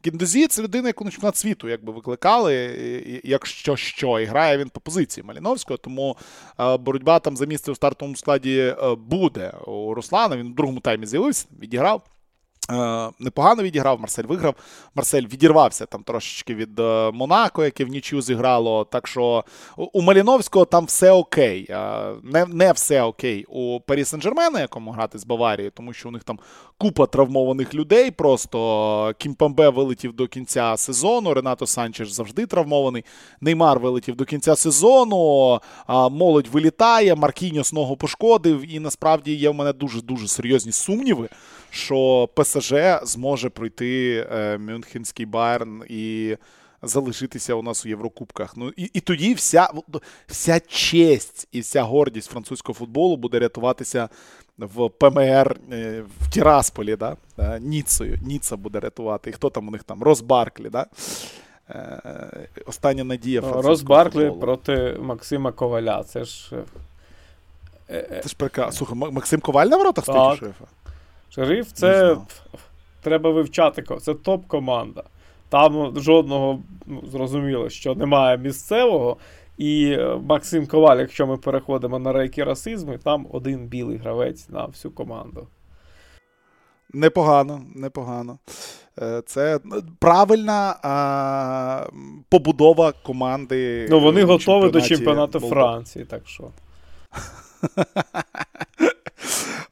Гіндузі 0.06 0.47
це 0.48 0.62
людина, 0.62 0.90
яку 0.90 1.06
на 1.06 1.12
чемпіонат 1.12 1.38
світу 1.38 1.70
якби 1.70 1.94
викликали, 1.94 2.54
якщо 3.24 3.76
що, 3.76 4.20
і 4.20 4.26
грає 4.26 4.58
він 4.58 4.70
по 4.70 4.80
позиції 4.80 5.24
Маліновського. 5.24 5.78
Тому 5.78 6.18
боротьба 6.80 7.20
там 7.20 7.38
за 7.38 7.46
місце 7.46 7.72
у 7.72 7.76
стартовому 7.76 8.16
складі 8.16 8.76
буде 8.98 9.54
у 9.66 9.94
Руслана. 9.94 10.38
Він 10.38 10.52
в 10.52 10.56
другому 10.56 10.80
таймі 10.80 11.06
з'явився, 11.06 11.48
відіграв. 11.60 12.02
Е, 12.72 13.10
непогано 13.20 13.64
відіграв, 13.64 14.00
Марсель 14.00 14.24
виграв. 14.24 14.56
Марсель 14.96 15.24
відірвався 15.24 15.86
там 15.86 16.04
трошечки 16.04 16.56
від 16.56 16.80
е, 16.80 17.12
Монако, 17.12 17.64
яке 17.64 17.86
внічию 17.86 18.22
зіграло. 18.22 18.86
Так 18.86 19.08
що 19.08 19.44
у 19.78 20.02
Маліновського 20.02 20.66
там 20.66 20.86
все 20.86 21.12
окей. 21.12 21.68
Е, 21.70 22.14
не 22.24 22.46
не 22.46 22.72
все 22.72 23.02
окей 23.02 23.46
у 23.50 23.80
Парі 23.80 24.04
Сен-Жермена, 24.04 24.60
якому 24.60 24.92
грати 24.92 25.20
з 25.20 25.26
Баварією, 25.26 25.72
тому 25.76 25.94
що 25.94 26.10
у 26.10 26.12
них 26.12 26.24
там 26.24 26.40
купа 26.78 27.06
травмованих 27.06 27.74
людей. 27.74 28.12
Просто 28.12 29.14
Кімпамбе 29.18 29.70
вилетів 29.70 30.14
до 30.14 30.28
кінця 30.28 30.78
сезону. 30.78 31.34
Ренато 31.34 31.68
Санчеш 31.68 32.12
завжди 32.12 32.46
травмований. 32.46 33.06
Неймар 33.42 33.80
вилетів 33.80 34.16
до 34.16 34.26
кінця 34.26 34.56
сезону. 34.56 35.60
Молодь 36.12 36.48
вилітає, 36.48 37.16
Маркіньос 37.16 37.74
ногу 37.74 37.98
пошкодив. 37.98 38.74
І 38.74 38.80
насправді 38.80 39.34
є 39.34 39.50
в 39.50 39.56
мене 39.56 39.74
дуже 39.74 40.02
дуже 40.02 40.28
серйозні 40.28 40.72
сумніви 40.72 41.30
що 41.70 42.30
ПСЖ 42.34 42.74
зможе 43.04 43.50
пройти 43.50 44.28
е, 44.32 44.58
Мюнхенський 44.58 45.26
Байерн 45.26 45.84
і 45.90 46.36
залишитися 46.82 47.54
у 47.54 47.62
нас 47.62 47.86
у 47.86 47.90
Єврокубках. 47.90 48.58
Ну 48.58 48.72
і 48.78 48.90
і 48.94 49.00
тоді 49.00 49.34
вся 49.34 49.70
вся 50.28 50.60
честь 50.60 51.48
і 51.52 51.60
вся 51.60 51.84
гордість 51.84 52.30
французького 52.30 52.74
футболу 52.74 53.18
буде 53.18 53.40
рятуватися 53.40 54.10
в 54.58 54.90
ПМР 54.90 55.58
е, 55.72 56.04
в 56.20 56.32
Тірасполі, 56.32 56.96
да? 56.96 57.18
Е, 57.40 57.60
Ніцею. 57.62 58.20
Ніца 58.26 58.58
буде 58.58 58.80
рятувати. 58.80 59.30
І 59.30 59.34
хто 59.34 59.50
там 59.50 59.68
у 59.68 59.72
них 59.72 59.84
там? 59.84 60.04
Розбарклі, 60.04 60.70
да? 60.70 60.86
Остання 62.66 63.04
надія 63.04 63.42
Розбарклі 63.42 64.32
проти 64.32 64.98
Максима 65.02 65.52
Коваля. 65.52 66.04
Це 66.04 66.26
ж. 66.26 66.52
Це 67.88 68.24
ж 68.26 68.36
прекрасно. 68.38 68.72
Слухай, 68.72 69.12
Максим 69.12 69.40
Коваль 69.40 69.68
на 69.68 69.78
воротах 69.78 70.04
стоїть 70.04 70.40
шефа? 70.40 70.66
Шериф 71.30 71.72
це 71.74 72.18
треба 73.02 73.30
вивчати. 73.30 73.84
Це 74.02 74.14
топ-команда. 74.14 75.04
Там 75.50 76.00
жодного 76.00 76.60
ну, 76.86 77.04
зрозуміло, 77.12 77.70
що 77.70 77.96
немає 77.96 78.38
місцевого. 78.38 79.18
І 79.58 79.96
е, 80.00 80.20
Максим 80.24 80.68
Коваль, 80.68 80.98
якщо 80.98 81.28
ми 81.28 81.38
переходимо 81.38 82.00
на 82.00 82.14
рейки 82.14 82.44
расизму, 82.44 82.98
там 82.98 83.28
один 83.32 83.68
білий 83.68 83.98
гравець 83.98 84.50
на 84.50 84.66
всю 84.66 84.92
команду. 84.92 85.48
Непогано, 86.94 87.62
непогано. 87.76 88.38
Е, 89.02 89.22
це 89.26 89.60
правильна 90.00 90.76
а, 90.84 91.88
побудова 92.30 92.94
команди. 93.04 93.88
Ну, 93.90 94.00
вони 94.00 94.24
готові 94.24 94.72
до 94.72 94.82
чемпіонату 94.82 95.40
Молдов. 95.40 95.60
Франції, 95.60 96.06
так 96.06 96.22
що. 96.26 96.44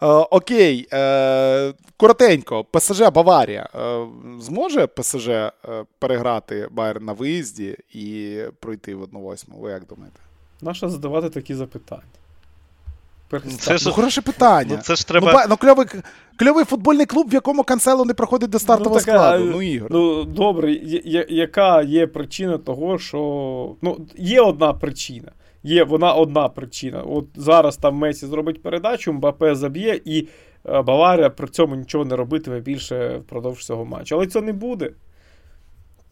Е, 0.06 0.08
окей, 0.08 0.88
е, 0.93 1.74
коротенько, 1.97 2.64
ПСЖ 2.64 3.01
Баварія. 3.14 3.70
Е, 3.76 4.06
зможе 4.39 4.88
ПСЖ 4.88 5.30
переграти 5.99 6.68
Байер 6.72 7.01
на 7.01 7.14
виїзді 7.14 7.78
і 7.93 8.38
пройти 8.60 8.95
в 8.95 9.03
1-8? 9.03 9.45
Ви 9.60 9.72
як 9.72 9.86
думаєте? 9.86 10.20
Нащо 10.62 10.89
задавати 10.89 11.30
такі 11.30 11.56
запитання? 11.56 12.01
Це 13.60 13.78
ж... 13.78 13.84
Ну, 13.88 13.93
хороше 13.93 14.22
питання. 14.22 14.76
Ну, 14.76 14.82
це 14.82 14.95
ж 14.95 15.08
треба... 15.08 15.34
ну, 15.34 15.39
ну 15.49 15.58
кльовий, 15.58 15.86
кльовий 16.39 16.66
футбольний 16.66 17.06
клуб, 17.06 17.30
в 17.30 17.34
якому 17.34 17.64
Канцело 17.64 18.06
не 18.06 18.14
проходить 18.14 18.49
до 18.49 18.60
стартового 18.60 18.95
ну, 18.95 19.06
така, 19.06 19.18
складу. 19.18 19.45
Ну, 19.45 19.62
Ігор. 19.62 19.91
Ну, 19.91 20.24
добре, 20.24 20.74
я, 21.06 21.26
яка 21.30 21.82
є 21.82 22.08
причина 22.08 22.58
того, 22.58 22.99
що. 22.99 23.76
Ну, 23.82 24.08
є 24.18 24.41
одна 24.41 24.74
причина. 24.74 25.32
Є 25.66 25.84
вона 25.84 26.13
одна 26.13 26.49
причина. 26.49 27.01
От 27.01 27.26
зараз 27.36 27.78
там 27.78 27.95
Месі 27.95 28.26
зробить 28.28 28.61
передачу, 28.61 29.13
Мбапе 29.13 29.55
заб'є, 29.55 30.01
і 30.05 30.28
е, 30.66 30.82
Баварія 30.82 31.30
при 31.30 31.47
цьому 31.47 31.76
нічого 31.76 32.05
не 32.05 32.16
робитиме 32.16 32.59
більше 32.59 33.18
впродовж 33.18 33.66
цього 33.66 33.86
матчу. 33.86 34.16
Але 34.16 34.28
це 34.28 34.41
не 34.41 34.53
буде. 34.53 34.91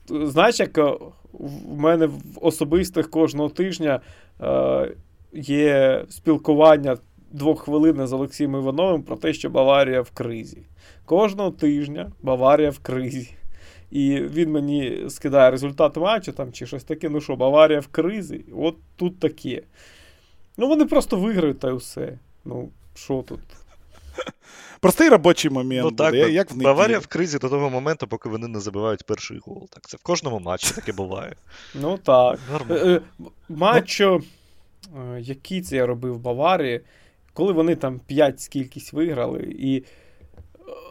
Знаєш, 0.07 0.59
як 0.59 0.77
е, 0.77 0.93
в 1.33 1.77
мене 1.77 2.05
в 2.05 2.21
особистих 2.41 3.09
кожного 3.09 3.49
тижня 3.49 3.99
е, 4.41 4.91
є 5.33 6.05
спілкування 6.09 6.97
двох 7.31 7.61
хвилин 7.61 8.07
з 8.07 8.13
Олексієм 8.13 8.55
Івановим 8.55 9.03
про 9.03 9.15
те, 9.15 9.33
що 9.33 9.49
Баварія 9.49 10.01
в 10.01 10.11
кризі. 10.11 10.61
Кожного 11.05 11.51
тижня 11.51 12.11
Баварія 12.21 12.69
в 12.69 12.79
кризі. 12.79 13.29
І 13.93 14.21
він 14.21 14.51
мені 14.51 15.05
скидає 15.09 15.51
результат 15.51 15.97
матчу 15.97 16.31
там, 16.31 16.51
чи 16.51 16.65
щось 16.65 16.83
таке. 16.83 17.09
Ну 17.09 17.21
що, 17.21 17.35
Баварія 17.35 17.79
в 17.79 17.87
кризі, 17.87 18.45
от 18.55 18.75
тут 18.95 19.19
таке. 19.19 19.61
Ну, 20.57 20.67
вони 20.67 20.85
просто 20.85 21.17
виграють 21.17 21.59
та 21.59 21.69
й 21.69 21.73
усе. 21.73 22.19
Ну, 22.45 22.69
що 22.95 23.23
тут? 23.27 23.39
Простий 24.79 25.09
робочий 25.09 25.51
момент. 25.51 25.83
Ну, 25.83 25.91
так, 25.91 26.13
буде, 26.13 26.31
як 26.31 26.51
в 26.51 26.55
Баварія 26.55 26.99
в 26.99 27.07
кризі 27.07 27.37
до 27.37 27.49
того 27.49 27.69
моменту, 27.69 28.07
поки 28.07 28.29
вони 28.29 28.47
не 28.47 28.59
забивають 28.59 29.03
перший 29.03 29.39
гол. 29.45 29.69
Так, 29.69 29.87
Це 29.87 29.97
в 29.97 30.03
кожному 30.03 30.39
матчі 30.39 30.75
таке 30.75 30.93
буває. 30.93 31.35
Ну 31.75 31.97
так. 31.97 32.39
Нормально. 32.51 32.91
Е, 32.91 33.01
Матчо, 33.49 34.21
е, 34.95 35.21
який 35.21 35.61
це 35.61 35.75
я 35.75 35.85
робив 35.85 36.13
в 36.13 36.19
Баварії, 36.19 36.81
коли 37.33 37.53
вони 37.53 37.75
там 37.75 37.99
5 37.99 38.41
скількись 38.41 38.93
виграли, 38.93 39.55
і. 39.59 39.83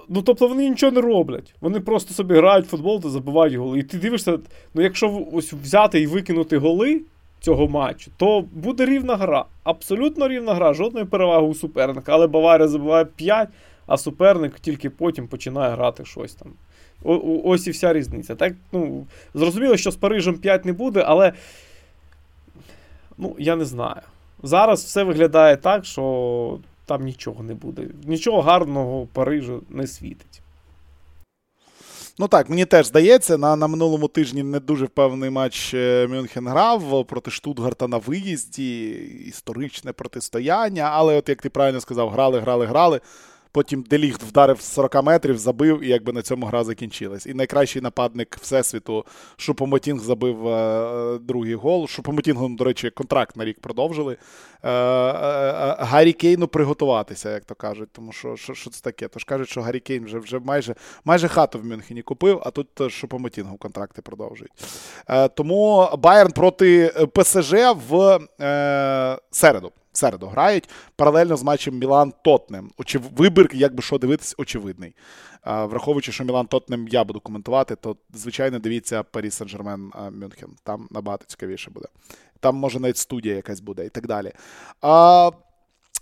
Ну, 0.09 0.23
тобто 0.23 0.49
вони 0.49 0.71
нічого 0.71 0.93
не 0.93 1.01
роблять. 1.01 1.55
Вони 1.61 1.81
просто 1.81 2.15
собі 2.15 2.35
грають 2.35 2.67
в 2.67 2.69
футбол 2.69 3.01
та 3.01 3.09
забивають 3.09 3.55
голи. 3.55 3.79
І 3.79 3.83
ти 3.83 3.99
дивишся, 3.99 4.39
ну 4.75 4.83
якщо 4.83 5.27
ось 5.33 5.53
взяти 5.53 6.01
і 6.01 6.07
викинути 6.07 6.59
голи 6.59 7.01
цього 7.41 7.69
матчу, 7.69 8.11
то 8.17 8.45
буде 8.53 8.87
рівна 8.87 9.17
гра. 9.17 9.45
Абсолютно 9.65 10.29
рівна 10.29 10.55
гра, 10.55 10.75
жодної 10.75 11.07
переваги 11.07 11.47
у 11.47 11.55
суперника. 11.55 12.13
Але 12.13 12.27
Баварія 12.27 12.69
забиває 12.69 13.05
5, 13.05 13.49
а 13.87 13.97
суперник 13.97 14.61
тільки 14.61 14.91
потім 14.91 15.29
починає 15.29 15.73
грати 15.73 16.05
щось 16.05 16.35
там. 16.35 16.53
О- 17.05 17.41
ось 17.45 17.67
і 17.67 17.71
вся 17.71 17.93
різниця. 17.93 18.35
Так, 18.35 18.53
ну, 18.73 19.07
зрозуміло, 19.35 19.77
що 19.77 19.91
з 19.91 19.97
Парижем 19.97 20.39
5 20.39 20.65
не 20.65 20.73
буде, 20.73 21.05
але 21.07 21.33
ну, 23.19 23.37
я 23.39 23.57
не 23.57 23.65
знаю. 23.65 24.03
Зараз 24.43 24.85
все 24.85 25.03
виглядає 25.03 25.57
так, 25.57 25.85
що 25.85 26.59
там 26.93 27.05
нічого 27.05 27.43
не 27.43 27.55
буде. 27.55 27.89
Нічого 28.07 28.43
гарного 28.43 29.07
Парижу 29.13 29.63
не 29.71 29.87
світить. 29.87 30.43
Ну 32.19 32.29
так, 32.29 32.51
мені 32.51 32.65
теж 32.65 32.87
здається, 32.87 33.39
на, 33.39 33.57
на 33.57 33.67
минулому 33.67 34.09
тижні 34.09 34.43
не 34.43 34.61
дуже 34.61 34.85
впевнений 34.85 35.31
матч 35.31 35.75
е, 35.75 36.07
Мюнхен 36.11 36.49
грав 36.49 37.07
проти 37.07 37.31
Штутгарта 37.31 37.89
на 37.89 37.97
виїзді, 37.97 38.91
історичне 39.27 39.93
протистояння. 39.93 40.83
Але, 40.83 41.17
от 41.17 41.29
як 41.29 41.43
ти 41.43 41.51
правильно 41.51 41.81
сказав, 41.81 42.11
грали, 42.11 42.41
грали, 42.41 42.67
грали. 42.67 43.01
Потім 43.53 43.83
Деліхт 43.83 44.23
вдарив 44.23 44.61
з 44.61 44.65
40 44.65 45.03
метрів, 45.03 45.39
забив, 45.39 45.85
і 45.85 45.89
якби 45.89 46.13
на 46.13 46.23
цьому 46.23 46.47
гра 46.47 46.65
закінчилась. 46.65 47.27
І 47.27 47.35
найкращий 47.35 47.83
нападник 47.83 48.39
Всесвіту 48.41 49.05
Шупомотінг 49.37 50.01
забив 50.01 50.49
е, 50.49 51.19
другий 51.19 51.55
гол. 51.55 51.87
Шупомотінгом, 51.87 52.57
до 52.57 52.65
речі, 52.65 52.91
контракт 52.91 53.37
на 53.37 53.45
рік 53.45 53.61
продовжили. 53.61 54.17
Е, 54.63 54.71
е, 54.71 54.73
е, 54.73 55.77
Гаррі 55.79 56.13
Кейну 56.13 56.49
приготуватися, 56.49 57.31
як 57.31 57.45
то 57.45 57.55
кажуть. 57.55 57.89
Тому 57.93 58.13
що 58.13 58.37
що, 58.37 58.55
що 58.55 58.71
це 58.71 58.81
таке? 58.83 59.09
Тож 59.09 59.25
кажуть, 59.25 59.49
що 59.49 59.63
Гаррі 59.63 59.81
Кейн 59.81 60.05
вже, 60.05 60.19
вже 60.19 60.39
майже, 60.39 60.75
майже 61.05 61.29
хату 61.29 61.59
в 61.59 61.65
Мюнхені 61.65 62.03
купив, 62.03 62.43
а 62.45 62.51
тут 62.51 62.81
е, 62.81 62.91
Шупомотінгом 62.91 63.57
контракти 63.57 64.03
продовжують. 64.03 64.53
Е, 65.09 65.29
тому 65.29 65.89
Байерн 65.99 66.33
проти 66.33 66.93
е, 66.97 67.07
ПСЖ 67.07 67.53
в 67.89 68.21
е, 68.41 69.19
середу. 69.31 69.73
В 69.93 69.99
середу 69.99 70.27
грають 70.27 70.69
паралельно 70.97 71.37
з 71.37 71.43
матчем 71.43 71.79
Мілан 71.79 72.13
Тотнем. 72.25 72.71
Очев... 72.77 73.03
Вибір, 73.17 73.51
як 73.53 73.75
би 73.75 73.83
що 73.83 73.99
дивитись, 73.99 74.35
очевидний. 74.39 74.95
А, 75.43 75.65
враховуючи, 75.65 76.13
що 76.13 76.25
Мілан 76.25 76.47
Тотнем 76.47 76.89
я 76.89 77.05
буду 77.05 77.21
коментувати, 77.21 77.77
то 77.77 77.97
звичайно 78.15 78.59
дивіться 78.59 79.03
Парі 79.03 79.29
Сен-Жермен 79.29 80.11
Мюнхен. 80.11 80.51
Там 80.65 80.89
набагато 80.91 81.25
цікавіше 81.25 81.71
буде. 81.71 81.87
Там 82.41 82.57
може 82.57 82.81
навіть 82.81 82.97
студія 82.97 83.35
якась 83.35 83.61
буде 83.61 83.87
і 83.87 83.89
так 83.89 84.07
далі. 84.07 84.33
А, 84.81 85.31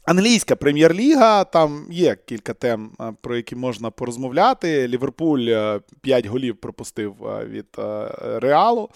Англійська 0.04 0.56
прем'єр-ліга, 0.56 1.44
там 1.44 1.86
є 1.90 2.16
кілька 2.26 2.54
тем, 2.54 2.90
про 3.20 3.36
які 3.36 3.56
можна 3.56 3.90
порозмовляти. 3.90 4.88
Ліверпуль 4.88 5.46
е, 5.48 5.80
5 6.00 6.26
голів 6.26 6.56
пропустив 6.56 7.14
е, 7.26 7.44
від 7.44 7.66
е, 7.78 8.08
Реалу. 8.22 8.88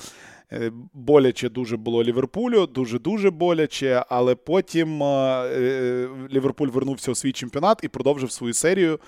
Е, 0.54 0.72
Боляче 0.92 1.48
дуже 1.48 1.76
було 1.76 2.04
Ліверпулю, 2.04 2.66
дуже-дуже 2.66 3.30
боляче, 3.30 4.04
але 4.08 4.34
потім 4.34 5.02
е, 5.02 5.06
е, 5.06 6.08
Ліверпуль 6.32 6.68
вернувся 6.68 7.10
у 7.10 7.14
свій 7.14 7.32
чемпіонат 7.32 7.80
і 7.82 7.88
продовжив 7.88 8.30
свою 8.32 8.54
серію. 8.54 8.98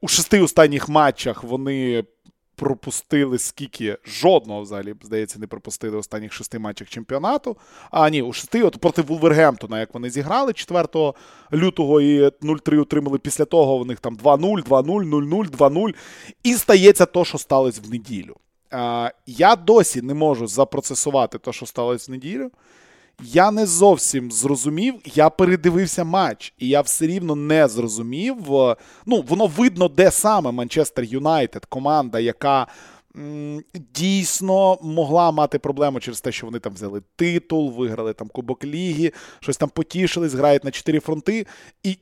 У 0.00 0.08
шести 0.08 0.40
останніх 0.40 0.88
матчах 0.88 1.44
вони 1.44 2.04
пропустили 2.56 3.38
скільки 3.38 3.98
жодного 4.04 4.62
взагалі, 4.62 4.94
здається, 5.02 5.38
не 5.38 5.46
пропустили 5.46 5.96
останніх 5.96 6.32
шести 6.32 6.58
матчах 6.58 6.88
чемпіонату. 6.88 7.56
А 7.90 8.10
ні, 8.10 8.22
у 8.22 8.32
шести 8.32 8.62
от 8.62 8.78
проти 8.78 9.02
Вулвергемптона, 9.02 9.80
як 9.80 9.94
вони 9.94 10.10
зіграли 10.10 10.52
4 10.52 11.12
лютого 11.52 12.00
і 12.00 12.22
0-3 12.24 12.80
отримали 12.80 13.18
після 13.18 13.44
того. 13.44 13.76
У 13.76 13.84
них 13.84 14.00
там 14.00 14.16
2-0, 14.16 14.68
2-0, 14.68 14.84
0-0, 14.84 15.50
2-0. 15.50 15.94
І 16.42 16.54
стається 16.54 17.06
то, 17.06 17.24
що 17.24 17.38
сталося 17.38 17.80
в 17.84 17.90
неділю. 17.90 18.36
Е, 18.72 19.12
Я 19.26 19.56
досі 19.56 20.02
не 20.02 20.14
можу 20.14 20.46
запроцесувати 20.46 21.38
те, 21.38 21.52
що 21.52 21.66
сталося 21.66 22.04
в 22.08 22.10
неділю. 22.10 22.50
Я 23.22 23.50
не 23.50 23.66
зовсім 23.66 24.32
зрозумів. 24.32 24.94
Я 25.04 25.30
передивився 25.30 26.04
матч, 26.04 26.54
і 26.58 26.68
я 26.68 26.80
все 26.80 27.06
рівно 27.06 27.34
не 27.36 27.68
зрозумів. 27.68 28.54
е, 28.56 28.76
Ну, 29.06 29.24
воно 29.28 29.46
видно, 29.46 29.88
де 29.88 30.10
саме 30.10 30.52
Манчестер 30.52 31.04
Юнайтед, 31.04 31.64
команда, 31.66 32.18
яка 32.20 32.66
м, 33.16 33.60
дійсно 33.94 34.78
могла 34.82 35.30
мати 35.30 35.58
проблему 35.58 36.00
через 36.00 36.20
те, 36.20 36.32
що 36.32 36.46
вони 36.46 36.58
там 36.58 36.74
взяли 36.74 37.02
титул, 37.16 37.70
виграли 37.72 38.12
там 38.12 38.28
Кубок 38.28 38.64
Ліги, 38.64 39.12
щось 39.40 39.56
там 39.56 39.68
потішились, 39.68 40.34
грають 40.34 40.64
на 40.64 40.70
чотири 40.70 41.00
фронти. 41.00 41.46
І 41.82 41.96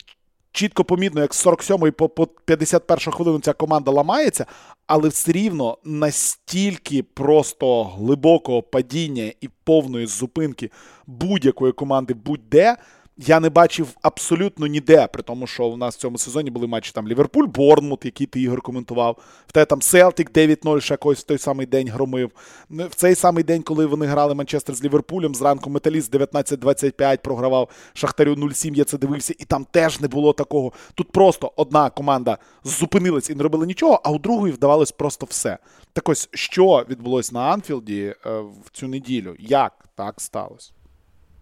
чітко 0.59 0.85
помітно, 0.85 1.21
як 1.21 1.35
з 1.35 1.39
47 1.39 1.93
по, 1.93 2.09
по 2.09 2.27
51 2.27 3.13
хвилину 3.13 3.41
ця 3.41 3.53
команда 3.53 3.91
ламається, 3.91 4.47
але 4.87 5.09
все 5.09 5.33
рівно 5.33 5.79
настільки 5.85 7.03
просто 7.03 7.85
глибокого 7.85 8.63
падіння 8.63 9.33
і 9.41 9.49
повної 9.65 10.07
зупинки 10.07 10.71
будь-якої 11.07 11.73
команди 11.73 12.15
будь-де. 12.15 12.77
Я 13.21 13.41
не 13.41 13.51
бачив 13.51 13.89
абсолютно 14.03 14.67
ніде, 14.67 15.07
при 15.07 15.23
тому, 15.23 15.47
що 15.47 15.71
в 15.71 15.79
нас 15.79 15.97
в 15.97 15.99
цьому 15.99 16.19
сезоні 16.19 16.51
були 16.51 16.67
матчі 16.67 16.93
там 16.95 17.09
Ліверпуль, 17.09 17.47
Борнмут, 17.47 18.05
який 18.05 18.27
ти 18.27 18.41
Ігор 18.41 18.63
коментував. 18.63 19.17
В 19.47 19.53
те 19.53 19.65
там 19.65 19.83
Селтик 19.83 20.31
9-0 20.31 20.81
ще 20.81 20.95
якось 20.95 21.19
в 21.19 21.23
той 21.23 21.39
самий 21.39 21.67
день 21.67 21.89
громив. 21.89 22.31
В 22.71 22.95
цей 22.95 23.15
самий 23.15 23.45
день, 23.45 23.63
коли 23.63 23.87
вони 23.87 24.07
грали 24.07 24.35
Манчестер 24.35 24.75
з 24.75 24.85
Ліверпулем, 24.85 25.35
зранку 25.35 25.71
Металіст 25.71 26.15
19-25 26.15 27.23
програвав 27.23 27.69
Шахтарю 27.93 28.35
0-7, 28.35 28.75
я 28.75 28.85
це 28.85 28.99
дивився, 28.99 29.35
і 29.39 29.45
там 29.45 29.65
теж 29.71 30.01
не 30.01 30.09
було 30.09 30.33
такого. 30.33 30.73
Тут 30.95 31.13
просто 31.13 31.53
одна 31.57 31.91
команда 31.91 32.39
зупинилась 32.65 33.31
і 33.31 33.35
не 33.35 33.43
робила 33.43 33.67
нічого, 33.67 34.01
а 34.05 34.11
у 34.11 34.19
другої 34.19 34.53
вдавалось 34.53 34.93
просто 34.93 35.27
все. 35.27 35.59
Так 35.93 36.09
ось, 36.09 36.29
що 36.33 36.85
відбулось 36.89 37.33
на 37.33 37.41
Анфілді 37.41 38.15
е, 38.27 38.41
в 38.41 38.71
цю 38.73 38.89
неділю? 38.89 39.37
Як 39.39 39.73
так 39.95 40.21
сталося? 40.21 40.73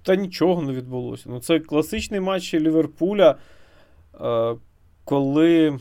Та 0.07 0.17
нічого 0.17 0.63
не 0.63 0.73
відбулося. 0.73 1.25
Ну, 1.27 1.41
це 1.41 1.61
класичний 1.61 2.21
матч 2.21 2.55
Ліверпуля, 2.55 3.37
е, 4.21 4.55
коли 5.05 5.79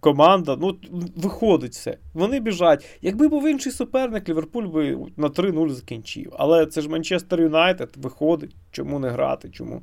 команда 0.00 0.56
ну, 0.60 0.76
виходить 1.16 1.72
все. 1.72 1.98
Вони 2.14 2.40
біжать. 2.40 2.98
Якби 3.02 3.28
був 3.28 3.48
інший 3.48 3.72
суперник, 3.72 4.28
Ліверпуль 4.28 4.66
би 4.66 4.98
на 5.16 5.28
3-0 5.28 5.68
закінчив. 5.68 6.32
Але 6.38 6.66
це 6.66 6.80
ж 6.80 6.88
Манчестер 6.88 7.40
Юнайтед 7.40 7.90
виходить. 7.96 8.54
Чому 8.70 8.98
не 8.98 9.08
грати? 9.08 9.50
Чому 9.50 9.82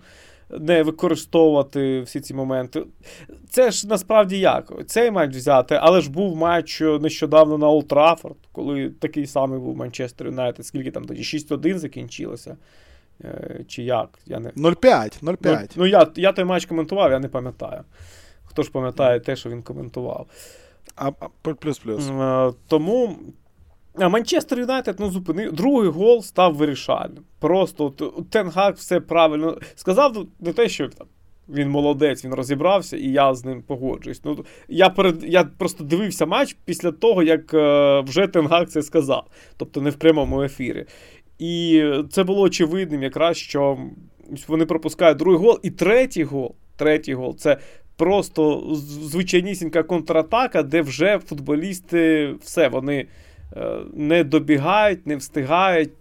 не 0.59 0.83
використовувати 0.83 2.01
всі 2.01 2.19
ці 2.19 2.33
моменти? 2.33 2.83
Це 3.49 3.71
ж 3.71 3.87
насправді 3.87 4.39
як? 4.39 4.87
Цей 4.87 5.11
матч 5.11 5.35
взяти, 5.35 5.79
але 5.81 6.01
ж 6.01 6.11
був 6.11 6.35
матч 6.35 6.81
нещодавно 6.81 7.57
на 7.57 7.67
Олд 7.69 7.87
Траффорд, 7.87 8.37
коли 8.51 8.89
такий 8.89 9.25
самий 9.27 9.59
був 9.59 9.77
Манчестер 9.77 10.27
Юнайтед. 10.27 10.65
Скільки 10.65 10.91
там 10.91 11.05
тоді? 11.05 11.21
6-1 11.21 11.77
закінчилося. 11.77 12.57
Е, 13.23 13.65
Чи 13.67 13.83
як? 13.83 14.09
Я 14.25 14.39
не... 14.39 14.49
0-5, 14.49 15.23
0-5. 15.23 15.37
Ну, 15.41 15.67
ну 15.75 15.85
я, 15.85 16.07
я 16.15 16.31
той 16.31 16.45
матч 16.45 16.65
коментував, 16.65 17.11
я 17.11 17.19
не 17.19 17.27
пам'ятаю. 17.27 17.83
Хто 18.45 18.63
ж 18.63 18.71
пам'ятає 18.71 19.19
те, 19.19 19.35
що 19.35 19.49
він 19.49 19.61
коментував. 19.61 20.27
А, 20.95 21.11
плюс-плюс. 21.41 22.09
Е, 22.09 22.51
Тому 22.67 23.17
а 23.95 24.09
Манчестер 24.09 24.59
Юнайтед 24.59 24.99
ну, 24.99 25.09
зупинив. 25.09 25.53
Другий 25.53 25.89
гол 25.89 26.21
став 26.21 26.55
вирішальним. 26.55 27.23
Просто 27.39 27.85
от, 27.85 28.29
Тенгак 28.29 28.77
все 28.77 28.99
правильно 28.99 29.57
сказав 29.75 30.27
не 30.39 30.53
те, 30.53 30.69
що 30.69 30.89
там. 30.89 31.07
Він 31.49 31.69
молодець, 31.69 32.25
він 32.25 32.33
розібрався, 32.33 32.97
і 32.97 33.07
я 33.07 33.33
з 33.33 33.45
ним 33.45 33.61
погоджуюсь. 33.61 34.21
Ну, 34.23 34.45
Я 34.67 34.89
перед, 34.89 35.23
я 35.23 35.43
просто 35.43 35.83
дивився 35.83 36.25
матч 36.25 36.57
після 36.65 36.91
того, 36.91 37.23
як 37.23 37.53
е, 37.53 37.99
вже 37.99 38.27
Тенгак 38.27 38.69
це 38.69 38.81
сказав, 38.81 39.27
тобто 39.57 39.81
не 39.81 39.89
в 39.89 39.95
прямому 39.95 40.43
ефірі. 40.43 40.85
І 41.39 41.83
це 42.11 42.23
було 42.23 42.41
очевидним, 42.41 43.03
якраз 43.03 43.37
що 43.37 43.77
вони 44.47 44.65
пропускають 44.65 45.17
другий 45.17 45.39
гол, 45.39 45.59
і 45.63 45.71
третій 45.71 46.23
гол. 46.23 46.55
Третій 46.75 47.13
гол 47.13 47.37
це 47.37 47.57
просто 47.97 48.63
звичайнісінька 49.01 49.83
контратака, 49.83 50.63
де 50.63 50.81
вже 50.81 51.19
футболісти 51.19 52.33
все, 52.41 52.67
вони 52.67 53.05
е, 53.57 53.77
не 53.93 54.23
добігають, 54.23 55.07
не 55.07 55.15
встигають. 55.15 55.91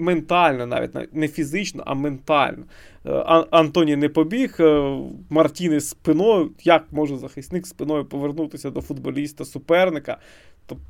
Ментально, 0.00 0.66
навіть 0.66 1.14
не 1.14 1.28
фізично, 1.28 1.82
а 1.86 1.94
ментально. 1.94 2.64
А- 3.04 3.44
Антоні 3.50 3.96
не 3.96 4.08
побіг, 4.08 4.56
е, 4.60 4.98
Мартінес 5.30 5.88
спиною. 5.88 6.50
Як 6.64 6.84
може 6.90 7.16
захисник 7.16 7.66
спиною 7.66 8.04
повернутися 8.04 8.70
до 8.70 8.80
футболіста 8.80 9.44
суперника? 9.44 10.18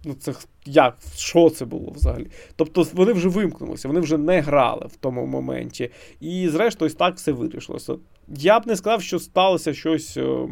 Ну 0.04 0.14
це 0.14 0.34
як? 0.66 0.98
Що 1.16 1.50
це 1.50 1.64
було 1.64 1.90
взагалі? 1.90 2.26
Тобто 2.56 2.86
вони 2.92 3.12
вже 3.12 3.28
вимкнулися, 3.28 3.88
вони 3.88 4.00
вже 4.00 4.18
не 4.18 4.40
грали 4.40 4.86
в 4.86 4.96
тому 4.96 5.26
моменті. 5.26 5.90
І, 6.20 6.48
зрештою, 6.48 6.90
так 6.90 7.16
все 7.16 7.32
вирішилося. 7.32 7.94
Я 8.28 8.60
б 8.60 8.66
не 8.66 8.76
сказав, 8.76 9.02
що 9.02 9.18
сталося 9.18 9.74
щось 9.74 10.16
е, 10.16 10.48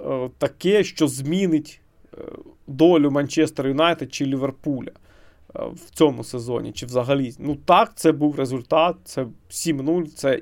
е, 0.00 0.30
таке, 0.38 0.84
що 0.84 1.08
змінить 1.08 1.80
е, 2.14 2.18
долю 2.66 3.10
Манчестер 3.10 3.66
Юнайтед 3.66 4.14
чи 4.14 4.26
Ліверпуля 4.26 4.90
е, 4.90 5.60
в 5.74 5.90
цьому 5.90 6.24
сезоні, 6.24 6.72
чи 6.72 6.86
взагалі. 6.86 7.34
Ну 7.38 7.56
так, 7.56 7.92
це 7.96 8.12
був 8.12 8.36
результат, 8.36 8.96
це 9.04 9.26
7-0, 9.50 10.06
це 10.06 10.40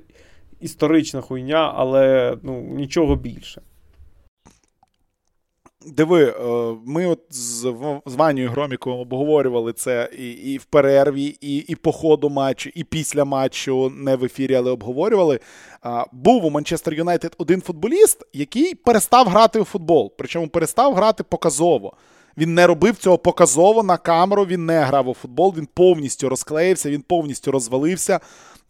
історична 0.60 1.20
хуйня, 1.20 1.72
але 1.76 2.36
ну, 2.42 2.60
нічого 2.60 3.16
більше. 3.16 3.62
Диви, 5.86 6.24
е, 6.24 6.34
ми 6.86 7.06
от 7.06 7.20
з 7.30 7.74
Ванією 8.04 8.50
Громіком 8.50 9.00
обговорювали 9.00 9.72
це 9.72 10.08
і 10.18 10.30
і 10.30 10.58
в 10.58 10.64
перерві, 10.64 11.36
і 11.40 11.56
і 11.56 11.74
по 11.74 11.92
ходу 11.92 12.28
матчу, 12.28 12.70
і 12.74 12.84
після 12.84 13.24
матчу 13.24 13.92
не 13.96 14.16
в 14.16 14.24
ефірі, 14.24 14.54
але 14.54 14.70
обговорювали. 14.70 15.40
Був 16.12 16.44
у 16.44 16.50
Манчестер 16.50 16.94
Юнайтед 16.94 17.34
один 17.38 17.60
футболіст, 17.60 18.22
який 18.32 18.74
перестав 18.74 19.28
грати 19.28 19.60
у 19.60 19.64
футбол. 19.64 20.12
Причому 20.18 20.48
перестав 20.48 20.94
грати 20.94 21.22
показово. 21.22 21.92
Він 22.36 22.54
не 22.54 22.66
робив 22.66 22.96
цього 22.96 23.18
показово 23.18 23.82
на 23.82 23.96
камеру, 23.96 24.44
він 24.44 24.66
не 24.66 24.80
грав 24.80 25.08
у 25.08 25.14
футбол, 25.14 25.54
він 25.56 25.68
повністю 25.74 26.28
розклеївся, 26.28 26.90
він 26.90 27.02
повністю 27.02 27.52
розвалився. 27.52 28.20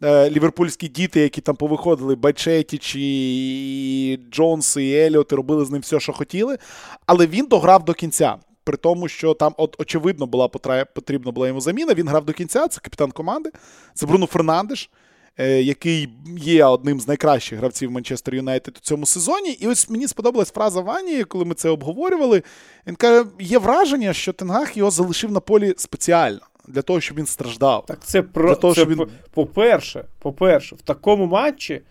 Е, 0.05 0.30
ліверпульські 0.30 0.88
діти, 0.88 1.20
які 1.20 1.40
там 1.40 1.57
повиходили, 1.57 2.14
Бачетіч, 2.14 2.96
і 2.96 4.20
Джонс, 4.30 4.76
і 4.76 4.92
Еліот, 4.92 5.32
і 5.32 5.34
робили 5.34 5.64
з 5.64 5.70
ним 5.70 5.80
все, 5.80 6.00
що 6.00 6.12
хотіли. 6.12 6.59
Але 7.07 7.26
він 7.26 7.46
дограв 7.46 7.84
до 7.84 7.94
кінця. 7.94 8.36
При 8.64 8.76
тому, 8.76 9.09
що 9.09 9.34
там, 9.34 9.55
от, 9.57 9.76
очевидно, 9.78 10.26
була 10.26 10.48
потрібна 10.94 11.32
була 11.32 11.48
йому 11.48 11.61
заміна. 11.61 11.94
Він 11.94 12.09
грав 12.09 12.24
до 12.24 12.32
кінця, 12.32 12.68
це 12.68 12.80
капітан 12.80 13.11
команди, 13.11 13.50
це 13.94 14.07
Бруно 14.07 14.26
Фернандеш, 14.26 14.90
е, 15.38 15.62
який 15.62 16.09
є 16.38 16.64
одним 16.64 17.00
з 17.00 17.09
найкращих 17.09 17.59
гравців 17.59 17.90
Манчестер 17.90 18.34
Юнайтед 18.34 18.76
у 18.76 18.80
цьому 18.80 19.07
сезоні. 19.07 19.50
І 19.50 19.68
ось 19.68 19.90
мені 19.90 20.09
сподобалась 20.09 20.53
фраза 20.53 20.80
Вані, 20.80 21.24
коли 21.24 21.44
ми 21.44 21.55
це 21.55 21.68
обговорювали. 21.68 22.42
Він 22.86 22.96
каже: 22.96 23.24
є 23.40 23.59
враження, 23.59 24.12
що 24.12 24.32
Тенгах 24.32 24.76
його 24.76 24.90
залишив 24.90 25.32
на 25.32 25.40
полі 25.40 25.74
спеціально 25.76 26.40
для 26.68 26.82
того, 26.82 27.00
щоб 27.00 27.18
він 27.18 27.26
страждав. 27.26 27.86
Так 27.86 28.00
це 28.04 28.22
про 28.22 28.48
для 28.48 28.54
того, 28.54 28.74
це, 28.74 28.80
щоб 28.80 28.90
він... 28.90 29.06
по-перше, 29.30 30.04
по-перше, 30.18 30.76
в 30.76 30.82
такому 30.82 31.26
матчі 31.26 31.74
е, 31.74 31.82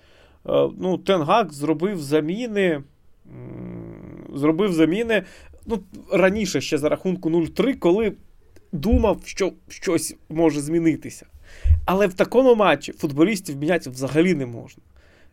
ну, 0.79 0.97
Тенгак 0.97 1.53
зробив 1.53 2.01
заміни. 2.01 2.83
Зробив 4.33 4.73
заміни 4.73 5.23
ну, 5.65 5.79
раніше 6.11 6.61
ще 6.61 6.77
за 6.77 6.89
рахунку 6.89 7.29
0-3, 7.29 7.73
коли 7.73 8.13
думав, 8.71 9.21
що 9.25 9.53
щось 9.67 10.15
може 10.29 10.61
змінитися. 10.61 11.25
Але 11.85 12.07
в 12.07 12.13
такому 12.13 12.55
матчі 12.55 12.91
футболістів 12.91 13.57
міняти 13.57 13.89
взагалі 13.89 14.33
не 14.33 14.45
можна. 14.45 14.83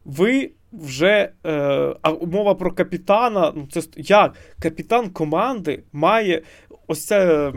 Ви 0.05 0.51
вже. 0.73 1.33
Е, 1.47 1.95
А 2.03 2.13
мова 2.13 2.55
про 2.55 2.73
капітана. 2.73 3.53
ну 3.57 3.69
це 3.73 3.83
Як? 3.97 4.35
Капітан 4.63 5.11
команди 5.11 5.83
має 5.93 6.43
ось 6.87 7.07
це 7.07 7.53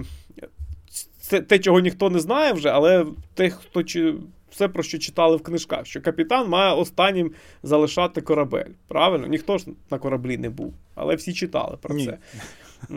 це 1.32 1.42
те, 1.42 1.60
чого 1.60 1.80
ніхто 1.80 2.10
не 2.10 2.20
знає 2.20 2.54
вже, 2.54 2.70
але 2.70 3.06
те, 3.34 3.50
хто 3.50 3.84
чи. 3.84 4.16
Все, 4.52 4.68
про 4.68 4.84
що 4.84 4.98
читали 4.98 5.38
в 5.38 5.44
книжках, 5.44 5.86
що 5.86 6.02
капітан 6.02 6.50
має 6.50 6.74
останнім 6.74 7.32
залишати 7.64 8.22
корабель. 8.22 8.70
Правильно? 8.88 9.28
Ніхто 9.28 9.58
ж 9.58 9.66
на 9.92 10.00
кораблі 10.00 10.38
не 10.38 10.50
був, 10.50 10.74
але 10.96 11.16
всі 11.16 11.34
читали 11.34 11.78
про 11.82 11.96
Ні. 11.96 12.06
це. 12.06 12.18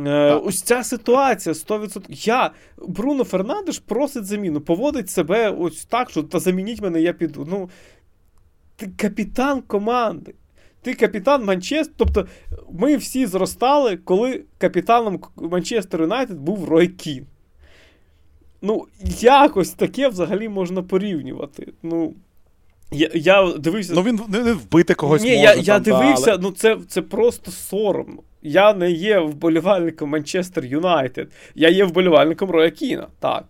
Е, 0.06 0.34
Ось 0.34 0.62
ця 0.62 0.84
ситуація 0.84 1.52
100%. 1.52 2.26
Я, 2.26 2.50
Бруно 2.88 3.24
Фернандеш 3.24 3.78
просить 3.78 4.24
заміну, 4.24 4.60
поводить 4.60 5.10
себе 5.10 5.50
ось 5.50 5.84
так, 5.84 6.10
що 6.10 6.22
та 6.22 6.38
замініть 6.38 6.82
мене, 6.82 7.00
я 7.00 7.12
піду. 7.12 7.46
Ну, 7.50 7.70
Ти 8.76 8.86
капітан 8.96 9.62
команди. 9.62 10.34
Ти 10.82 10.94
капітан 10.94 11.44
Манчестер. 11.44 11.94
Тобто 11.96 12.26
ми 12.72 12.96
всі 12.96 13.26
зростали, 13.26 13.96
коли 13.96 14.44
капітаном 14.58 15.20
Манчестер 15.36 16.00
Юнайтед 16.00 16.38
був 16.38 16.68
Рой 16.68 16.88
Кін. 16.88 17.26
Ну, 18.64 18.86
якось 19.20 19.70
таке 19.70 20.08
взагалі 20.08 20.48
можна 20.48 20.82
порівнювати. 20.82 21.72
Ну, 21.82 22.14
я 22.92 23.10
я 23.14 23.52
дивився. 23.52 23.92
Ну, 23.94 24.02
він 24.02 24.20
не 24.28 24.52
вбити 24.52 24.94
когось. 24.94 25.22
Ні, 25.22 25.28
може, 25.28 25.42
я 25.42 25.54
там, 25.54 25.62
я 25.64 25.78
дивився, 25.78 26.30
але... 26.30 26.42
ну 26.42 26.50
це 26.50 26.78
це 26.88 27.02
просто 27.02 27.50
соромно. 27.50 28.22
Я 28.42 28.74
не 28.74 28.90
є 28.90 29.18
вболівальником 29.20 30.10
Манчестер 30.10 30.64
Юнайтед. 30.64 31.28
Я 31.54 31.68
є 31.68 31.84
вболівальником 31.84 32.50
Роя 32.50 32.70
Кіна, 32.70 33.06
так. 33.20 33.44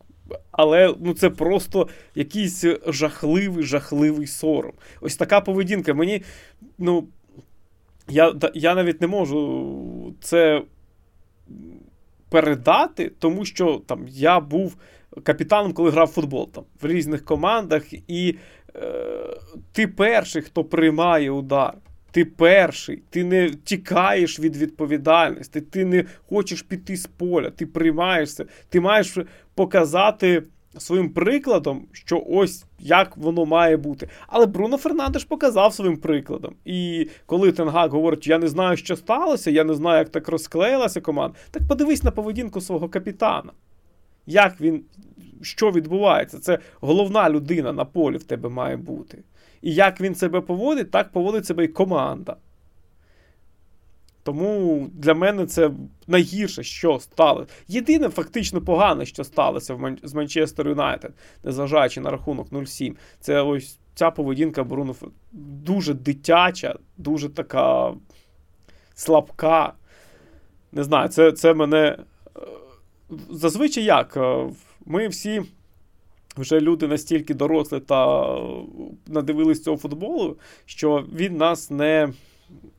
Але 0.51 0.95
ну, 1.01 1.15
це 1.15 1.31
просто 1.31 1.89
якийсь 2.15 2.65
жахливий, 2.87 3.65
жахливий 3.65 4.27
сором. 4.27 4.73
Ось 5.01 5.17
така 5.17 5.41
поведінка. 5.41 5.95
Мені, 5.95 6.23
ну, 6.79 7.05
я, 8.09 8.35
я 8.55 8.75
навіть 8.75 9.01
не 9.01 9.07
можу 9.07 10.15
це 10.21 10.63
передати, 12.29 13.13
тому 13.19 13.45
що 13.45 13.83
там 13.87 14.07
я 14.09 14.41
був 14.41 14.77
капітаном, 15.23 15.73
коли 15.73 15.91
грав 15.91 16.09
в 16.09 16.11
футбол 16.11 16.51
там, 16.53 16.65
в 16.83 16.87
різних 16.87 17.25
командах, 17.25 17.83
і 18.09 18.37
е, 18.77 19.37
ти 19.73 19.89
перший, 19.89 20.43
хто 20.43 20.65
приймає 20.65 21.31
удар. 21.31 21.75
Ти 22.11 22.25
перший, 22.25 23.03
ти 23.11 23.25
не 23.25 23.51
тікаєш 23.51 24.41
від 24.41 24.57
відповідальності, 24.57 25.61
ти 25.61 25.85
не 25.85 26.05
хочеш 26.29 26.63
піти 26.63 26.97
з 26.97 27.07
поля, 27.07 27.51
ти 27.51 27.67
приймаєшся, 27.67 28.45
ти 28.69 28.81
маєш 28.81 29.19
показати 29.55 30.43
своїм 30.79 31.11
прикладом, 31.11 31.87
що 31.93 32.25
ось 32.29 32.65
як 32.79 33.17
воно 33.17 33.45
має 33.45 33.77
бути. 33.77 34.09
Але 34.27 34.47
Бруно 34.47 34.77
Фернандеш 34.77 35.25
показав 35.25 35.75
своїм 35.75 35.97
прикладом. 35.97 36.55
І 36.65 37.09
коли 37.27 37.53
Тенгак 37.53 37.93
говорить, 37.93 38.27
я 38.27 38.39
не 38.39 38.49
знаю, 38.49 38.77
що 38.77 38.97
сталося, 38.97 39.51
я 39.51 39.65
не 39.65 39.75
знаю, 39.75 39.99
як 39.99 40.09
так 40.09 40.29
розклеїлася 40.29 41.01
команда, 41.01 41.39
так 41.51 41.63
подивись 41.69 42.03
на 42.03 42.11
поведінку 42.11 42.61
свого 42.61 42.89
капітана. 42.89 43.53
Як 44.27 44.61
він, 44.61 44.85
що 45.43 45.71
відбувається? 45.71 46.39
Це 46.39 46.59
головна 46.81 47.31
людина 47.31 47.73
на 47.73 47.85
полі 47.85 48.17
в 48.17 48.25
тебе 48.25 48.49
має 48.49 48.77
бути. 48.77 49.19
І 49.63 49.75
як 49.75 50.01
він 50.01 50.15
себе 50.15 50.41
поводить, 50.41 50.91
так 50.91 51.13
поводить 51.13 51.47
себе 51.47 51.65
і 51.65 51.69
команда. 51.69 52.37
Тому 54.23 54.87
для 54.93 55.15
мене 55.15 55.47
це 55.47 55.71
найгірше, 56.07 56.63
що 56.63 56.99
сталося. 57.01 57.49
Єдине 57.69 58.09
фактично 58.09 58.61
погане, 58.61 59.07
що 59.07 59.25
сталося 59.25 59.97
з 60.03 60.15
Манчестер 60.15 60.69
Юнайтед, 60.69 61.13
незважаючи 61.45 62.01
на 62.01 62.11
рахунок 62.11 62.49
0-7, 62.51 62.95
це 63.21 63.41
ось 63.41 63.79
ця 63.95 64.11
поведінка 64.11 64.65
Бруно 64.65 64.95
дуже 65.33 65.95
дитяча, 65.95 66.75
дуже 66.97 67.29
така 67.29 67.95
слабка. 68.95 69.73
Не 70.73 70.85
знаю, 70.85 71.09
це 71.09 71.33
це 71.33 71.55
мене. 71.55 71.99
Зазвичай 73.31 73.85
як? 73.85 74.17
Е, 74.17 74.51
ми 74.87 75.09
всі 75.09 75.43
вже 76.37 76.61
люди 76.61 76.89
настільки 76.89 77.35
дорослі 77.35 77.81
та 77.81 78.27
надивились 79.07 79.63
цього 79.63 79.77
футболу, 79.77 80.37
що 80.67 81.05
він 81.15 81.37
нас 81.37 81.71
не 81.71 82.13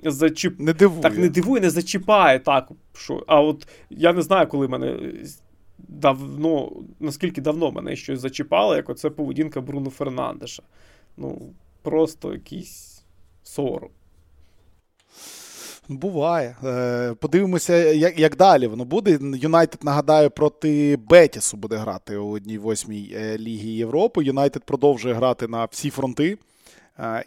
зачіп... 0.03 0.59
не 0.59 0.73
дивує. 0.73 1.01
Так, 1.01 1.17
не 1.17 1.30
дивує, 1.30 1.61
не 1.61 1.69
зачіпає 1.69 2.39
так. 2.39 2.71
що... 2.93 3.23
А 3.28 3.41
от 3.41 3.67
я 3.89 4.13
не 4.13 4.21
знаю, 4.21 4.47
коли 4.47 4.67
мене 4.67 5.13
давно, 5.78 6.71
наскільки 6.99 7.41
давно 7.41 7.71
мене 7.71 7.95
щось 7.95 8.19
зачіпало, 8.19 8.76
як 8.76 8.89
оце 8.89 9.09
поведінка 9.09 9.61
Бруно 9.61 9.89
Фернандеша. 9.89 10.63
Ну, 11.17 11.41
просто 11.82 12.34
якийсь 12.34 13.05
сором. 13.43 13.89
Буває. 15.89 16.55
Е, 16.63 17.13
подивимося, 17.13 17.75
як 17.75 18.19
як 18.19 18.36
далі 18.36 18.67
воно 18.67 18.86
буде. 18.86 19.19
Юнайтед, 19.36 19.83
нагадаю, 19.83 20.29
проти 20.29 20.97
Бетісу 21.09 21.57
буде 21.57 21.75
грати 21.75 22.17
у 22.17 22.29
одній 22.29 22.57
восьмій 22.57 23.13
е, 23.15 23.38
Лігі 23.38 23.69
Європи. 23.69 24.23
Юнайтед 24.23 24.63
продовжує 24.63 25.15
грати 25.15 25.47
на 25.47 25.65
всі 25.65 25.89
фронти. 25.89 26.38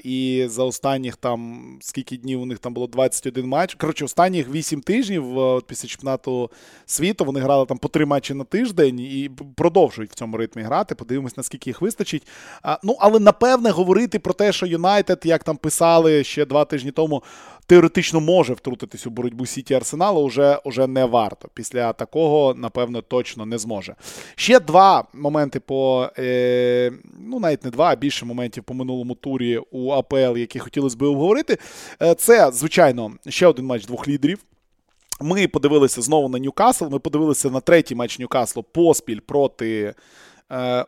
І 0.04 0.46
за 0.48 0.64
останніх 0.64 1.16
там 1.16 1.62
скільки 1.80 2.16
днів 2.16 2.40
у 2.40 2.46
них 2.46 2.58
там 2.58 2.74
було 2.74 2.86
21 2.86 3.46
матч. 3.46 3.74
Коротше, 3.74 4.04
останніх 4.04 4.48
8 4.48 4.80
тижнів 4.80 5.38
от, 5.38 5.66
після 5.66 5.88
чемпіонату 5.88 6.50
світу 6.86 7.24
вони 7.24 7.40
грали 7.40 7.66
там 7.66 7.78
по 7.78 7.88
3 7.88 8.04
матчі 8.06 8.34
на 8.34 8.44
тиждень 8.44 9.00
і 9.00 9.30
продовжують 9.54 10.10
в 10.10 10.14
цьому 10.14 10.36
ритмі 10.36 10.62
грати. 10.62 10.94
Подивимось, 10.94 11.36
наскільки 11.36 11.70
їх 11.70 11.80
вистачить. 11.80 12.26
А, 12.62 12.78
Ну, 12.82 12.96
але 13.00 13.18
напевне 13.18 13.70
говорити 13.70 14.18
про 14.18 14.34
те, 14.34 14.52
що 14.52 14.66
Юнайтед, 14.66 15.20
як 15.24 15.44
там 15.44 15.56
писали 15.56 16.24
ще 16.24 16.46
два 16.46 16.64
тижні 16.64 16.90
тому, 16.90 17.22
теоретично 17.68 18.20
може 18.20 18.54
втрутитись 18.54 19.06
у 19.06 19.10
боротьбу 19.10 19.46
Сіті 19.46 19.74
Арсеналу, 19.74 20.20
уже, 20.20 20.60
уже 20.64 20.86
не 20.86 21.04
варто. 21.04 21.48
Після 21.54 21.92
такого, 21.92 22.54
напевно, 22.54 23.02
точно 23.02 23.46
не 23.46 23.58
зможе. 23.58 23.94
Ще 24.34 24.60
два 24.60 25.04
моменти 25.12 25.60
по, 25.60 26.10
е, 26.18 26.92
ну 27.18 27.40
навіть 27.40 27.64
не 27.64 27.70
два, 27.70 27.90
а 27.90 27.96
більше 27.96 28.26
моментів 28.26 28.64
по 28.64 28.74
минулому 28.74 29.14
турі 29.14 29.60
у 29.70 29.90
АПЛ, 29.90 30.36
які 30.36 30.58
хотілося 30.58 30.96
би 30.96 31.06
обговорити. 31.06 31.58
Е, 32.02 32.14
це, 32.14 32.52
звичайно, 32.52 33.12
ще 33.28 33.46
один 33.46 33.66
матч 33.66 33.86
двох 33.86 34.08
лідерів. 34.08 34.38
Ми 35.20 35.48
подивилися 35.48 36.02
знову 36.02 36.28
на 36.28 36.38
Ньюкасл. 36.38 36.84
Ми 36.84 36.98
подивилися 36.98 37.50
на 37.50 37.60
третій 37.60 37.94
матч 37.94 38.18
Ньюкаслу 38.18 38.62
поспіль 38.62 39.20
проти 39.20 39.94
е, 40.52 40.84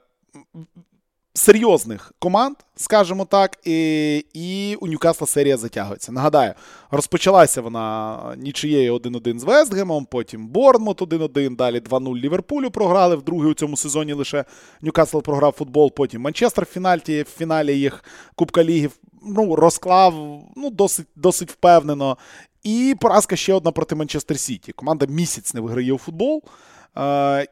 серйозних 1.34 2.12
команд, 2.18 2.56
скажімо 2.76 3.24
так, 3.24 3.58
і 3.64 4.16
і 4.32 4.74
у 4.80 4.86
Ньюкасла 4.86 5.26
серія 5.26 5.56
затягується. 5.56 6.12
Нагадаю, 6.12 6.54
розпочалася 6.90 7.60
вона 7.60 8.18
нічиєю 8.36 8.96
1-1 8.96 9.38
з 9.38 9.44
Вестгемом, 9.44 10.04
потім 10.04 10.48
Борнмут 10.48 11.02
1-1, 11.02 11.56
далі 11.56 11.80
2-0 11.80 12.16
Ліверпулю 12.16 12.70
програли. 12.70 13.16
Вдруге 13.16 13.48
у 13.48 13.54
цьому 13.54 13.76
сезоні 13.76 14.12
лише 14.12 14.44
Ньюкасл 14.82 15.18
програв 15.18 15.52
футбол, 15.52 15.92
потім 15.92 16.22
Манчестер 16.22 16.64
в 16.64 16.72
фіналі, 16.72 17.22
в 17.22 17.38
фіналі 17.38 17.78
їх 17.78 18.04
Кубка 18.34 18.64
Лігів 18.64 18.92
ну, 19.22 19.56
розклав 19.56 20.14
ну, 20.56 20.70
досить, 20.70 21.06
досить 21.16 21.50
впевнено. 21.50 22.16
І 22.62 22.96
поразка 23.00 23.36
ще 23.36 23.54
одна 23.54 23.72
проти 23.72 23.94
Манчестер 23.94 24.38
Сіті. 24.38 24.72
Команда 24.72 25.06
місяць 25.06 25.54
не 25.54 25.60
виграє 25.60 25.92
у 25.92 25.98
футбол. 25.98 26.42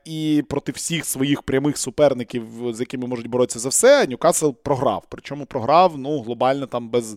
І 0.05 0.45
проти 0.49 0.73
всіх 0.73 1.05
своїх 1.05 1.43
прямих 1.43 1.79
суперників, 1.79 2.45
з 2.73 2.81
якими 2.81 3.07
можуть 3.07 3.27
боротися 3.27 3.59
за 3.59 3.69
все, 3.69 4.07
Ньюкасл 4.07 4.51
програв. 4.51 5.05
Причому 5.09 5.47
програв 5.47 5.99
ну, 5.99 6.23
глобально 6.23 6.67
там 6.67 6.89
без. 6.89 7.17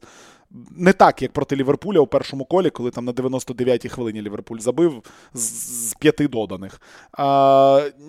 Не 0.71 0.93
так, 0.93 1.21
як 1.21 1.31
проти 1.31 1.55
Ліверпуля 1.55 1.99
у 1.99 2.07
першому 2.07 2.45
колі, 2.45 2.69
коли 2.69 2.91
там 2.91 3.05
на 3.05 3.11
99-й 3.11 3.89
хвилині 3.89 4.21
Ліверпуль 4.21 4.59
забив 4.59 5.03
з, 5.33 5.93
п'яти 5.93 6.27
доданих. 6.27 6.81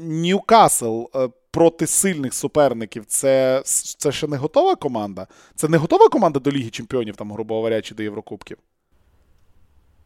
Ньюкасл 0.00 0.84
uh, 0.84 1.32
проти 1.50 1.86
сильних 1.86 2.34
суперників 2.34 3.04
це 3.06 3.62
це 3.64 4.12
ще 4.12 4.26
не 4.26 4.36
готова 4.36 4.74
команда? 4.74 5.26
Це 5.54 5.68
не 5.68 5.76
готова 5.76 6.08
команда 6.08 6.40
до 6.40 6.50
Ліги 6.50 6.70
Чемпіонів, 6.70 7.16
там, 7.16 7.32
грубо 7.32 7.54
говоря, 7.54 7.82
чи 7.82 7.94
до 7.94 8.02
Єврокубків? 8.02 8.58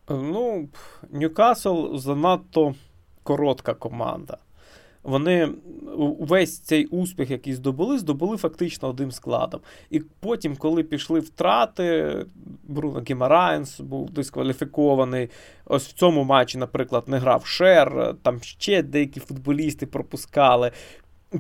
Ну, 0.09 0.69
Ньюкасл 1.11 1.97
занадто 1.97 2.75
коротка 3.27 3.75
команда. 3.75 4.39
Вони 5.03 5.49
весь 6.19 6.59
цей 6.59 6.87
успіх, 6.87 7.31
який 7.31 7.55
здобули, 7.55 7.99
здобули 7.99 8.37
фактично 8.37 8.89
одним 8.89 9.13
складом. 9.13 9.61
І 9.91 10.01
потім, 10.01 10.57
коли 10.57 10.83
пішли 10.83 11.21
втрати, 11.21 12.17
Бруно 12.65 13.03
Гімараєнс 13.09 13.81
був 13.81 14.11
дискваліфікований. 14.11 15.31
Ось 15.65 15.89
в 15.89 15.93
цьому 15.93 16.25
матчі, 16.25 16.59
наприклад, 16.59 17.05
не 17.07 17.19
грав 17.19 17.47
Шер, 17.47 18.15
там 18.23 18.43
ще 18.43 18.83
деякі 18.83 19.21
футболісти 19.21 19.87
пропускали. 19.87 20.71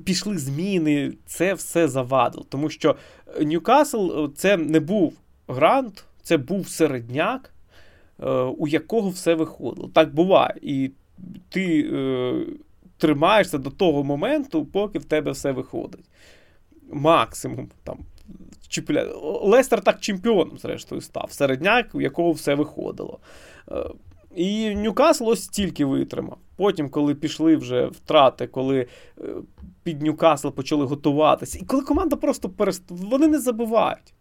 Пішли 0.04 0.38
зміни, 0.38 1.12
це 1.26 1.54
все 1.54 1.88
завадило. 1.88 2.46
Тому 2.48 2.70
що 2.70 2.96
Ньюкасл 3.40 4.26
це 4.36 4.56
не 4.56 4.80
був 4.80 5.14
грант, 5.48 6.04
це 6.22 6.36
був 6.36 6.68
середняк, 6.68 7.50
е, 8.20 8.30
у 8.40 8.68
якого 8.68 9.08
все 9.10 9.34
виходило. 9.34 9.90
Так 9.94 10.14
буває. 10.14 10.54
І 10.62 10.90
ти 11.48 11.90
е, 11.92 12.46
тримаєшся 12.98 13.58
до 13.58 13.70
того 13.70 14.04
моменту, 14.04 14.64
поки 14.64 14.98
в 14.98 15.04
тебе 15.04 15.30
все 15.30 15.52
виходить. 15.52 16.04
Максимум 16.92 17.68
там. 17.84 17.98
Чіпля... 18.68 19.04
Лестер 19.42 19.80
так 19.80 20.00
чемпіоном, 20.00 20.58
зрештою, 20.58 21.00
став. 21.00 21.32
Середняк, 21.32 21.94
у 21.94 22.00
якого 22.00 22.32
все 22.32 22.54
виходило. 22.54 23.18
Е, 23.70 23.84
і 24.36 24.74
Ньюкасл 24.74 25.28
ось 25.28 25.44
стільки 25.44 25.84
витримав. 25.84 26.38
Потім, 26.56 26.90
коли 26.90 27.14
пішли 27.14 27.56
вже 27.56 27.86
втрати, 27.86 28.46
коли 28.46 28.86
е, 29.20 29.22
під 29.82 30.02
Ньюкасл 30.02 30.48
почали 30.48 30.84
готуватися, 30.84 31.58
і 31.58 31.64
коли 31.64 31.82
команда 31.82 32.16
просто 32.16 32.48
перест... 32.48 32.82
вони 32.88 33.26
не 33.26 33.38
забувають. 33.38 34.14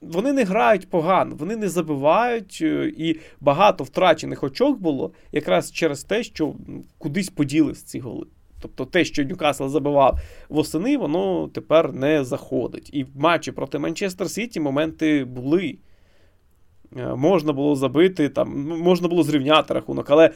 Вони 0.00 0.32
не 0.32 0.44
грають 0.44 0.90
погано, 0.90 1.36
вони 1.38 1.56
не 1.56 1.68
забивають, 1.68 2.58
е, 2.62 2.92
і 2.96 3.20
багато 3.40 3.84
втрачених 3.84 4.42
очок 4.42 4.78
було 4.78 5.12
якраз 5.32 5.72
через 5.72 6.04
те, 6.04 6.22
що 6.22 6.54
кудись 6.98 7.28
поділись 7.28 7.82
ці 7.82 7.98
голи. 8.00 8.26
Тобто 8.60 8.84
те, 8.84 9.04
що 9.04 9.24
Ньюкасл 9.24 9.68
забивав 9.68 10.18
восени, 10.48 10.96
воно 10.96 11.48
тепер 11.48 11.92
не 11.92 12.24
заходить. 12.24 12.90
І 12.92 13.04
в 13.04 13.08
матчі 13.14 13.52
проти 13.52 13.78
Манчестер 13.78 14.30
Сіті 14.30 14.60
моменти 14.60 15.24
були. 15.24 15.78
Е, 16.96 17.14
можна 17.14 17.52
було 17.52 17.76
забити, 17.76 18.28
там, 18.28 18.68
можна 18.68 19.08
було 19.08 19.22
зрівняти 19.22 19.74
рахунок, 19.74 20.10
але 20.10 20.30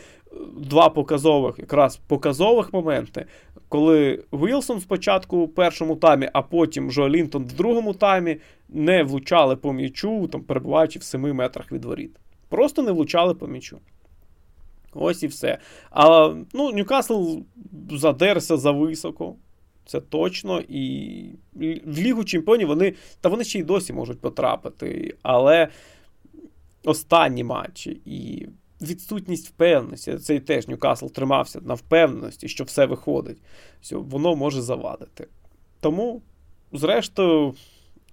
два 0.57 0.89
показових, 0.89 1.59
якраз 1.59 1.97
показових 1.97 2.73
моменти, 2.73 3.27
коли 3.69 4.25
Вілсон 4.33 4.81
спочатку 4.81 5.37
у 5.37 5.49
першому 5.49 5.97
таймі, 5.97 6.31
а 6.33 6.43
потім 6.43 6.91
Джо 6.91 7.09
Лінтон 7.09 7.45
в 7.45 7.53
другому 7.53 7.95
таймі 7.95 8.37
не 8.69 9.03
влучали 9.03 9.57
по 9.57 9.73
м'ячу, 9.73 10.29
там, 10.29 10.43
перебуваючи 10.43 10.99
в 10.99 11.03
7 11.03 11.35
метрах 11.35 11.73
від 11.73 11.85
воріт. 11.85 12.17
Просто 12.49 12.83
не 12.83 12.93
влучали 12.93 13.35
по 13.35 13.47
м'ячу. 13.47 13.79
Ось 14.95 15.23
і 15.23 15.27
все. 15.27 15.59
А 15.91 16.35
ну, 16.55 16.73
Ньюкасл 16.73 17.39
задерся 17.91 18.57
за 18.57 18.71
високо. 18.71 19.35
Це 19.87 20.01
точно. 20.01 20.61
І 20.69 21.23
в 21.87 21.99
Лігу 21.99 22.25
Чемпіонів 22.25 22.69
вони. 22.69 22.95
Та 23.21 23.29
вони 23.29 23.45
ще 23.45 23.59
й 23.59 23.63
досі 23.63 23.93
можуть 23.93 24.21
потрапити. 24.21 25.17
Але 25.23 25.69
останні 26.89 27.45
матчі 27.45 28.01
і 28.05 28.49
відсутність 28.81 29.49
впевненості. 29.49 30.19
Цей 30.19 30.41
теж 30.41 30.69
Ньюкасл 30.69 31.07
тримався 31.07 31.61
на 31.61 31.75
впевненості, 31.75 32.49
що 32.49 32.65
все 32.65 32.87
виходить. 32.87 33.39
Все, 33.81 33.97
воно 33.97 34.37
може 34.37 34.63
завадити. 34.63 35.27
Тому, 35.81 36.23
зрештою, 36.73 37.55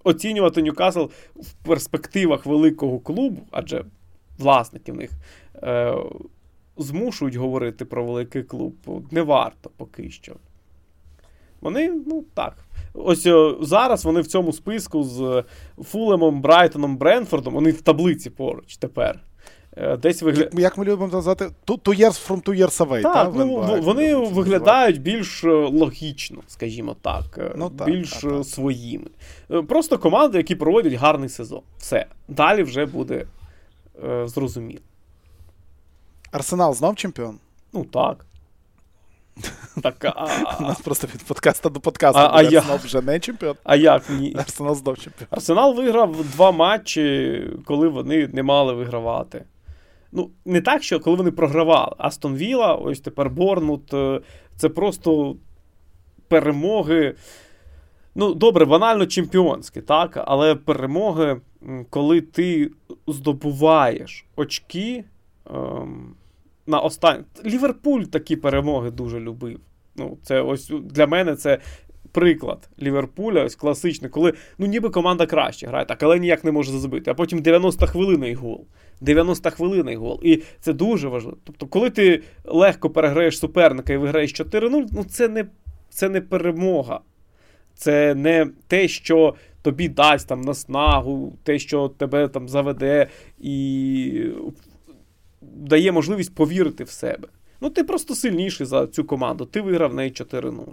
оцінювати 0.03 0.61
Ньюкасл 0.61 1.05
в 1.35 1.53
перспективах 1.53 2.45
великого 2.45 2.99
клубу, 2.99 3.41
адже 3.51 3.85
власники 4.37 4.91
в 4.91 4.95
них 4.95 5.11
е, 5.55 5.95
змушують 6.77 7.35
говорити 7.35 7.85
про 7.85 8.05
великий 8.05 8.43
клуб, 8.43 8.75
не 9.11 9.21
варто 9.21 9.71
поки 9.77 10.09
що. 10.09 10.35
Вони, 11.61 11.89
ну 12.07 12.25
так. 12.33 12.64
Ось 12.95 13.27
зараз 13.61 14.05
вони 14.05 14.21
в 14.21 14.27
цьому 14.27 14.53
списку 14.53 15.03
з 15.03 15.43
Фулемом, 15.83 16.41
Брайтоном, 16.41 16.97
Бренфордом, 16.97 17.53
вони 17.53 17.71
в 17.71 17.81
таблиці 17.81 18.29
поруч 18.29 18.77
тепер. 18.77 19.19
Е, 19.77 19.97
десь 19.97 20.21
вигля... 20.21 20.49
Як 20.53 20.77
ми 20.77 20.85
любимо 20.85 21.11
назвати, 21.13 21.49
two 21.67 21.99
years 21.99 22.27
from 22.27 22.43
two 22.43 22.55
years 22.55 22.87
away. 22.87 23.01
Так, 23.01 23.33
та? 23.33 23.45
ну, 23.45 23.81
Вони 23.81 24.15
виглядають 24.15 25.01
більш 25.01 25.43
е, 25.43 25.47
логічно, 25.53 26.41
скажімо 26.47 26.95
так, 27.01 27.37
е, 27.37 27.53
ну, 27.55 27.69
так 27.69 27.87
більш 27.87 28.11
так, 28.11 28.21
так. 28.21 28.45
своїми. 28.45 29.05
Просто 29.67 29.97
команди, 29.97 30.37
які 30.37 30.55
проводять 30.55 30.93
гарний 30.93 31.29
сезон. 31.29 31.61
Все. 31.77 32.05
Далі 32.27 32.63
вже 32.63 32.85
буде 32.85 33.25
е, 34.05 34.27
зрозуміло. 34.27 34.81
Арсенал 36.31 36.73
знов 36.73 36.95
чемпіон? 36.95 37.39
Ну 37.73 37.83
так. 37.83 38.25
Так, 39.81 40.05
а... 40.05 40.57
У 40.59 40.63
нас 40.63 40.81
просто 40.81 41.07
від 41.07 41.23
подкаста 41.23 41.69
до 41.69 41.79
подкасту 41.79 42.19
а, 42.19 42.43
буде. 42.43 42.57
Арсенал 42.57 42.77
вже 42.77 43.01
не 43.01 43.19
чемпіон. 43.19 43.55
А 43.63 43.75
як 43.75 44.09
ні? 44.09 44.35
Арсенал 44.37 44.75
знов 44.75 44.97
чемпіон. 44.97 45.27
Арсенал 45.29 45.75
виграв 45.75 46.23
два 46.23 46.51
матчі, 46.51 47.43
коли 47.65 47.87
вони 47.87 48.27
не 48.27 48.43
мали 48.43 48.73
вигравати. 48.73 49.45
Ну, 50.11 50.29
не 50.45 50.61
так, 50.61 50.83
що 50.83 50.99
коли 50.99 51.17
вони 51.17 51.31
програвали. 51.31 51.95
Астон 51.97 52.35
Віла, 52.35 52.75
ось 52.75 52.99
тепер 52.99 53.29
Борнмут. 53.29 53.93
Е, 53.93 54.21
це 54.55 54.69
просто 54.69 55.35
перемоги. 56.27 57.15
Ну, 58.15 58.33
добре, 58.33 58.65
банально 58.65 59.05
чемпіонські, 59.05 59.81
так? 59.81 60.23
Але 60.25 60.55
перемоги, 60.55 61.41
коли 61.89 62.21
ти 62.21 62.71
здобуваєш 63.07 64.25
очки. 64.35 65.03
Ем 65.49 66.15
на 66.67 66.79
останній. 66.79 67.23
Ліверпуль 67.45 68.03
такі 68.03 68.35
перемоги 68.35 68.91
дуже 68.91 69.19
любив. 69.19 69.59
Ну, 69.95 70.17
це 70.23 70.41
ось 70.41 70.71
Для 70.83 71.07
мене 71.07 71.35
це 71.35 71.59
приклад 72.11 72.69
Ліверпуля, 72.81 73.43
ось 73.43 73.55
класичний, 73.55 74.11
коли 74.11 74.33
ну 74.57 74.65
ніби 74.65 74.89
команда 74.89 75.25
краще 75.25 75.67
грає, 75.67 75.85
так, 75.85 76.03
але 76.03 76.19
ніяк 76.19 76.43
не 76.43 76.51
може 76.51 76.71
забити. 76.71 77.11
А 77.11 77.13
потім 77.13 77.41
90 77.41 77.87
хвилин 77.87 78.35
гол. 78.35 78.65
90 79.01 79.49
хвилин 79.49 79.97
гол. 79.97 80.19
І 80.23 80.41
це 80.59 80.73
дуже 80.73 81.07
важливо. 81.07 81.37
Тобто, 81.43 81.67
коли 81.67 81.89
ти 81.89 82.23
легко 82.43 82.89
переграєш 82.89 83.39
суперника 83.39 83.93
і 83.93 83.97
виграєш 83.97 84.33
4-0, 84.33 84.85
ну 84.91 85.03
це 85.03 85.27
не 85.27 85.45
це 85.89 86.09
не 86.09 86.21
перемога. 86.21 86.99
Це 87.75 88.15
не 88.15 88.47
те, 88.67 88.87
що 88.87 89.35
тобі 89.61 89.89
дасть 89.89 90.27
там 90.27 90.41
наснагу, 90.41 91.33
те, 91.43 91.59
що 91.59 91.89
тебе 91.89 92.27
там 92.27 92.49
заведе 92.49 93.07
і 93.39 94.29
дає 95.55 95.91
можливість 95.91 96.35
повірити 96.35 96.83
в 96.83 96.89
себе. 96.89 97.27
Ну, 97.61 97.69
ти 97.69 97.83
просто 97.83 98.15
сильніший 98.15 98.67
за 98.67 98.87
цю 98.87 99.03
команду. 99.03 99.45
Ти 99.45 99.61
виграв 99.61 99.91
в 99.91 99.95
неї 99.95 100.11
4-0. 100.11 100.63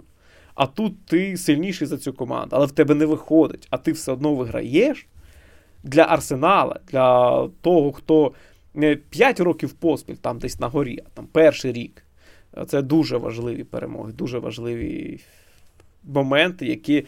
А 0.55 0.65
тут 0.65 1.05
ти 1.05 1.37
сильніший 1.37 1.87
за 1.87 1.97
цю 1.97 2.13
команду, 2.13 2.55
але 2.55 2.65
в 2.65 2.71
тебе 2.71 2.95
не 2.95 3.05
виходить, 3.05 3.67
а 3.69 3.77
ти 3.77 3.91
все 3.91 4.11
одно 4.11 4.35
виграєш. 4.35 5.07
Для 5.83 6.01
Арсенала, 6.01 6.79
для 6.91 7.47
того, 7.61 7.91
хто 7.91 8.33
не 8.73 8.95
5 8.95 9.39
років 9.39 9.73
поспіль, 9.73 10.15
там 10.15 10.39
десь 10.39 10.59
на 10.59 10.67
горі, 10.67 10.99
а 11.05 11.09
там 11.13 11.27
перший 11.31 11.71
рік. 11.71 12.03
Це 12.67 12.81
дуже 12.81 13.17
важливі 13.17 13.63
перемоги, 13.63 14.13
дуже 14.13 14.39
важливі 14.39 15.19
моменти, 16.03 16.65
які 16.65 17.05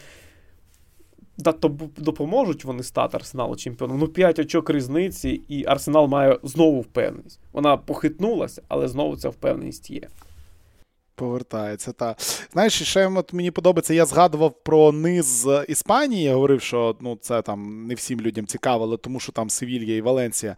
Да, 1.38 1.52
то 1.52 1.78
допоможуть 1.96 2.64
вони 2.64 2.82
стати 2.82 3.16
Арсеналу 3.16 3.56
чемпіоном. 3.56 3.98
Ну, 3.98 4.08
5 4.08 4.38
очок 4.38 4.70
різниці, 4.70 5.40
і 5.48 5.64
Арсенал 5.66 6.06
має 6.06 6.38
знову 6.42 6.80
впевненість. 6.80 7.40
Вона 7.52 7.76
похитнулася, 7.76 8.62
але 8.68 8.88
знову 8.88 9.16
ця 9.16 9.28
впевненість 9.28 9.90
є. 9.90 10.08
Повертається, 11.16 11.92
так. 11.92 12.16
Знаєш, 12.52 12.82
ще 12.82 13.06
от 13.06 13.32
мені 13.32 13.50
подобається, 13.50 13.94
я 13.94 14.06
згадував 14.06 14.54
про 14.62 14.92
низ 14.92 15.48
Іспанії. 15.68 16.22
Я 16.22 16.34
говорив, 16.34 16.62
що 16.62 16.96
ну, 17.00 17.18
це 17.20 17.42
там 17.42 17.86
не 17.86 17.94
всім 17.94 18.20
людям 18.20 18.46
цікавило, 18.46 18.96
тому 18.96 19.20
що 19.20 19.32
там 19.32 19.50
Севілья 19.50 19.96
і 19.96 20.00
Валенсія. 20.00 20.56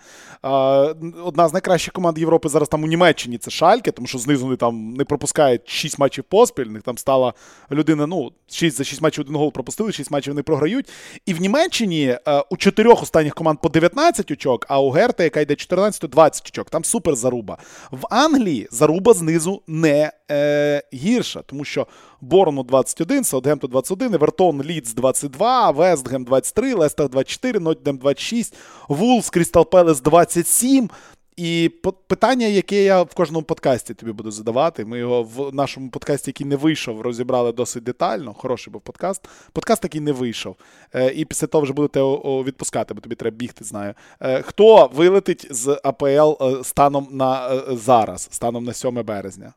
Одна 1.24 1.48
з 1.48 1.52
найкращих 1.52 1.92
команд 1.92 2.18
Європи 2.18 2.48
зараз 2.48 2.68
там 2.68 2.84
у 2.84 2.86
Німеччині 2.86 3.38
це 3.38 3.50
Шальке, 3.50 3.90
тому 3.90 4.06
що 4.06 4.18
знизу 4.18 4.44
вони 4.44 4.56
там 4.56 4.92
не 4.94 5.04
пропускають 5.04 5.68
6 5.68 5.98
матчів 5.98 6.24
поспіль. 6.24 6.66
них 6.66 6.82
там 6.82 6.98
стала 6.98 7.34
людина, 7.70 8.06
ну, 8.06 8.32
6 8.50 8.76
за 8.76 8.84
6 8.84 9.02
матчів 9.02 9.24
один 9.24 9.36
гол 9.36 9.52
пропустили, 9.52 9.92
6 9.92 10.10
матчів 10.10 10.32
вони 10.32 10.42
програють. 10.42 10.88
І 11.26 11.34
в 11.34 11.40
Німеччині 11.40 12.18
а, 12.24 12.44
у 12.50 12.56
чотирьох 12.56 13.02
останніх 13.02 13.34
команд 13.34 13.58
по 13.60 13.68
19 13.68 14.30
очок, 14.30 14.66
а 14.68 14.80
у 14.80 14.90
Герта, 14.90 15.24
яка 15.24 15.40
йде 15.40 15.54
14-20 15.54 16.48
очок. 16.48 16.70
Там 16.70 16.84
супер 16.84 17.14
заруба. 17.14 17.58
В 17.90 18.06
Англії 18.10 18.68
заруба 18.70 19.14
знизу 19.14 19.62
не. 19.66 20.12
Е, 20.30 20.82
гірша, 20.94 21.42
тому 21.42 21.64
що 21.64 21.86
Борону 22.20 22.62
21, 22.62 23.24
Саутгемптон 23.24 23.70
21, 23.70 24.14
Евертон 24.14 24.62
Лідс 24.62 24.94
22, 24.94 25.70
Вестгем 25.70 26.24
23, 26.24 26.74
Лестер 26.74 27.08
24, 27.08 27.60
Нотдем 27.60 27.98
26, 27.98 28.54
Вулс, 28.88 29.30
Крістал 29.30 29.70
Пелес 29.70 30.00
27. 30.00 30.90
І 31.38 31.70
питання, 32.06 32.46
яке 32.46 32.84
я 32.84 33.02
в 33.02 33.14
кожному 33.14 33.44
подкасті 33.44 33.94
тобі 33.94 34.12
буду 34.12 34.30
задавати. 34.30 34.84
Ми 34.84 34.98
його 34.98 35.22
в 35.22 35.54
нашому 35.54 35.90
подкасті, 35.90 36.30
який 36.30 36.46
не 36.46 36.56
вийшов, 36.56 37.00
розібрали 37.00 37.52
досить 37.52 37.82
детально. 37.82 38.34
Хороший 38.34 38.72
був 38.72 38.80
подкаст. 38.80 39.28
Подкаст 39.52 39.84
який 39.84 40.00
не 40.00 40.12
вийшов. 40.12 40.56
Е, 40.94 41.12
і 41.12 41.24
після 41.24 41.46
того 41.46 41.62
вже 41.62 41.72
будете 41.72 42.00
відпускати, 42.44 42.94
бо 42.94 43.00
тобі 43.00 43.14
треба 43.14 43.36
бігти, 43.36 43.64
знаю. 43.64 43.94
Е, 44.20 44.42
хто 44.42 44.90
вилетить 44.94 45.46
з 45.50 45.80
АПЛ 45.84 46.44
е, 46.44 46.64
станом 46.64 47.08
на 47.10 47.62
зараз, 47.68 48.28
станом 48.30 48.64
на 48.64 48.72
7 48.72 49.02
березня? 49.04 49.52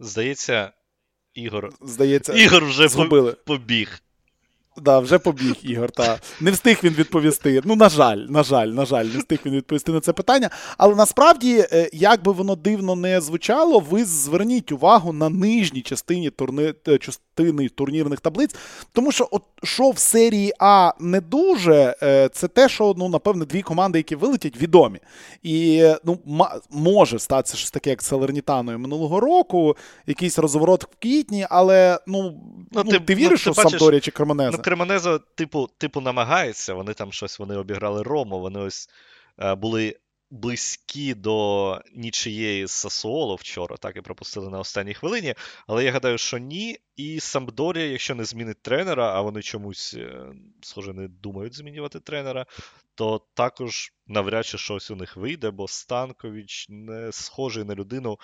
Здається, 0.00 0.72
Ігор 1.34 1.72
Здається, 1.82 2.32
Ігор 2.32 2.64
вже 2.64 2.88
згубили. 2.88 3.32
побіг. 3.32 4.02
Да, 4.76 4.98
вже 4.98 5.18
побіг 5.18 5.54
Ігор. 5.62 5.90
Та 5.90 6.18
не 6.40 6.50
встиг 6.50 6.78
він 6.82 6.94
відповісти. 6.94 7.60
Ну, 7.64 7.76
на 7.76 7.88
жаль, 7.88 8.16
на 8.16 8.42
жаль, 8.42 8.66
на 8.66 8.84
жаль, 8.84 9.04
не 9.04 9.18
встиг 9.18 9.38
він 9.46 9.54
відповісти 9.54 9.92
на 9.92 10.00
це 10.00 10.12
питання. 10.12 10.50
Але 10.78 10.94
насправді, 10.94 11.66
е, 11.72 11.90
як 11.92 12.22
би 12.22 12.32
воно 12.32 12.56
дивно 12.56 12.96
не 12.96 13.20
звучало, 13.20 13.78
ви 13.80 14.04
зверніть 14.04 14.72
увагу 14.72 15.12
на 15.12 15.28
нижній 15.28 15.82
частині 15.82 16.30
турни... 16.30 16.74
Е, 17.40 17.46
частини 17.46 17.68
турнірних 17.68 18.20
таблиць. 18.20 18.56
Тому 18.92 19.12
що, 19.12 19.28
от 19.30 19.42
що 19.62 19.90
в 19.90 19.98
серії 19.98 20.52
А 20.58 20.92
не 21.00 21.20
дуже, 21.20 21.96
е, 22.02 22.28
це 22.28 22.48
те, 22.48 22.68
що 22.68 22.94
ну, 22.96 23.08
напевне, 23.08 23.44
дві 23.44 23.62
команди, 23.62 23.98
які 23.98 24.16
вилетять, 24.16 24.56
відомі. 24.56 24.98
І 25.42 25.88
ну, 26.04 26.18
може 26.70 27.18
статися 27.18 27.56
щось 27.56 27.70
таке, 27.70 27.90
як 27.90 28.02
з 28.02 28.06
Салернітаною 28.06 28.78
минулого 28.78 29.20
року, 29.20 29.76
якийсь 30.06 30.38
розворот 30.38 30.84
в 30.84 30.88
квітні, 31.02 31.46
але 31.50 31.98
ну, 32.06 32.22
ну, 32.72 32.82
ну 32.84 32.90
ти, 32.90 33.00
ти 33.00 33.14
віриш, 33.14 33.46
ну, 33.46 33.52
ти 33.52 33.60
що 33.60 33.68
Самторія 33.70 34.00
чи 34.00 34.10
Кременеза? 34.10 34.56
Ну, 34.56 34.62
Кременеза, 34.62 35.18
типу, 35.34 35.68
типу, 35.78 36.00
намагається, 36.00 36.74
вони 36.74 36.94
там 36.94 37.12
щось 37.12 37.38
вони 37.38 37.56
обіграли 37.56 38.02
Рому, 38.02 38.40
вони 38.40 38.60
ось 38.60 38.88
е, 39.38 39.54
були 39.54 39.96
близькі 40.30 41.14
до 41.14 41.80
нічиєї 41.94 42.66
з 42.66 42.70
Сасуоло 42.70 43.34
вчора, 43.34 43.76
так 43.76 43.96
і 43.96 44.00
пропустили 44.00 44.50
на 44.50 44.58
останній 44.58 44.94
хвилині. 44.94 45.34
Але 45.66 45.84
я 45.84 45.92
гадаю, 45.92 46.18
що 46.18 46.38
ні. 46.38 46.78
І 46.96 47.20
Самдорія, 47.20 47.86
якщо 47.86 48.14
не 48.14 48.24
змінить 48.24 48.62
тренера, 48.62 49.14
а 49.14 49.20
вони 49.20 49.42
чомусь, 49.42 49.94
е, 49.94 50.26
схоже, 50.62 50.92
не 50.92 51.08
думають 51.08 51.54
змінювати 51.54 52.00
тренера, 52.00 52.46
то 52.94 53.26
також 53.34 53.92
навряд 54.06 54.46
чи 54.46 54.58
щось 54.58 54.90
у 54.90 54.96
них 54.96 55.16
вийде, 55.16 55.50
бо 55.50 55.68
Станкович 55.68 56.66
не 56.68 57.12
схожий 57.12 57.64
на 57.64 57.74
людину, 57.74 58.18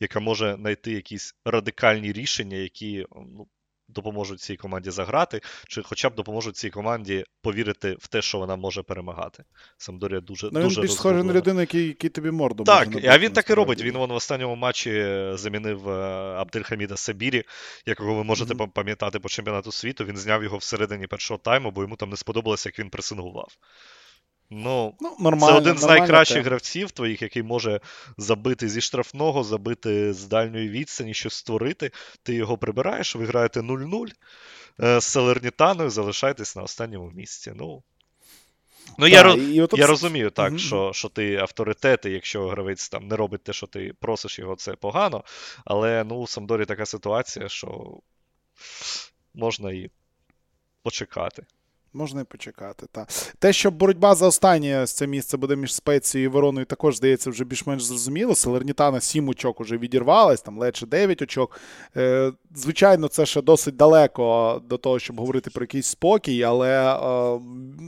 яка 0.00 0.20
може 0.20 0.56
знайти 0.60 0.92
якісь 0.92 1.34
радикальні 1.44 2.12
рішення, 2.12 2.56
які 2.56 3.06
ну, 3.12 3.48
допоможуть 3.88 4.40
цій 4.40 4.56
команді 4.56 4.90
заграти, 4.90 5.40
чи 5.68 5.82
хоча 5.82 6.10
б 6.10 6.14
допоможуть 6.14 6.56
цій 6.56 6.70
команді 6.70 7.24
повірити 7.42 7.96
в 8.00 8.08
те, 8.08 8.22
що 8.22 8.38
вона 8.38 8.56
може 8.56 8.82
перемагати. 8.82 9.44
Самдорія 9.78 10.20
дуже 10.20 10.50
ну, 10.52 10.62
дуже 10.62 10.80
Він 10.80 10.82
більш 10.82 10.96
схожий 10.96 11.22
на 11.22 11.32
людину, 11.32 11.60
який 11.60 11.86
який 11.86 12.10
тобі 12.10 12.30
морду 12.30 12.64
Так, 12.64 12.88
може 12.88 13.08
а 13.08 13.18
він 13.18 13.32
так 13.32 13.50
і 13.50 13.54
робить. 13.54 13.82
Він 13.82 13.96
вон 13.96 14.12
в 14.12 14.14
останньому 14.14 14.56
матчі 14.56 14.90
замінив 15.34 15.88
е, 15.88 15.92
Абдельхаміда 16.38 16.96
Сабірі, 16.96 17.44
якого 17.86 18.14
ви 18.14 18.24
можете 18.24 18.54
mm-hmm. 18.54 18.70
пам'ятати 18.70 19.18
по 19.18 19.28
чемпіонату 19.28 19.72
світу. 19.72 20.04
Він 20.04 20.16
зняв 20.16 20.42
його 20.42 20.56
всередині 20.56 21.06
першого 21.06 21.38
тайму, 21.38 21.70
бо 21.70 21.82
йому 21.82 21.96
там 21.96 22.10
не 22.10 22.16
сподобалося, 22.16 22.68
як 22.68 22.78
він 22.78 22.90
пресингував. 22.90 23.48
Ну, 24.50 24.94
ну 25.00 25.16
нормально, 25.18 25.52
Це 25.52 25.58
один 25.58 25.78
з 25.78 25.84
найкращих 25.84 26.36
те. 26.36 26.42
гравців 26.42 26.90
твоїх, 26.90 27.22
який 27.22 27.42
може 27.42 27.80
забити 28.18 28.68
зі 28.68 28.80
штрафного, 28.80 29.44
забити 29.44 30.12
з 30.12 30.24
дальньої 30.24 30.68
відстані, 30.68 31.14
щось 31.14 31.34
створити. 31.34 31.90
Ти 32.22 32.34
його 32.34 32.58
прибираєш, 32.58 33.16
ви 33.16 33.24
граєте 33.24 33.60
0-0 33.60 34.08
е, 34.82 35.00
з 35.00 35.04
Салернітаною, 35.04 35.90
залишаєтесь 35.90 36.56
на 36.56 36.62
останньому 36.62 37.10
місці. 37.10 37.52
Ну, 37.56 37.82
Ну, 38.98 39.06
я 39.06 39.22
роз... 39.22 39.38
я 39.72 39.86
розумію 39.86 40.30
так, 40.30 40.52
mm-hmm. 40.52 40.58
що 40.58 40.92
що 40.92 41.08
ти 41.08 41.36
авторитет, 41.36 42.06
і 42.06 42.10
якщо 42.10 42.48
гравець 42.48 42.88
там 42.88 43.08
не 43.08 43.16
робить 43.16 43.44
те, 43.44 43.52
що 43.52 43.66
ти 43.66 43.92
просиш 44.00 44.38
його, 44.38 44.56
це 44.56 44.72
погано. 44.72 45.24
Але 45.64 46.04
ну, 46.04 46.16
у 46.16 46.26
Самдорі 46.26 46.64
така 46.64 46.86
ситуація, 46.86 47.48
що 47.48 47.98
можна 49.34 49.72
і 49.72 49.90
почекати. 50.82 51.46
Можна 51.96 52.20
і 52.20 52.24
почекати. 52.24 52.86
Та. 52.92 53.06
Те, 53.38 53.52
що 53.52 53.70
боротьба 53.70 54.14
за 54.14 54.26
останнє 54.26 54.86
це 54.86 55.06
місце 55.06 55.36
буде 55.36 55.56
між 55.56 55.74
Спецією 55.74 56.30
і 56.30 56.32
Вороною, 56.32 56.66
також 56.66 56.96
здається 56.96 57.30
вже 57.30 57.44
більш-менш 57.44 57.84
зрозуміло. 57.84 58.34
Селернітана 58.34 59.00
7 59.00 59.28
очок 59.28 59.60
уже 59.60 59.78
відірвалась, 59.78 60.40
там 60.40 60.58
ледше 60.58 60.86
9 60.86 61.22
очок. 61.22 61.60
Е, 61.96 62.32
Звичайно, 62.56 63.08
це 63.08 63.26
ще 63.26 63.42
досить 63.42 63.76
далеко 63.76 64.60
до 64.68 64.76
того, 64.76 64.98
щоб 64.98 65.20
говорити 65.20 65.50
про 65.50 65.62
якийсь 65.62 65.86
спокій, 65.86 66.42
але 66.42 66.94
е, 66.94 67.40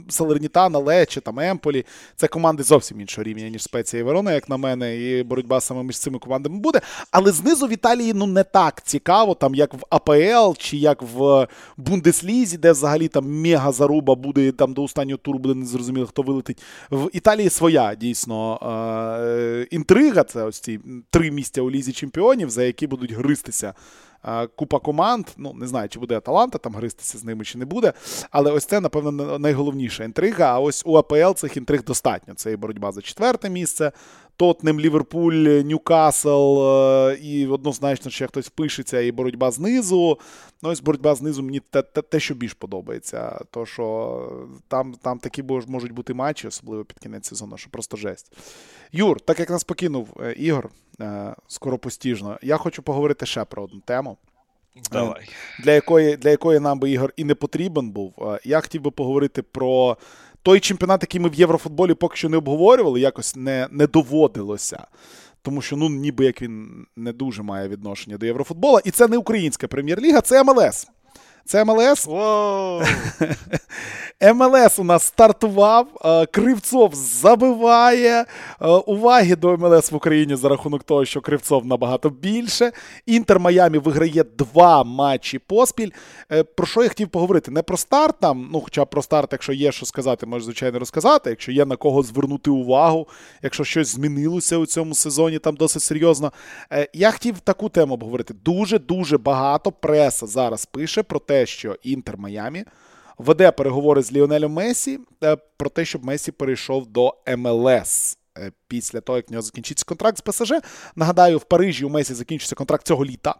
Селернітана, 0.09 0.79
Лече, 0.79 1.21
там 1.21 1.39
Емполі 1.39 1.85
це 2.15 2.27
команди 2.27 2.63
зовсім 2.63 3.01
іншого 3.01 3.23
рівня, 3.23 3.49
ніж 3.49 3.63
Спеція 3.63 4.01
і 4.01 4.03
Ворона, 4.03 4.33
як 4.33 4.49
на 4.49 4.57
мене, 4.57 4.97
і 4.97 5.23
боротьба 5.23 5.61
саме 5.61 5.83
між 5.83 5.99
цими 5.99 6.19
командами 6.19 6.59
буде. 6.59 6.81
Але 7.11 7.31
знизу 7.31 7.67
в 7.67 7.71
Італії 7.71 8.13
ну 8.13 8.25
не 8.25 8.43
так 8.43 8.83
цікаво, 8.83 9.33
там 9.33 9.55
як 9.55 9.73
в 9.73 9.79
АПЛ 9.89 10.53
чи 10.57 10.77
як 10.77 11.01
в 11.01 11.47
Бундеслізі, 11.77 12.57
де 12.57 12.71
взагалі 12.71 13.07
там 13.07 13.41
мега 13.41 13.71
заруба 13.97 14.15
буде 14.15 14.51
там 14.51 14.73
до 14.73 14.83
останнього 14.83 15.17
туру 15.17 15.39
буде 15.39 15.55
незрозуміло, 15.55 16.05
хто 16.05 16.21
вилетить. 16.21 16.63
В 16.91 17.09
Італії 17.13 17.49
своя 17.49 17.95
дійсно 17.95 18.59
е, 19.21 19.67
інтрига. 19.71 20.23
Це 20.23 20.43
ось 20.43 20.59
ці 20.59 20.79
три 21.09 21.31
місця 21.31 21.61
у 21.61 21.71
лізі 21.71 21.93
чемпіонів, 21.93 22.49
за 22.49 22.63
які 22.63 22.87
будуть 22.87 23.11
гристися 23.11 23.73
купа 24.55 24.79
команд. 24.79 25.27
Ну, 25.37 25.53
не 25.53 25.67
знаю, 25.67 25.89
чи 25.89 25.99
буде 25.99 26.17
Аталанта 26.17 26.57
там 26.57 26.75
гристися 26.75 27.17
з 27.17 27.23
ними, 27.23 27.45
чи 27.45 27.57
не 27.57 27.65
буде. 27.65 27.93
Але 28.31 28.51
ось 28.51 28.65
це, 28.65 28.79
напевно, 28.79 29.39
найголовніша 29.39 30.03
інтрига. 30.03 30.45
А 30.45 30.59
ось 30.59 30.83
у 30.85 30.97
АПЛ 30.97 31.31
цих 31.35 31.57
інтриг 31.57 31.83
достатньо. 31.83 32.33
Це 32.33 32.51
і 32.51 32.55
боротьба 32.55 32.91
за 32.91 33.01
четверте 33.01 33.49
місце. 33.49 33.91
Тотнем, 34.37 34.79
Ліверпуль, 34.79 35.63
Ньюкасл, 35.63 36.61
е, 36.61 37.17
і 37.21 37.47
однозначно 37.47 38.11
ще 38.11 38.27
хтось 38.27 38.49
пишеться, 38.49 39.01
і 39.01 39.11
боротьба 39.11 39.51
знизу. 39.51 40.19
Ну, 40.61 40.69
ось 40.69 40.81
боротьба 40.81 41.15
знизу 41.15 41.43
мені 41.43 41.59
те, 41.59 41.81
те, 41.81 42.01
те 42.01 42.19
що 42.19 42.33
більш 42.35 42.53
подобається. 42.53 43.39
То, 43.51 43.65
що 43.65 44.47
там 44.67 44.93
там 44.93 45.19
такі 45.19 45.43
можуть 45.67 45.91
бути 45.91 46.13
матчі, 46.13 46.47
особливо 46.47 46.85
під 46.85 46.99
кінець 46.99 47.27
сезону, 47.27 47.57
що 47.57 47.69
просто 47.69 47.97
жесть. 47.97 48.37
Юр, 48.91 49.21
так 49.21 49.39
як 49.39 49.49
нас 49.49 49.63
покинув 49.63 50.09
е, 50.19 50.33
Ігор 50.33 50.69
е, 51.01 51.35
скоропостіжно, 51.47 52.39
я 52.41 52.57
хочу 52.57 52.81
поговорити 52.81 53.25
ще 53.25 53.43
про 53.43 53.63
одну 53.63 53.79
тему. 53.79 54.17
Давай. 54.91 55.29
Для 55.63 55.71
якої 55.71 56.17
для 56.17 56.29
якої 56.29 56.59
нам 56.59 56.79
би 56.79 56.91
ігор 56.91 57.13
і 57.15 57.23
не 57.23 57.35
потрібен 57.35 57.91
був. 57.91 58.37
Я 58.43 58.61
хотів 58.61 58.81
би 58.81 58.91
поговорити 58.91 59.41
про 59.41 59.97
той 60.47 60.59
чемпіонат, 60.59 61.03
який 61.03 61.21
ми 61.21 61.29
в 61.29 61.33
Єврофутболі 61.33 61.93
поки 61.93 62.17
що 62.17 62.29
не 62.29 62.37
обговорювали, 62.37 62.99
якось 62.99 63.35
не 63.35 63.67
не 63.71 63.87
доводилося. 63.87 64.87
Тому 65.41 65.61
що, 65.61 65.75
ну, 65.75 65.89
ніби 65.89 66.25
як 66.25 66.41
він 66.41 66.85
не 66.95 67.13
дуже 67.13 67.43
має 67.43 67.67
відношення 67.67 68.17
до 68.17 68.25
Єврофутбола. 68.25 68.81
І 68.85 68.91
це 68.91 69.07
не 69.07 69.17
українська 69.17 69.67
прем'єр-ліга, 69.67 70.21
це 70.21 70.43
МЛС. 70.43 70.87
Це 71.47 71.65
МЛС. 71.65 72.07
МЛС 74.33 74.79
у 74.79 74.83
нас 74.83 75.03
стартував. 75.03 75.87
Е, 76.05 76.25
Кривцов 76.25 76.95
забиває. 76.95 78.25
Е, 78.61 78.67
уваги 78.67 79.35
до 79.35 79.57
МЛС 79.57 79.91
в 79.91 79.95
Україні 79.95 80.35
за 80.35 80.49
рахунок 80.49 80.83
того, 80.83 81.05
що 81.05 81.21
Кривцов 81.21 81.65
набагато 81.65 82.09
більше. 82.09 82.71
Інтер 83.05 83.39
Майамі 83.39 83.77
виграє 83.77 84.23
два 84.37 84.83
матчі 84.83 85.39
поспіль. 85.39 85.89
Е, 86.31 86.43
про 86.43 86.67
що 86.67 86.83
я 86.83 86.89
хотів 86.89 87.07
поговорити? 87.07 87.51
Не 87.51 87.61
про 87.61 87.77
старт 87.77 88.15
там, 88.19 88.49
ну 88.53 88.61
хоча 88.61 88.85
про 88.85 89.01
старт, 89.01 89.29
якщо 89.31 89.53
є 89.53 89.71
що 89.71 89.85
сказати, 89.85 90.25
можу, 90.25 90.45
звичайно, 90.45 90.79
розказати. 90.79 91.29
Якщо 91.29 91.51
є 91.51 91.65
на 91.65 91.75
кого 91.75 92.03
звернути 92.03 92.49
увагу, 92.49 93.07
якщо 93.41 93.63
щось 93.63 93.87
змінилося 93.87 94.57
у 94.57 94.65
цьому 94.65 94.95
сезоні, 94.95 95.39
там 95.39 95.55
досить 95.55 95.81
серйозно. 95.81 96.31
Я 96.93 97.11
хотів 97.11 97.39
таку 97.39 97.69
тему 97.69 97.93
обговорити. 97.93 98.33
Дуже-дуже 98.45 99.17
багато 99.17 99.71
преса 99.71 100.27
зараз 100.27 100.65
пише 100.65 101.03
про 101.03 101.19
те, 101.19 101.36
що 101.45 101.77
Інтер 101.83 102.17
Майамі 102.17 102.65
веде 103.17 103.51
переговори 103.51 104.01
з 104.01 104.13
Ліонелем 104.13 104.51
Месі 104.51 104.99
е, 105.23 105.37
про 105.57 105.69
те, 105.69 105.85
щоб 105.85 106.05
Месі 106.05 106.31
перейшов 106.31 106.87
до 106.87 107.15
МЛС. 107.37 108.17
Е, 108.37 108.51
після 108.67 109.01
того, 109.01 109.17
як 109.17 109.29
в 109.29 109.31
нього 109.31 109.41
закінчиться 109.41 109.85
контракт 109.85 110.17
з 110.17 110.21
ПСЖ. 110.21 110.51
Нагадаю, 110.95 111.37
в 111.37 111.43
Парижі 111.43 111.85
у 111.85 111.89
Месі 111.89 112.13
закінчиться 112.13 112.55
контракт 112.55 112.87
цього 112.87 113.05
літа. 113.05 113.35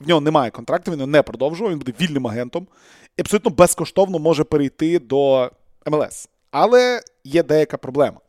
В 0.00 0.08
нього 0.08 0.20
немає 0.20 0.50
контракту, 0.50 0.90
він 0.90 0.98
його 0.98 1.10
не 1.10 1.22
продовжував, 1.22 1.72
він 1.72 1.78
буде 1.78 1.92
вільним 2.00 2.26
агентом 2.26 2.66
і 3.16 3.20
абсолютно 3.20 3.50
безкоштовно 3.50 4.18
може 4.18 4.44
перейти 4.44 4.98
до 4.98 5.50
МЛС. 5.86 6.28
Але 6.50 7.02
є 7.24 7.42
деяка 7.42 7.76
проблема. 7.76 8.20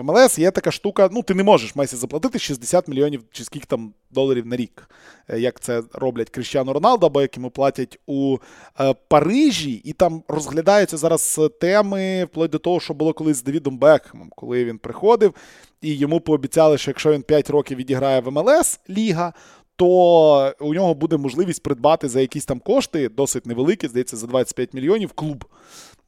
В 0.00 0.04
МЛС 0.04 0.38
є 0.38 0.50
така 0.50 0.70
штука, 0.70 1.08
ну 1.12 1.22
ти 1.22 1.34
не 1.34 1.42
можеш 1.42 1.76
Месі 1.76 1.96
заплатити 1.96 2.38
60 2.38 2.88
мільйонів 2.88 3.22
чи 3.32 3.44
скільки 3.44 3.66
там 3.66 3.92
доларів 4.10 4.46
на 4.46 4.56
рік, 4.56 4.90
е, 5.28 5.40
як 5.40 5.60
це 5.60 5.82
роблять 5.92 6.30
Кріщану 6.30 6.72
Роналдо, 6.72 7.06
або 7.06 7.22
як 7.22 7.36
йому 7.36 7.50
платять 7.50 7.98
у 8.06 8.38
е, 8.80 8.94
Парижі, 9.08 9.72
і 9.72 9.92
там 9.92 10.22
розглядаються 10.28 10.96
зараз 10.96 11.40
теми 11.60 12.24
вплоть 12.24 12.50
до 12.50 12.58
того, 12.58 12.80
що 12.80 12.94
було 12.94 13.12
колись 13.12 13.36
з 13.36 13.42
Девідом 13.42 13.78
Бекхемом, 13.78 14.30
коли 14.36 14.64
він 14.64 14.78
приходив, 14.78 15.34
і 15.80 15.94
йому 15.94 16.20
пообіцяли, 16.20 16.78
що 16.78 16.90
якщо 16.90 17.12
він 17.12 17.22
5 17.22 17.50
років 17.50 17.78
відіграє 17.78 18.20
в 18.20 18.30
МЛС 18.30 18.80
Ліга. 18.90 19.32
То 19.76 20.54
у 20.60 20.74
нього 20.74 20.94
буде 20.94 21.16
можливість 21.16 21.62
придбати 21.62 22.08
за 22.08 22.20
якісь 22.20 22.44
там 22.44 22.60
кошти, 22.60 23.08
досить 23.08 23.46
невеликі, 23.46 23.88
здається, 23.88 24.16
за 24.16 24.26
25 24.26 24.74
мільйонів 24.74 25.12
клуб 25.12 25.44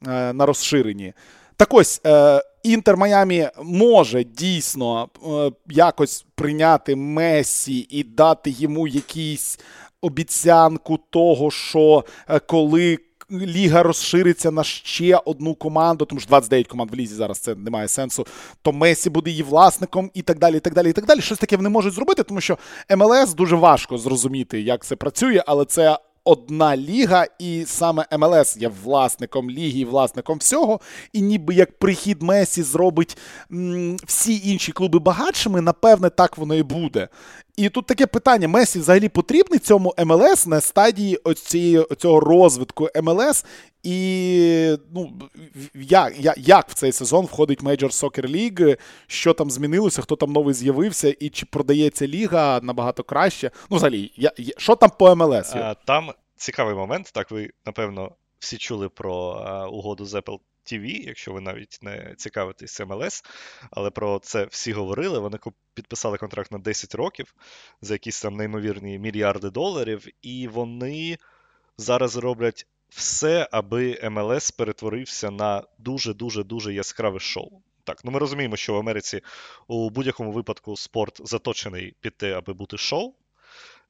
е, 0.06 0.32
на 0.32 0.46
розширенні. 0.46 1.12
Так 1.56 1.74
ось, 1.74 2.00
е, 2.06 2.42
Інтер 2.62 2.96
Майамі 2.96 3.48
може 3.62 4.24
дійсно 4.24 5.08
е, 5.26 5.52
якось 5.70 6.26
прийняти 6.34 6.96
Месі 6.96 7.86
і 7.90 8.02
дати 8.02 8.50
йому 8.50 8.88
якийсь 8.88 9.60
обіцянку 10.00 10.98
того, 11.10 11.50
що 11.50 12.04
е, 12.28 12.38
коли. 12.38 12.98
Ліга 13.30 13.82
розшириться 13.82 14.50
на 14.50 14.64
ще 14.64 15.16
одну 15.24 15.54
команду, 15.54 16.04
тому 16.04 16.20
що 16.20 16.28
29 16.28 16.66
команд 16.66 16.90
в 16.90 16.94
лізі 16.94 17.14
зараз 17.14 17.38
це 17.38 17.54
не 17.54 17.70
має 17.70 17.88
сенсу. 17.88 18.26
То 18.62 18.72
Месі 18.72 19.10
буде 19.10 19.30
її 19.30 19.42
власником 19.42 20.10
і 20.14 20.22
так 20.22 20.38
далі. 20.38 20.56
і 20.56 20.60
так 20.60 20.74
далі, 20.74 20.90
і 20.90 20.92
так 20.92 21.06
далі. 21.06 21.20
Щось 21.20 21.38
таке 21.38 21.56
вони 21.56 21.68
можуть 21.68 21.94
зробити, 21.94 22.22
тому 22.22 22.40
що 22.40 22.58
МЛС 22.96 23.34
дуже 23.34 23.56
важко 23.56 23.98
зрозуміти, 23.98 24.60
як 24.60 24.84
це 24.84 24.96
працює, 24.96 25.42
але 25.46 25.64
це 25.64 25.98
одна 26.24 26.76
ліга, 26.76 27.26
і 27.38 27.64
саме 27.66 28.06
МЛС 28.18 28.56
є 28.56 28.70
власником 28.84 29.50
ліги, 29.50 29.84
власником 29.84 30.38
всього. 30.38 30.80
І 31.12 31.22
ніби 31.22 31.54
як 31.54 31.78
прихід 31.78 32.22
Месі 32.22 32.62
зробить 32.62 33.16
м, 33.52 33.96
всі 34.06 34.50
інші 34.50 34.72
клуби 34.72 34.98
багатшими, 34.98 35.60
напевне, 35.60 36.10
так 36.10 36.38
воно 36.38 36.54
і 36.54 36.62
буде. 36.62 37.08
І 37.56 37.68
тут 37.68 37.86
таке 37.86 38.06
питання: 38.06 38.48
Месі 38.48 38.78
взагалі 38.78 39.08
потрібний 39.08 39.58
цьому 39.58 39.94
МЛС 40.04 40.46
на 40.46 40.60
стадії 40.60 41.16
оцієї, 41.16 41.86
цього 41.98 42.20
розвитку 42.20 42.88
МЛС, 43.02 43.44
і 43.82 44.76
ну, 44.94 45.12
як 45.74 46.12
як 46.36 46.68
в 46.68 46.74
цей 46.74 46.92
сезон 46.92 47.24
входить 47.24 47.62
Major 47.62 47.90
Soccer 47.90 48.30
League, 48.30 48.78
що 49.06 49.34
там 49.34 49.50
змінилося, 49.50 50.02
хто 50.02 50.16
там 50.16 50.32
новий 50.32 50.54
з'явився, 50.54 51.14
і 51.20 51.28
чи 51.28 51.46
продається 51.46 52.06
ліга 52.06 52.60
набагато 52.62 53.02
краще? 53.02 53.50
Ну, 53.70 53.76
взагалі, 53.76 54.12
я, 54.16 54.32
що 54.56 54.76
там 54.76 54.90
по 54.98 55.16
МЛС? 55.16 55.54
Там 55.86 56.10
цікавий 56.36 56.74
момент. 56.74 57.10
Так, 57.14 57.30
ви, 57.30 57.50
напевно, 57.66 58.12
всі 58.38 58.58
чули 58.58 58.88
про 58.88 59.14
угоду 59.72 60.04
з 60.04 60.14
Apple 60.14 60.38
TV, 60.66 61.06
якщо 61.06 61.32
ви 61.32 61.40
навіть 61.40 61.78
не 61.82 62.14
цікавитесь 62.18 62.80
МЛС, 62.80 63.24
але 63.70 63.90
про 63.90 64.18
це 64.18 64.44
всі 64.44 64.72
говорили. 64.72 65.18
Вони 65.18 65.38
підписали 65.74 66.18
контракт 66.18 66.52
на 66.52 66.58
10 66.58 66.94
років 66.94 67.34
за 67.80 67.94
якісь 67.94 68.22
там 68.22 68.36
неймовірні 68.36 68.98
мільярди 68.98 69.50
доларів, 69.50 70.06
і 70.22 70.48
вони 70.48 71.18
зараз 71.78 72.16
роблять 72.16 72.66
все, 72.88 73.48
аби 73.52 74.10
МЛС 74.10 74.50
перетворився 74.50 75.30
на 75.30 75.64
дуже-дуже 75.78 76.44
дуже 76.44 76.74
яскраве 76.74 77.20
шоу. 77.20 77.62
Так, 77.84 78.04
ну 78.04 78.10
ми 78.10 78.18
розуміємо, 78.18 78.56
що 78.56 78.72
в 78.72 78.76
Америці 78.76 79.20
у 79.66 79.90
будь-якому 79.90 80.32
випадку 80.32 80.76
спорт 80.76 81.20
заточений 81.24 81.94
під 82.00 82.16
те, 82.16 82.32
аби 82.38 82.52
бути 82.52 82.76
шоу. 82.76 83.14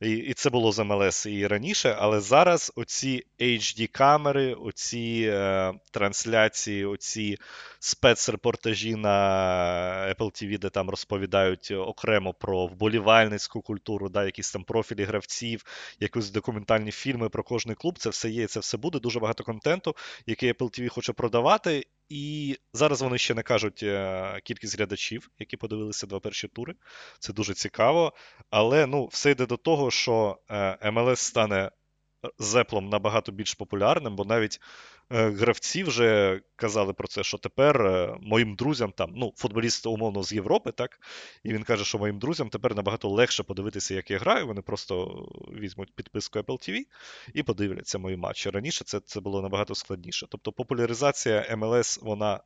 І 0.02 0.10
і 0.10 0.34
це 0.34 0.50
було 0.50 0.72
з 0.72 0.84
МЛС 0.84 1.26
і 1.26 1.46
раніше, 1.46 1.96
але 1.98 2.20
зараз 2.20 2.72
оці 2.76 3.26
HD-камери, 3.40 4.54
оці 4.54 5.30
е, 5.32 5.72
трансляції, 5.90 6.84
оці 6.84 7.38
спецрепортажі 7.78 8.96
на 8.96 9.10
Apple 10.18 10.30
TV, 10.30 10.58
де 10.58 10.70
там 10.70 10.90
розповідають 10.90 11.70
окремо 11.70 12.34
про 12.34 12.66
вболівальницьку 12.66 13.60
культуру, 13.60 14.08
да, 14.08 14.24
якісь 14.24 14.52
там 14.52 14.64
профілі 14.64 15.04
гравців, 15.04 15.64
якісь 16.00 16.30
документальні 16.30 16.90
фільми 16.90 17.28
про 17.28 17.42
кожний 17.42 17.76
клуб. 17.76 17.98
Це 17.98 18.10
все 18.10 18.30
є, 18.30 18.46
це 18.46 18.60
все 18.60 18.76
буде. 18.76 18.98
Дуже 18.98 19.20
багато 19.20 19.44
контенту, 19.44 19.96
який 20.26 20.52
Apple 20.52 20.80
TV 20.80 20.88
хоче 20.88 21.12
продавати. 21.12 21.86
І 22.08 22.56
зараз 22.72 23.02
вони 23.02 23.18
ще 23.18 23.34
не 23.34 23.42
кажуть 23.42 23.82
е, 23.82 24.40
кількість 24.44 24.78
глядачів, 24.78 25.30
які 25.38 25.56
подивилися 25.56 26.06
два 26.06 26.20
перші 26.20 26.48
тури. 26.48 26.74
Це 27.18 27.32
дуже 27.32 27.54
цікаво. 27.54 28.12
Але 28.50 28.86
ну, 28.86 29.06
все 29.06 29.30
йде 29.30 29.46
до 29.46 29.56
того, 29.56 29.90
що 29.90 30.38
МЛС 30.92 31.12
е, 31.12 31.16
стане 31.16 31.70
зеплом 32.38 32.88
набагато 32.88 33.32
більш 33.32 33.54
популярним, 33.54 34.16
бо 34.16 34.24
навіть 34.24 34.60
е, 35.10 35.30
гравці 35.30 35.84
вже 35.84 36.40
казали 36.56 36.92
про 36.92 37.08
це, 37.08 37.22
що 37.22 37.38
тепер 37.38 37.86
е, 37.86 38.16
моїм 38.20 38.54
друзям 38.54 38.92
там, 38.92 39.12
ну, 39.16 39.32
футболіст 39.36 39.86
умовно 39.86 40.22
з 40.22 40.32
Європи, 40.32 40.72
так, 40.72 41.00
і 41.42 41.52
він 41.52 41.62
каже, 41.62 41.84
що 41.84 41.98
моїм 41.98 42.18
друзям 42.18 42.48
тепер 42.48 42.74
набагато 42.74 43.08
легше 43.08 43.42
подивитися, 43.42 43.94
як 43.94 44.10
я 44.10 44.18
граю. 44.18 44.46
Вони 44.46 44.62
просто 44.62 45.26
візьмуть 45.58 45.94
підписку 45.94 46.38
Apple 46.38 46.70
TV 46.70 46.80
і 47.34 47.42
подивляться 47.42 47.98
мої 47.98 48.16
матчі. 48.16 48.50
Раніше 48.50 48.84
це 48.84 49.00
це 49.00 49.20
було 49.20 49.42
набагато 49.42 49.74
складніше. 49.74 50.26
Тобто 50.30 50.52
популяризація 50.52 51.56
МЛС 51.56 51.98
вона 52.02 52.40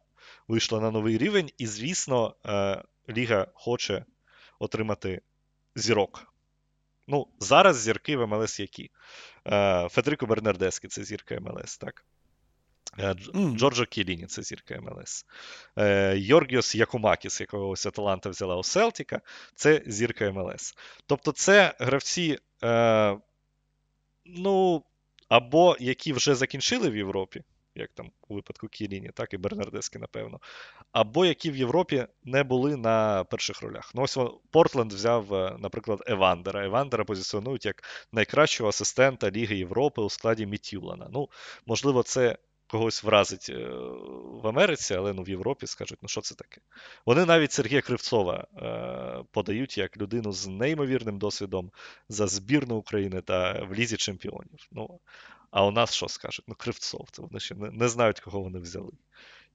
вийшла 0.48 0.80
на 0.80 0.90
новий 0.90 1.18
рівень, 1.18 1.50
і, 1.58 1.66
звісно, 1.66 2.34
е, 2.46 2.82
Ліга 3.08 3.46
хоче 3.54 4.04
отримати 4.58 5.20
зірок. 5.74 6.35
Ну, 7.08 7.26
зараз 7.40 7.80
зірки 7.80 8.16
в 8.16 8.26
МЛС 8.26 8.60
які? 8.60 8.90
Е, 9.46 9.88
Федерико 9.88 10.26
Бернардескі 10.26 10.88
це 10.88 11.04
зірка 11.04 11.40
МЛС, 11.40 11.78
так? 11.78 12.04
Е, 12.98 13.14
Джорджо 13.34 13.84
Кіліні 13.84 14.26
це 14.26 14.42
зірка 14.42 14.80
МЛС. 14.80 15.26
Е, 15.78 16.18
Йоргіос 16.18 16.74
Якумакіс, 16.74 17.40
якого 17.40 17.68
ось 17.68 17.86
Аталанта 17.86 18.30
взяла 18.30 18.56
у 18.56 18.62
Селтіка, 18.62 19.20
це 19.54 19.82
зірка 19.86 20.32
МЛС. 20.32 20.74
Тобто, 21.06 21.32
це 21.32 21.74
гравці, 21.78 22.38
ну, 24.24 24.84
або 25.28 25.76
які 25.80 26.12
вже 26.12 26.34
закінчили 26.34 26.90
в 26.90 26.96
Європі, 26.96 27.42
як 27.76 27.90
там 27.94 28.10
у 28.28 28.34
випадку 28.34 28.68
Кіліні, 28.68 29.10
так 29.14 29.34
і 29.34 29.36
Бернардески, 29.36 29.98
напевно, 29.98 30.40
або 30.92 31.26
які 31.26 31.50
в 31.50 31.56
Європі 31.56 32.06
не 32.24 32.44
були 32.44 32.76
на 32.76 33.24
перших 33.24 33.62
ролях. 33.62 33.92
Ну, 33.94 34.02
ось 34.02 34.18
Портленд 34.50 34.92
взяв, 34.92 35.34
е, 35.34 35.56
наприклад, 35.58 36.02
Евандера. 36.06 36.64
Евандера 36.64 37.04
позиціонують 37.04 37.66
як 37.66 37.82
найкращого 38.12 38.68
асистента 38.68 39.30
Ліги 39.30 39.56
Європи 39.56 40.02
у 40.02 40.10
складі 40.10 40.46
Мітюлана. 40.46 41.08
Ну, 41.12 41.28
можливо, 41.66 42.02
це. 42.02 42.36
Когось 42.68 43.04
вразить 43.04 43.46
е, 43.50 43.68
в 44.42 44.46
Америці, 44.46 44.94
але 44.94 45.12
ну 45.12 45.22
в 45.22 45.28
Європі 45.28 45.66
скажуть, 45.66 45.98
ну 46.02 46.08
що 46.08 46.20
це 46.20 46.34
таке? 46.34 46.60
Вони 47.06 47.24
навіть 47.24 47.52
Сергія 47.52 47.80
Кривцова 47.80 48.46
е, 48.56 49.24
подають 49.30 49.78
як 49.78 49.96
людину 49.96 50.32
з 50.32 50.46
неймовірним 50.46 51.18
досвідом 51.18 51.70
за 52.08 52.26
збірну 52.26 52.76
України 52.76 53.20
та 53.20 53.64
в 53.70 53.74
лізі 53.74 53.96
чемпіонів. 53.96 54.68
Ну, 54.72 55.00
а 55.56 55.64
у 55.64 55.70
нас 55.70 55.94
що 55.94 56.08
скажуть? 56.08 56.44
Ну, 56.48 56.54
Кривцов, 56.54 57.08
це 57.12 57.22
вони 57.22 57.40
ще 57.40 57.54
не, 57.54 57.70
не 57.70 57.88
знають, 57.88 58.20
кого 58.20 58.40
вони 58.40 58.58
взяли. 58.58 58.92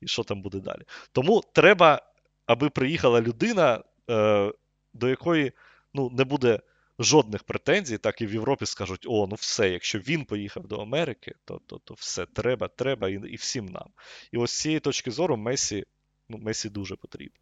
І 0.01 0.07
що 0.07 0.23
там 0.23 0.41
буде 0.41 0.59
далі. 0.59 0.81
Тому 1.11 1.43
треба, 1.53 2.01
аби 2.45 2.69
приїхала 2.69 3.21
людина, 3.21 3.83
е, 4.09 4.51
до 4.93 5.09
якої 5.09 5.51
ну, 5.93 6.09
не 6.09 6.23
буде 6.23 6.59
жодних 6.99 7.43
претензій, 7.43 7.97
так 7.97 8.21
і 8.21 8.25
в 8.25 8.33
Європі 8.33 8.65
скажуть: 8.65 9.05
о, 9.09 9.27
ну 9.27 9.35
все, 9.35 9.69
якщо 9.69 9.99
він 9.99 10.25
поїхав 10.25 10.67
до 10.67 10.77
Америки, 10.77 11.35
то 11.45 11.61
то, 11.67 11.77
то 11.77 11.93
все 11.93 12.25
треба, 12.25 12.67
треба 12.67 13.09
і 13.09 13.13
і 13.13 13.35
всім 13.35 13.65
нам. 13.65 13.89
І 14.31 14.37
ось 14.37 14.51
з 14.51 14.61
цієї 14.61 14.79
точки 14.79 15.11
зору 15.11 15.37
Месі, 15.37 15.85
ну, 16.29 16.37
Месі 16.37 16.69
дуже 16.69 16.95
потрібен. 16.95 17.37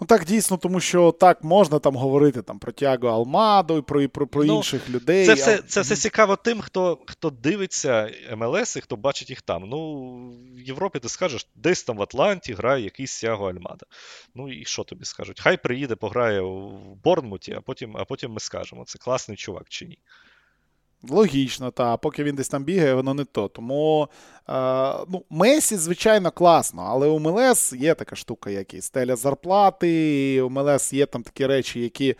Ну 0.00 0.06
так 0.06 0.24
дійсно, 0.24 0.56
тому 0.56 0.80
що 0.80 1.12
так 1.12 1.44
можна 1.44 1.78
там 1.78 1.96
говорити 1.96 2.42
там 2.42 2.58
про 2.58 2.72
Тяго 2.72 3.08
Алмаду 3.08 3.78
і 3.78 3.82
про 3.82 4.08
про, 4.08 4.26
про 4.26 4.44
ну, 4.44 4.56
інших 4.56 4.90
людей. 4.90 5.26
Це 5.26 5.34
все 5.34 5.58
це 5.58 5.80
все 5.80 5.96
цікаво 5.96 6.36
тим, 6.36 6.60
хто 6.60 6.98
хто 7.06 7.30
дивиться 7.30 8.10
МЛС 8.36 8.76
і 8.76 8.80
хто 8.80 8.96
бачить 8.96 9.30
їх 9.30 9.42
там. 9.42 9.68
Ну, 9.68 10.08
в 10.56 10.60
Європі 10.60 10.98
ти 10.98 11.08
скажеш, 11.08 11.48
десь 11.54 11.82
там 11.82 11.96
в 11.96 12.02
Атланті 12.02 12.54
грає 12.54 12.84
якийсь 12.84 13.20
Тяго 13.20 13.50
Альмада. 13.50 13.86
Ну 14.34 14.52
і 14.52 14.64
що 14.64 14.84
тобі 14.84 15.04
скажуть? 15.04 15.40
Хай 15.40 15.56
приїде, 15.56 15.94
пограє 15.94 16.40
в 16.40 16.94
Борнмуті, 17.04 17.52
а 17.52 17.60
потім, 17.60 17.96
а 17.96 18.04
потім 18.04 18.32
ми 18.32 18.40
скажемо, 18.40 18.84
це 18.84 18.98
класний 18.98 19.36
чувак 19.36 19.64
чи 19.68 19.86
ні. 19.86 19.98
Логічно, 21.02 21.70
та 21.70 21.96
поки 21.96 22.24
він 22.24 22.34
десь 22.34 22.48
там 22.48 22.64
бігає, 22.64 22.94
воно 22.94 23.14
не 23.14 23.24
то. 23.24 23.48
Тому 23.48 24.08
е, 24.48 24.52
ну, 25.08 25.24
Месі, 25.30 25.76
звичайно, 25.76 26.30
класно, 26.30 26.82
але 26.88 27.06
у 27.08 27.18
МЛС 27.18 27.72
є 27.72 27.94
така 27.94 28.16
штука, 28.16 28.50
як 28.50 28.74
і 28.74 28.80
стеля 28.80 29.16
зарплати, 29.16 30.42
у 30.42 30.50
МЛС 30.50 30.92
є 30.92 31.06
там 31.06 31.22
такі 31.22 31.46
речі, 31.46 31.80
які. 31.80 32.14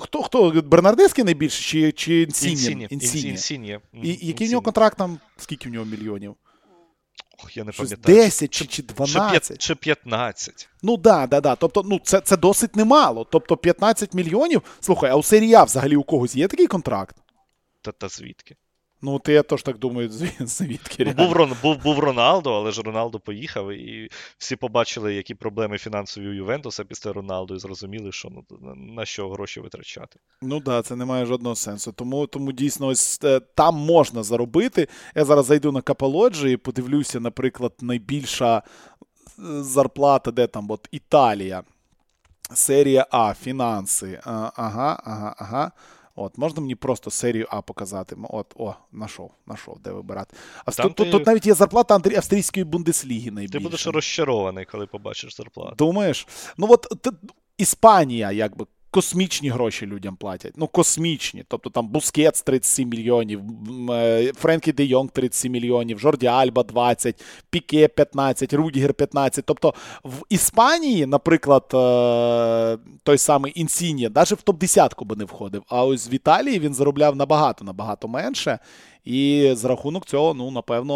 Хто 0.00 0.22
хто 0.22 0.62
Бернардеський 0.64 1.24
найбільше 1.24 1.62
чи 1.62 1.92
чи 1.92 2.22
Інсіні? 2.22 2.86
Інсіні. 2.90 3.78
І 4.02 4.26
який 4.26 4.46
в 4.46 4.50
нього 4.50 4.62
контракт 4.62 4.98
там? 4.98 5.18
Скільки 5.36 5.68
в 5.68 5.72
нього 5.72 5.84
мільйонів? 5.84 6.34
Ох, 7.44 7.56
я 7.56 7.64
не 7.64 7.72
пам'ятаю. 7.72 8.16
10 8.16 8.50
чи, 8.50 8.64
чи 8.66 8.82
12. 8.82 9.58
Чи 9.58 9.74
15. 9.74 10.68
Ну 10.82 10.96
да, 10.96 11.26
да, 11.26 11.40
да. 11.40 11.56
Тобто, 11.56 11.82
ну 11.82 12.00
це 12.04 12.20
це 12.20 12.36
досить 12.36 12.76
немало. 12.76 13.26
Тобто 13.30 13.56
15 13.56 14.14
мільйонів. 14.14 14.62
Слухай, 14.80 15.10
а 15.10 15.16
у 15.16 15.22
серії 15.22 15.54
А 15.54 15.64
взагалі 15.64 15.96
у 15.96 16.02
когось 16.02 16.36
є 16.36 16.48
такий 16.48 16.66
контракт? 16.66 17.16
Та 17.82 17.92
та 17.92 18.08
звідки? 18.08 18.56
Ну, 19.02 19.18
ти 19.18 19.32
я 19.32 19.42
теж 19.42 19.62
так 19.62 19.78
думаю, 19.78 20.10
звідки. 20.40 21.04
Ну, 21.04 21.12
був 21.12 21.32
Рон, 21.32 21.52
був, 21.62 21.82
був 21.82 21.98
Роналдо, 21.98 22.54
але 22.54 22.70
ж 22.72 22.82
Роналдо 22.82 23.20
поїхав, 23.20 23.72
і 23.72 24.10
всі 24.38 24.56
побачили, 24.56 25.14
які 25.14 25.34
проблеми 25.34 25.78
фінансові 25.78 26.28
у 26.28 26.32
Ювентуса 26.32 26.84
після 26.84 27.12
Роналду, 27.12 27.54
і 27.54 27.58
зрозуміли, 27.58 28.12
що 28.12 28.28
ну, 28.30 28.44
на 28.76 29.04
що 29.06 29.30
гроші 29.30 29.60
витрачати. 29.60 30.18
Ну 30.42 30.56
так, 30.56 30.64
да, 30.64 30.82
це 30.82 30.96
не 30.96 31.04
має 31.04 31.26
жодного 31.26 31.56
сенсу. 31.56 31.92
Тому 31.92 32.26
тому 32.26 32.52
дійсно 32.52 32.86
ось 32.86 33.20
е, 33.24 33.40
там 33.40 33.74
можна 33.74 34.22
заробити. 34.22 34.88
Я 35.14 35.24
зараз 35.24 35.46
зайду 35.46 35.72
на 35.72 35.82
Капелоджі 35.82 36.52
і 36.52 36.56
подивлюся, 36.56 37.20
наприклад, 37.20 37.72
найбільша 37.80 38.58
е, 38.58 38.62
зарплата, 39.62 40.30
де 40.30 40.46
там 40.46 40.70
от 40.70 40.88
Італія. 40.90 41.62
Серія 42.54 43.06
А, 43.10 43.34
фінанси. 43.34 44.20
Ага, 44.24 45.02
ага, 45.04 45.34
ага. 45.38 45.72
От, 46.20 46.38
Можна 46.38 46.60
мені 46.60 46.74
просто 46.74 47.10
серію 47.10 47.46
А 47.50 47.62
показати. 47.62 48.16
От, 48.28 48.46
О, 48.56 48.74
знайшов, 48.92 49.30
нашов, 49.46 49.78
де 49.80 49.90
вибирати. 49.90 50.36
А 50.64 50.70
тут, 50.70 50.94
ти... 50.94 51.10
тут 51.10 51.26
навіть 51.26 51.46
є 51.46 51.54
зарплата 51.54 52.00
австрійської 52.16 52.64
бундесліги 52.64 53.30
найбільше. 53.30 53.58
Ти 53.58 53.64
будеш 53.64 53.86
розчарований, 53.86 54.64
коли 54.64 54.86
побачиш 54.86 55.36
зарплату. 55.36 55.74
Думаєш? 55.78 56.26
Ну 56.56 56.66
от 56.70 56.86
ти, 57.02 57.10
Іспанія, 57.58 58.32
якби 58.32 58.66
космічні 58.90 59.48
гроші 59.48 59.86
людям 59.86 60.16
платять. 60.16 60.52
Ну, 60.56 60.66
космічні. 60.66 61.44
Тобто 61.48 61.70
там 61.70 61.88
Бускетс 61.88 62.42
37 62.42 62.88
мільйонів, 62.88 63.40
е, 63.90 64.32
Френкі 64.32 64.72
Де 64.72 64.84
Йонг 64.84 65.10
37 65.10 65.52
мільйонів, 65.52 65.98
Жорді 65.98 66.26
Альба 66.26 66.62
20, 66.62 67.24
Піке 67.50 67.88
15, 67.88 68.52
Рудігер 68.52 68.94
15. 68.94 69.44
Тобто 69.46 69.74
в 70.04 70.24
Іспанії, 70.28 71.06
наприклад, 71.06 71.64
е, 71.74 72.78
той 73.02 73.18
самий 73.18 73.52
Інсінія, 73.60 74.10
навіть 74.14 74.30
в 74.30 74.44
топ-10 74.44 75.04
би 75.04 75.16
не 75.16 75.24
входив. 75.24 75.62
А 75.68 75.84
ось 75.84 76.10
в 76.10 76.12
Італії 76.14 76.58
він 76.58 76.74
заробляв 76.74 77.16
набагато 77.16 77.64
набагато 77.64 78.08
менше. 78.08 78.58
І 79.04 79.52
за 79.54 79.68
рахунок 79.68 80.06
цього, 80.06 80.34
ну, 80.34 80.50
напевно, 80.50 80.94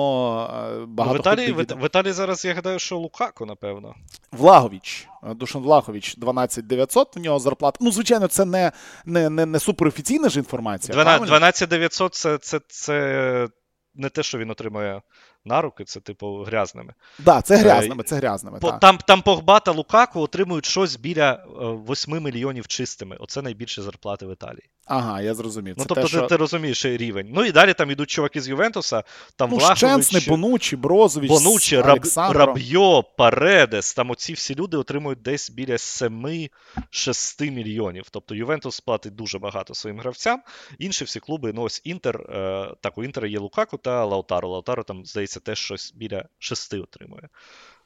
е, 0.82 0.86
багато. 0.86 1.16
В 1.16 1.20
Італії 1.20 1.52
в, 1.52 1.64
в 1.64 1.86
Італії 1.86 2.12
зараз 2.12 2.44
я 2.44 2.54
гадаю, 2.54 2.78
що 2.78 2.98
Лукако, 2.98 3.46
напевно. 3.46 3.94
Влагович. 4.32 5.08
Е, 5.22 5.34
Душан 5.34 5.62
Влахович 5.62 6.16
12 6.16 6.66
900 6.66 7.16
в 7.16 7.20
нього 7.20 7.38
зарплата. 7.38 7.78
Ну, 7.80 7.92
звичайно, 7.92 8.26
це 8.26 8.44
не 8.44 8.72
не, 9.04 9.30
не, 9.30 9.46
не 9.46 9.58
суперофіційна 9.58 10.28
ж 10.28 10.38
інформація. 10.38 10.94
12 10.94 11.26
12 11.26 11.68
900 11.68 12.14
це, 12.14 12.38
це, 12.38 12.60
це 12.68 13.48
не 13.94 14.08
те, 14.08 14.22
що 14.22 14.38
він 14.38 14.50
отримує 14.50 15.02
на 15.44 15.60
руки, 15.60 15.84
це, 15.84 16.00
типу, 16.00 16.42
грязними. 16.42 16.94
Так, 17.16 17.24
да, 17.26 17.42
це 17.42 17.56
грязними, 17.56 18.02
це 18.02 18.16
грязними. 18.16 18.58
По, 18.58 18.72
Там 18.72 18.98
там 18.98 19.22
Погба 19.22 19.60
та 19.60 19.70
Лукаку 19.72 20.20
отримують 20.20 20.66
щось 20.66 20.96
біля 20.96 21.44
8 21.88 22.22
мільйонів 22.22 22.66
чистими. 22.66 23.16
Оце 23.20 23.42
найбільше 23.42 23.82
зарплати 23.82 24.26
в 24.26 24.32
Італії. 24.32 24.70
Ага, 24.86 25.22
я 25.22 25.34
зрозумів. 25.34 25.74
Ну, 25.78 25.84
це 25.84 25.88
тобто, 25.88 26.02
те, 26.02 26.08
ти, 26.08 26.18
що... 26.18 26.26
ти 26.26 26.36
розумієш 26.36 26.84
рівень. 26.84 27.28
Ну 27.34 27.44
і 27.44 27.52
далі 27.52 27.74
там 27.74 27.90
йдуть 27.90 28.10
чуваки 28.10 28.40
з 28.40 28.48
Ювентуса, 28.48 29.02
там 29.36 29.50
ну, 29.50 29.56
Влахович, 29.56 29.78
Щенсний, 29.78 30.24
Бонучі, 30.28 30.76
Брозович, 30.76 31.30
Бонучі, 31.30 31.80
Раб, 31.80 32.06
Рабьо, 32.16 33.02
Паредес. 33.02 33.94
Там 33.94 34.10
оці 34.10 34.32
всі 34.32 34.54
люди 34.54 34.76
отримують 34.76 35.22
десь 35.22 35.50
біля 35.50 35.74
7-6 35.74 37.50
мільйонів. 37.50 38.04
Тобто 38.10 38.34
Ювентус 38.34 38.80
платить 38.80 39.14
дуже 39.14 39.38
багато 39.38 39.74
своїм 39.74 39.98
гравцям. 39.98 40.42
Інші 40.78 41.04
всі 41.04 41.20
клуби, 41.20 41.52
ну 41.54 41.62
ось 41.62 41.80
Інтер, 41.84 42.16
е, 42.16 42.74
так, 42.80 42.98
у 42.98 43.04
Інтера 43.04 43.28
є 43.28 43.38
Лукаку 43.38 43.76
та 43.76 44.04
Лаутаро. 44.04 44.48
Лаутаро 44.48 44.82
там, 44.82 45.04
здається, 45.04 45.40
теж 45.40 45.58
щось 45.58 45.92
біля 45.94 46.24
6 46.38 46.74
отримує. 46.74 47.28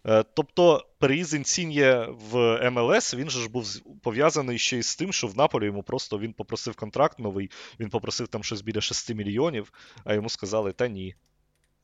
Е, 0.07 0.25
тобто 0.35 0.87
переїзд 0.99 1.35
Інсіньє 1.35 2.09
в 2.11 2.71
МЛС 2.71 3.15
він 3.15 3.31
же 3.31 3.41
ж 3.41 3.49
був 3.49 3.67
пов'язаний 4.03 4.59
ще 4.59 4.79
й 4.79 4.83
з 4.83 4.97
тим, 4.97 5.13
що 5.13 5.27
в 5.27 5.37
Наполі 5.37 5.65
йому 5.65 5.83
просто 5.83 6.19
він 6.19 6.33
попросив 6.33 6.77
контракт 6.77 7.19
новий, 7.19 7.51
він 7.81 7.91
попросив 7.91 8.29
там 8.29 8.45
щось 8.45 8.61
біля 8.61 8.81
6 8.81 9.15
мільйонів, 9.15 9.73
а 10.05 10.15
йому 10.15 10.29
сказали, 10.29 10.73
та 10.73 10.89
ні. 10.89 11.15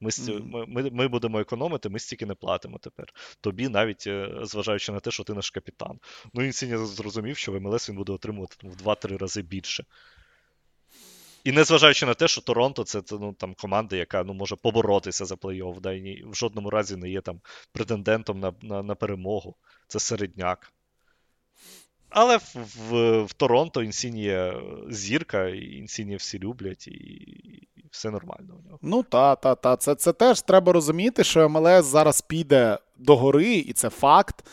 Ми 0.01 0.11
mm-hmm. 0.11 0.65
ми, 0.69 0.91
ми 0.91 1.09
будемо 1.09 1.41
економити, 1.41 1.89
ми 1.89 1.99
стільки 1.99 2.27
не 2.27 2.35
платимо 2.35 2.79
тепер. 2.79 3.07
Тобі, 3.41 3.69
навіть 3.69 4.07
е, 4.07 4.31
зважаючи 4.43 4.93
на 4.93 5.01
те, 5.01 5.11
що 5.11 5.25
ти 5.25 5.35
наш 5.35 5.51
капітан. 5.51 5.99
Ну, 6.35 6.45
Інсіньє 6.45 6.79
зрозумів, 6.79 7.37
що 7.37 7.53
в 7.53 7.61
МЛС 7.61 7.89
він 7.89 7.97
буде 7.97 8.12
отримувати 8.12 8.57
в 8.62 8.83
2-3 8.83 9.19
рази 9.19 9.43
більше. 9.43 9.85
І 11.45 11.53
незважаючи 11.53 12.07
на 12.07 12.14
те, 12.14 12.28
що 12.28 12.40
Торонто 12.40 12.84
це 12.84 13.03
ну, 13.11 13.32
там, 13.32 13.55
команда, 13.55 13.97
яка 13.97 14.24
ну, 14.24 14.34
може 14.34 14.57
поборотися 14.57 15.24
за 15.24 15.34
плей-офф, 15.34 15.80
да, 15.80 15.92
і 15.92 16.24
в 16.26 16.34
жодному 16.34 16.70
разі 16.70 16.97
не 16.97 17.11
є 17.11 17.20
там 17.20 17.40
претендентом 17.72 18.40
на 18.40 18.53
на, 18.62 18.82
на 18.82 18.95
перемогу. 18.95 19.55
Це 19.88 19.99
середняк. 19.99 20.72
Але 22.11 22.36
в 22.36 22.55
в, 22.88 23.22
в 23.22 23.32
Торонто 23.32 23.82
Інсініє 23.82 24.62
зірка, 24.90 25.49
і 25.49 25.76
Інсініє 25.76 26.16
всі 26.16 26.38
люблять, 26.38 26.88
і, 26.88 26.90
і 27.76 27.84
все 27.90 28.11
нормально 28.11 28.55
у 28.59 28.66
нього. 28.66 28.78
Ну, 28.82 29.03
та, 29.03 29.36
та, 29.36 29.55
та. 29.55 29.76
Це, 29.76 29.95
це 29.95 30.12
теж 30.12 30.42
треба 30.42 30.72
розуміти, 30.72 31.24
що 31.24 31.49
МЛС 31.49 31.84
зараз 31.84 32.20
піде 32.20 32.78
догори, 32.97 33.55
і 33.55 33.72
це 33.72 33.90
факт. 33.90 34.45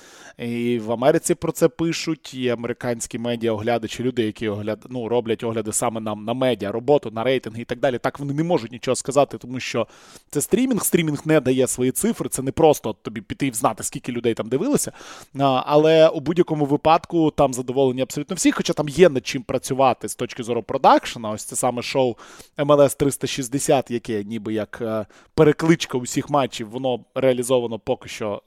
І 0.42 0.80
в 0.80 0.92
Америці 0.92 1.36
про 1.36 1.52
це 1.52 1.68
пишуть, 1.68 2.34
і 2.34 2.50
американські 2.50 3.20
медіа 3.20 3.52
оглядачі, 3.52 4.04
люди, 4.04 4.24
які 4.24 4.48
огляд... 4.48 4.86
ну, 4.90 5.08
роблять 5.08 5.44
огляди 5.44 5.74
саме 5.74 6.02
на 6.02 6.16
на 6.16 6.34
медіа, 6.34 6.72
роботу, 6.72 7.12
на 7.12 7.24
рейтинги 7.24 7.62
і 7.62 7.66
так 7.66 7.80
далі. 7.80 7.98
Так 7.98 8.20
вони 8.20 8.34
не 8.34 8.44
можуть 8.44 8.72
нічого 8.72 8.96
сказати, 8.96 9.38
тому 9.38 9.60
що 9.60 9.88
це 10.30 10.42
стрімінг. 10.42 10.84
Стрімінг 10.84 11.22
не 11.26 11.40
дає 11.40 11.68
свої 11.68 11.92
цифри. 11.92 12.30
Це 12.30 12.42
не 12.42 12.52
просто 12.52 12.94
тобі 12.94 13.22
піти 13.22 13.48
і 13.48 13.52
знати, 13.52 13.84
скільки 13.84 14.12
людей 14.12 14.34
там 14.34 14.50
дивилися. 14.50 14.92
Але 15.40 16.08
у 16.08 16.20
будь-якому 16.20 16.66
випадку 16.66 17.32
там 17.32 17.54
задоволені 17.54 18.02
абсолютно 18.02 18.36
всі, 18.36 18.52
хоча 18.52 18.74
там 18.74 18.90
є 18.90 19.10
над 19.10 19.28
чим 19.28 19.44
працювати 19.44 20.10
з 20.10 20.16
точки 20.16 20.44
зору 20.44 20.64
продакшена. 20.64 21.30
Ось 21.30 21.44
це 21.44 21.56
саме 21.56 21.82
шоу 21.82 22.16
MLS 22.58 22.98
360, 22.98 23.92
яке 23.92 24.24
ніби 24.24 24.54
як 24.54 24.80
е, 24.82 25.06
перекличка 25.34 25.98
усіх 25.98 26.30
матчів, 26.30 26.70
воно 26.70 27.00
реалізовано 27.16 27.80
поки 27.80 28.10
що. 28.10 28.42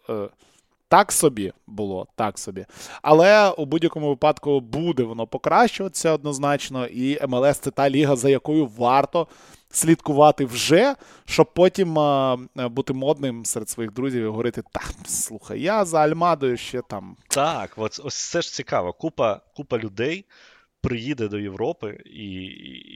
Е, 0.94 0.96
так 0.96 1.12
собі 1.12 1.52
було, 1.66 2.06
так 2.16 2.38
собі. 2.38 2.66
Але 3.02 3.50
у 3.50 3.64
будь-якому 3.64 4.08
випадку 4.08 4.60
буде 4.60 5.02
воно 5.02 5.26
покращуватися 5.26 6.12
однозначно, 6.12 6.86
і 6.86 7.26
МЛС 7.26 7.58
це 7.58 7.70
та 7.70 7.90
ліга, 7.90 8.16
за 8.16 8.30
якою 8.30 8.66
варто 8.66 9.28
слідкувати 9.70 10.44
вже, 10.44 10.94
щоб 11.24 11.54
потім 11.54 11.98
а, 11.98 12.36
бути 12.56 12.92
модним 12.92 13.44
серед 13.44 13.68
своїх 13.68 13.92
друзів 13.92 14.22
і 14.22 14.26
говорити: 14.26 14.62
так, 14.72 14.94
слухай, 15.06 15.60
я 15.60 15.84
за 15.84 15.98
Альмадою 15.98 16.56
ще 16.56 16.82
там. 16.88 17.16
Так, 17.28 17.70
от, 17.76 18.00
ось 18.04 18.30
це 18.30 18.42
ж 18.42 18.52
цікаво. 18.52 18.92
Купа, 18.92 19.40
Купа 19.56 19.78
людей 19.78 20.24
приїде 20.84 21.28
до 21.28 21.38
Європи, 21.38 22.02
і 22.04 22.44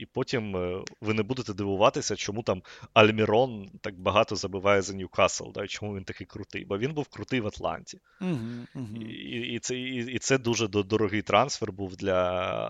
і 0.01 0.05
потім 0.05 0.55
е, 0.55 0.83
ви 1.01 1.13
не 1.13 1.23
будете 1.23 1.53
дивуватися, 1.53 2.15
чому 2.15 2.43
там 2.43 2.61
Альмірон 2.93 3.69
так 3.81 3.99
багато 3.99 4.35
забиває 4.35 4.81
за 4.81 4.93
Ньюкасл, 4.93 5.51
да, 5.51 5.67
чому 5.67 5.95
він 5.95 6.03
такий 6.03 6.27
крутий. 6.27 6.65
Бо 6.65 6.77
він 6.77 6.93
був 6.93 7.07
крутий 7.07 7.39
в 7.39 7.47
Атланті. 7.47 7.99
Uh-huh, 8.21 8.65
uh-huh. 8.75 9.03
І 9.03 9.53
і, 9.53 9.59
це 9.59 9.75
і, 9.75 9.95
і 9.95 10.19
це 10.19 10.37
дуже 10.37 10.67
дорогий 10.67 11.21
трансфер 11.21 11.71
був 11.71 11.95
для 11.95 12.21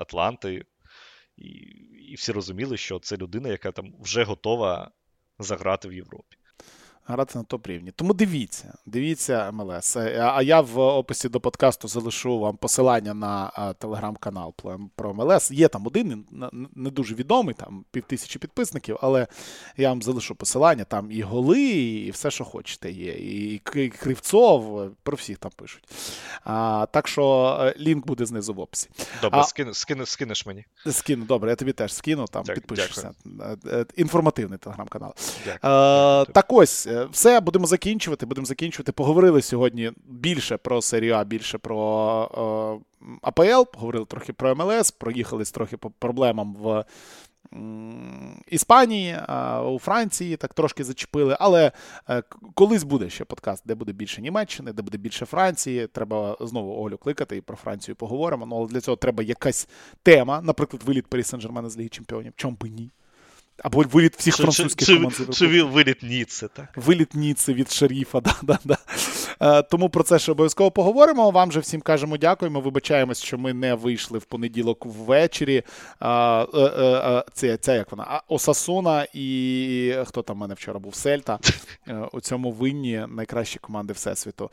Атланти. 0.01 0.65
І, 1.37 1.47
І 2.11 2.15
всі 2.15 2.31
розуміли, 2.31 2.77
що 2.77 2.99
це 2.99 3.17
людина, 3.17 3.49
яка 3.49 3.71
там 3.71 3.93
вже 3.99 4.23
готова 4.23 4.91
заграти 5.39 5.87
в 5.87 5.93
Європі. 5.93 6.37
Грати 7.09 7.37
на 7.37 7.43
топ 7.43 7.67
рівні. 7.67 7.91
Тому 7.91 8.13
дивіться, 8.13 8.73
дивіться 8.85 9.51
МЛС. 9.51 9.95
Е, 9.95 10.19
А 10.33 10.41
я 10.41 10.61
в 10.61 10.79
описі 10.79 11.29
до 11.29 11.39
подкасту 11.39 11.87
залишу 11.87 12.39
вам 12.39 12.57
посилання 12.57 13.13
на 13.13 13.51
телеграм-канал 13.79 14.53
про- 14.95 15.13
МЛС. 15.13 15.51
Є 15.51 15.67
там 15.67 15.87
один, 15.87 16.25
не 16.75 16.89
дуже 16.89 17.15
відомий, 17.15 17.55
там 17.55 17.85
півтисячі 17.91 18.39
підписників, 18.39 18.97
але 19.01 19.27
я 19.77 19.89
вам 19.89 20.01
залишу 20.01 20.35
посилання. 20.35 20.83
Там 20.83 21.11
і 21.11 21.21
голи, 21.21 21.61
і 21.71 22.11
все, 22.11 22.31
що 22.31 22.43
хочете, 22.45 22.91
є. 22.91 23.11
І 23.11 23.61
Кривцов, 23.99 24.79
е, 24.81 24.89
про 25.03 25.15
всіх 25.17 25.37
там 25.37 25.51
пишуть. 25.55 25.83
А, 26.43 26.85
так 26.91 27.07
що 27.07 27.57
е, 27.61 27.73
лінк 27.79 28.05
буде 28.05 28.25
знизу 28.25 28.53
в 28.53 28.59
описі. 28.59 28.89
Добре, 29.21 29.39
А- 29.39 29.43
скину, 29.43 29.73
скину, 29.73 30.05
скинеш 30.05 30.45
мені. 30.45 30.65
Скину, 30.91 31.25
добре, 31.25 31.49
я 31.49 31.55
тобі 31.55 31.73
теж 31.73 31.93
скину, 31.93 32.25
там 32.31 32.43
Дя- 32.43 32.53
підпишешся. 32.53 33.11
Е, 33.41 33.57
е, 33.67 33.85
Інформативний 33.95 34.59
телеграм-канал. 34.59 35.13
Дякую. 35.45 35.55
Е, 35.55 35.59
Дякую. 36.19 36.25
так 36.33 36.45
ось, 36.53 36.87
е, 36.87 36.98
все, 37.05 37.39
будемо 37.39 37.65
закінчувати. 37.65 38.25
Будемо 38.25 38.45
закінчувати. 38.45 38.91
Поговорили 38.91 39.41
сьогодні 39.41 39.91
більше 40.05 40.57
про 40.57 40.81
серію 40.81 41.13
А, 41.13 41.23
більше 41.23 41.57
про 41.57 42.81
е, 43.01 43.07
АПЛ, 43.21 43.71
поговорили 43.73 44.05
трохи 44.05 44.33
про 44.33 44.55
МЛС, 44.55 44.91
проїхались 44.91 45.51
трохи 45.51 45.77
по 45.77 45.89
проблемам 45.89 46.55
в. 46.55 46.85
Іспанії, 48.47 49.17
а, 49.27 49.63
у 49.63 49.79
Франції 49.79 50.37
так 50.37 50.53
трошки 50.53 50.83
зачепили, 50.83 51.37
але 51.39 51.71
е, 52.09 52.23
колись 52.53 52.83
буде 52.83 53.09
ще 53.09 53.25
подкаст, 53.25 53.63
де 53.65 53.75
буде 53.75 53.91
більше 53.91 54.21
Німеччини, 54.21 54.73
де 54.73 54.81
буде 54.81 54.97
більше 54.97 55.25
Франції. 55.25 55.87
Треба 55.87 56.37
знову 56.39 56.83
Олю 56.85 56.97
кликати 56.97 57.37
і 57.37 57.41
про 57.41 57.57
Францію 57.57 57.95
поговоримо. 57.95 58.45
Ну, 58.45 58.55
але 58.55 58.67
для 58.67 58.81
цього 58.81 58.97
треба 58.97 59.23
якась 59.23 59.69
тема, 60.03 60.41
наприклад, 60.41 60.83
виліт 60.83 61.07
Парі 61.07 61.21
Сен-Жермена 61.21 61.69
з 61.69 61.77
Ліги 61.77 61.89
Чемпіонів. 61.89 62.33
Чом 62.35 62.57
би 62.61 62.69
ні? 62.69 62.91
Або 63.63 63.81
виліт 63.81 64.15
всіх 64.17 64.35
французьких 64.35 64.87
команд. 64.87 65.15
Чи, 65.17 65.25
чи, 65.25 65.31
чи 65.33 65.63
виліт 65.63 66.03
Ніцце, 66.03 66.47
так? 66.47 66.69
Виліт 66.75 67.13
Ніци 67.13 67.53
від 67.53 67.71
шеріфа. 67.71 68.21
Да, 68.29 68.35
да, 68.43 68.59
да. 68.65 68.77
Е, 69.41 69.61
Тому 69.61 69.89
про 69.89 70.03
це 70.03 70.19
ще 70.19 70.31
обов'язково 70.31 70.71
поговоримо. 70.71 71.31
Вам 71.31 71.51
же 71.51 71.59
всім 71.59 71.81
кажемо 71.81 72.17
дякуємо. 72.17 72.61
Вибачаємось, 72.61 73.23
що 73.23 73.37
ми 73.37 73.53
не 73.53 73.73
вийшли 73.73 74.19
в 74.19 74.25
понеділок 74.25 74.85
ввечері. 74.85 75.63
Е, 76.01 76.07
е, 76.09 77.23
Це, 77.33 77.57
це 77.57 77.75
як 77.75 77.91
вона? 77.91 78.21
Осасуна 78.27 79.07
і 79.13 79.95
хто 80.05 80.21
там 80.21 80.35
в 80.35 80.39
мене 80.39 80.53
вчора 80.53 80.79
був? 80.79 80.95
Сельта. 80.95 81.39
У 82.11 82.21
цьому 82.21 82.51
винні 82.51 83.05
найкращі 83.09 83.59
команди 83.59 83.93
Всесвіту. 83.93 84.49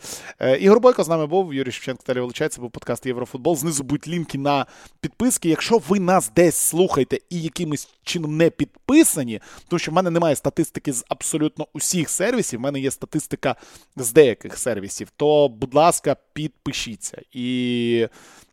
Ігор 0.61 0.81
Бойко 0.81 1.05
з 1.05 1.09
нами 1.09 1.27
був, 1.27 1.55
Юрій 1.55 1.73
Шевченко 1.73 2.03
Віталій 2.03 2.21
Величай, 2.21 2.49
це 2.49 2.61
був 2.61 2.71
подкаст 2.71 3.07
Єврофутбол. 3.07 3.57
Знизу 3.57 3.83
будуть 3.83 4.09
лінки 4.09 4.39
на 4.39 4.67
підписки. 5.01 5.49
Якщо 5.49 5.79
ви 5.89 6.01
нас 6.01 6.31
десь 6.37 6.57
слухаєте 6.57 7.19
і 7.31 7.43
якимось 7.43 7.89
чином 8.03 8.37
не 8.37 8.51
підписані, 8.51 9.41
тому 9.69 9.79
що 9.79 9.91
в 9.91 9.95
мене 9.95 10.11
немає 10.11 10.37
статистики 10.37 10.93
з 10.93 11.05
абсолютно 11.09 11.67
усіх 11.73 12.11
сервісів, 12.11 12.59
в 12.59 12.63
мене 12.63 12.81
є 12.81 12.91
статистика 12.91 13.57
з 13.97 14.13
деяких 14.13 14.59
сервісів, 14.59 14.76
то, 15.17 15.49
будь 15.49 15.75
ласка, 15.75 16.17
підпишіться 16.33 17.23
і. 17.33 18.09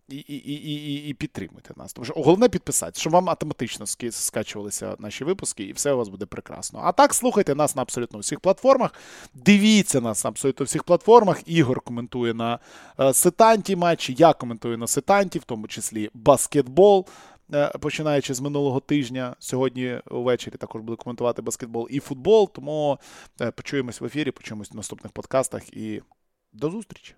І, 0.10 0.16
і, 0.16 0.36
і, 0.36 1.10
і, 1.10 1.14
підтримуйте 1.14 1.74
нас. 1.78 1.94
Тому 1.94 2.06
що 2.06 2.14
головне 2.14 2.50
підписатися, 2.50 3.02
щоб 3.02 3.14
вам 3.14 3.30
автоматично 3.30 3.86
скачувалися 4.12 4.96
наші 5.00 5.24
випуски, 5.24 5.64
і 5.64 5.74
все 5.74 5.94
у 5.94 5.98
вас 5.98 6.08
буде 6.10 6.26
прекрасно. 6.26 6.82
А 6.84 6.92
так 6.92 7.14
слухайте 7.14 7.56
нас 7.56 7.76
на 7.76 7.82
абсолютно 7.82 8.20
всіх 8.20 8.40
платформах. 8.40 8.94
Дивіться 9.34 10.02
нас 10.02 10.24
на 10.24 10.30
абсолютно 10.30 10.66
всіх 10.66 10.84
платформах. 10.84 11.42
Ігор 11.46 11.82
коментує 11.82 12.34
на 12.34 12.60
е, 13.00 13.14
сетанті 13.14 13.76
матчі, 13.76 14.16
я 14.18 14.34
коментую 14.34 14.78
на 14.78 14.88
сетанті, 14.88 15.40
в 15.40 15.44
тому 15.44 15.68
числі 15.68 16.10
баскетбол. 16.14 17.08
Е, 17.54 17.72
Починаючи 17.80 18.34
з 18.34 18.40
минулого 18.40 18.80
тижня, 18.80 19.36
сьогодні 19.40 20.00
увечері 20.12 20.56
також 20.56 20.82
буду 20.82 20.98
коментувати 20.98 21.42
баскетбол 21.42 21.88
і 21.90 22.00
футбол. 22.00 22.52
Тому 22.54 23.00
е, 23.42 23.52
почуємось 23.52 24.02
в 24.02 24.06
ефірі, 24.06 24.32
почуємось 24.32 24.72
в 24.72 24.76
наступних 24.76 25.12
подкастах 25.12 25.74
і 25.74 26.02
до 26.54 26.70
зустрічі. 26.70 27.16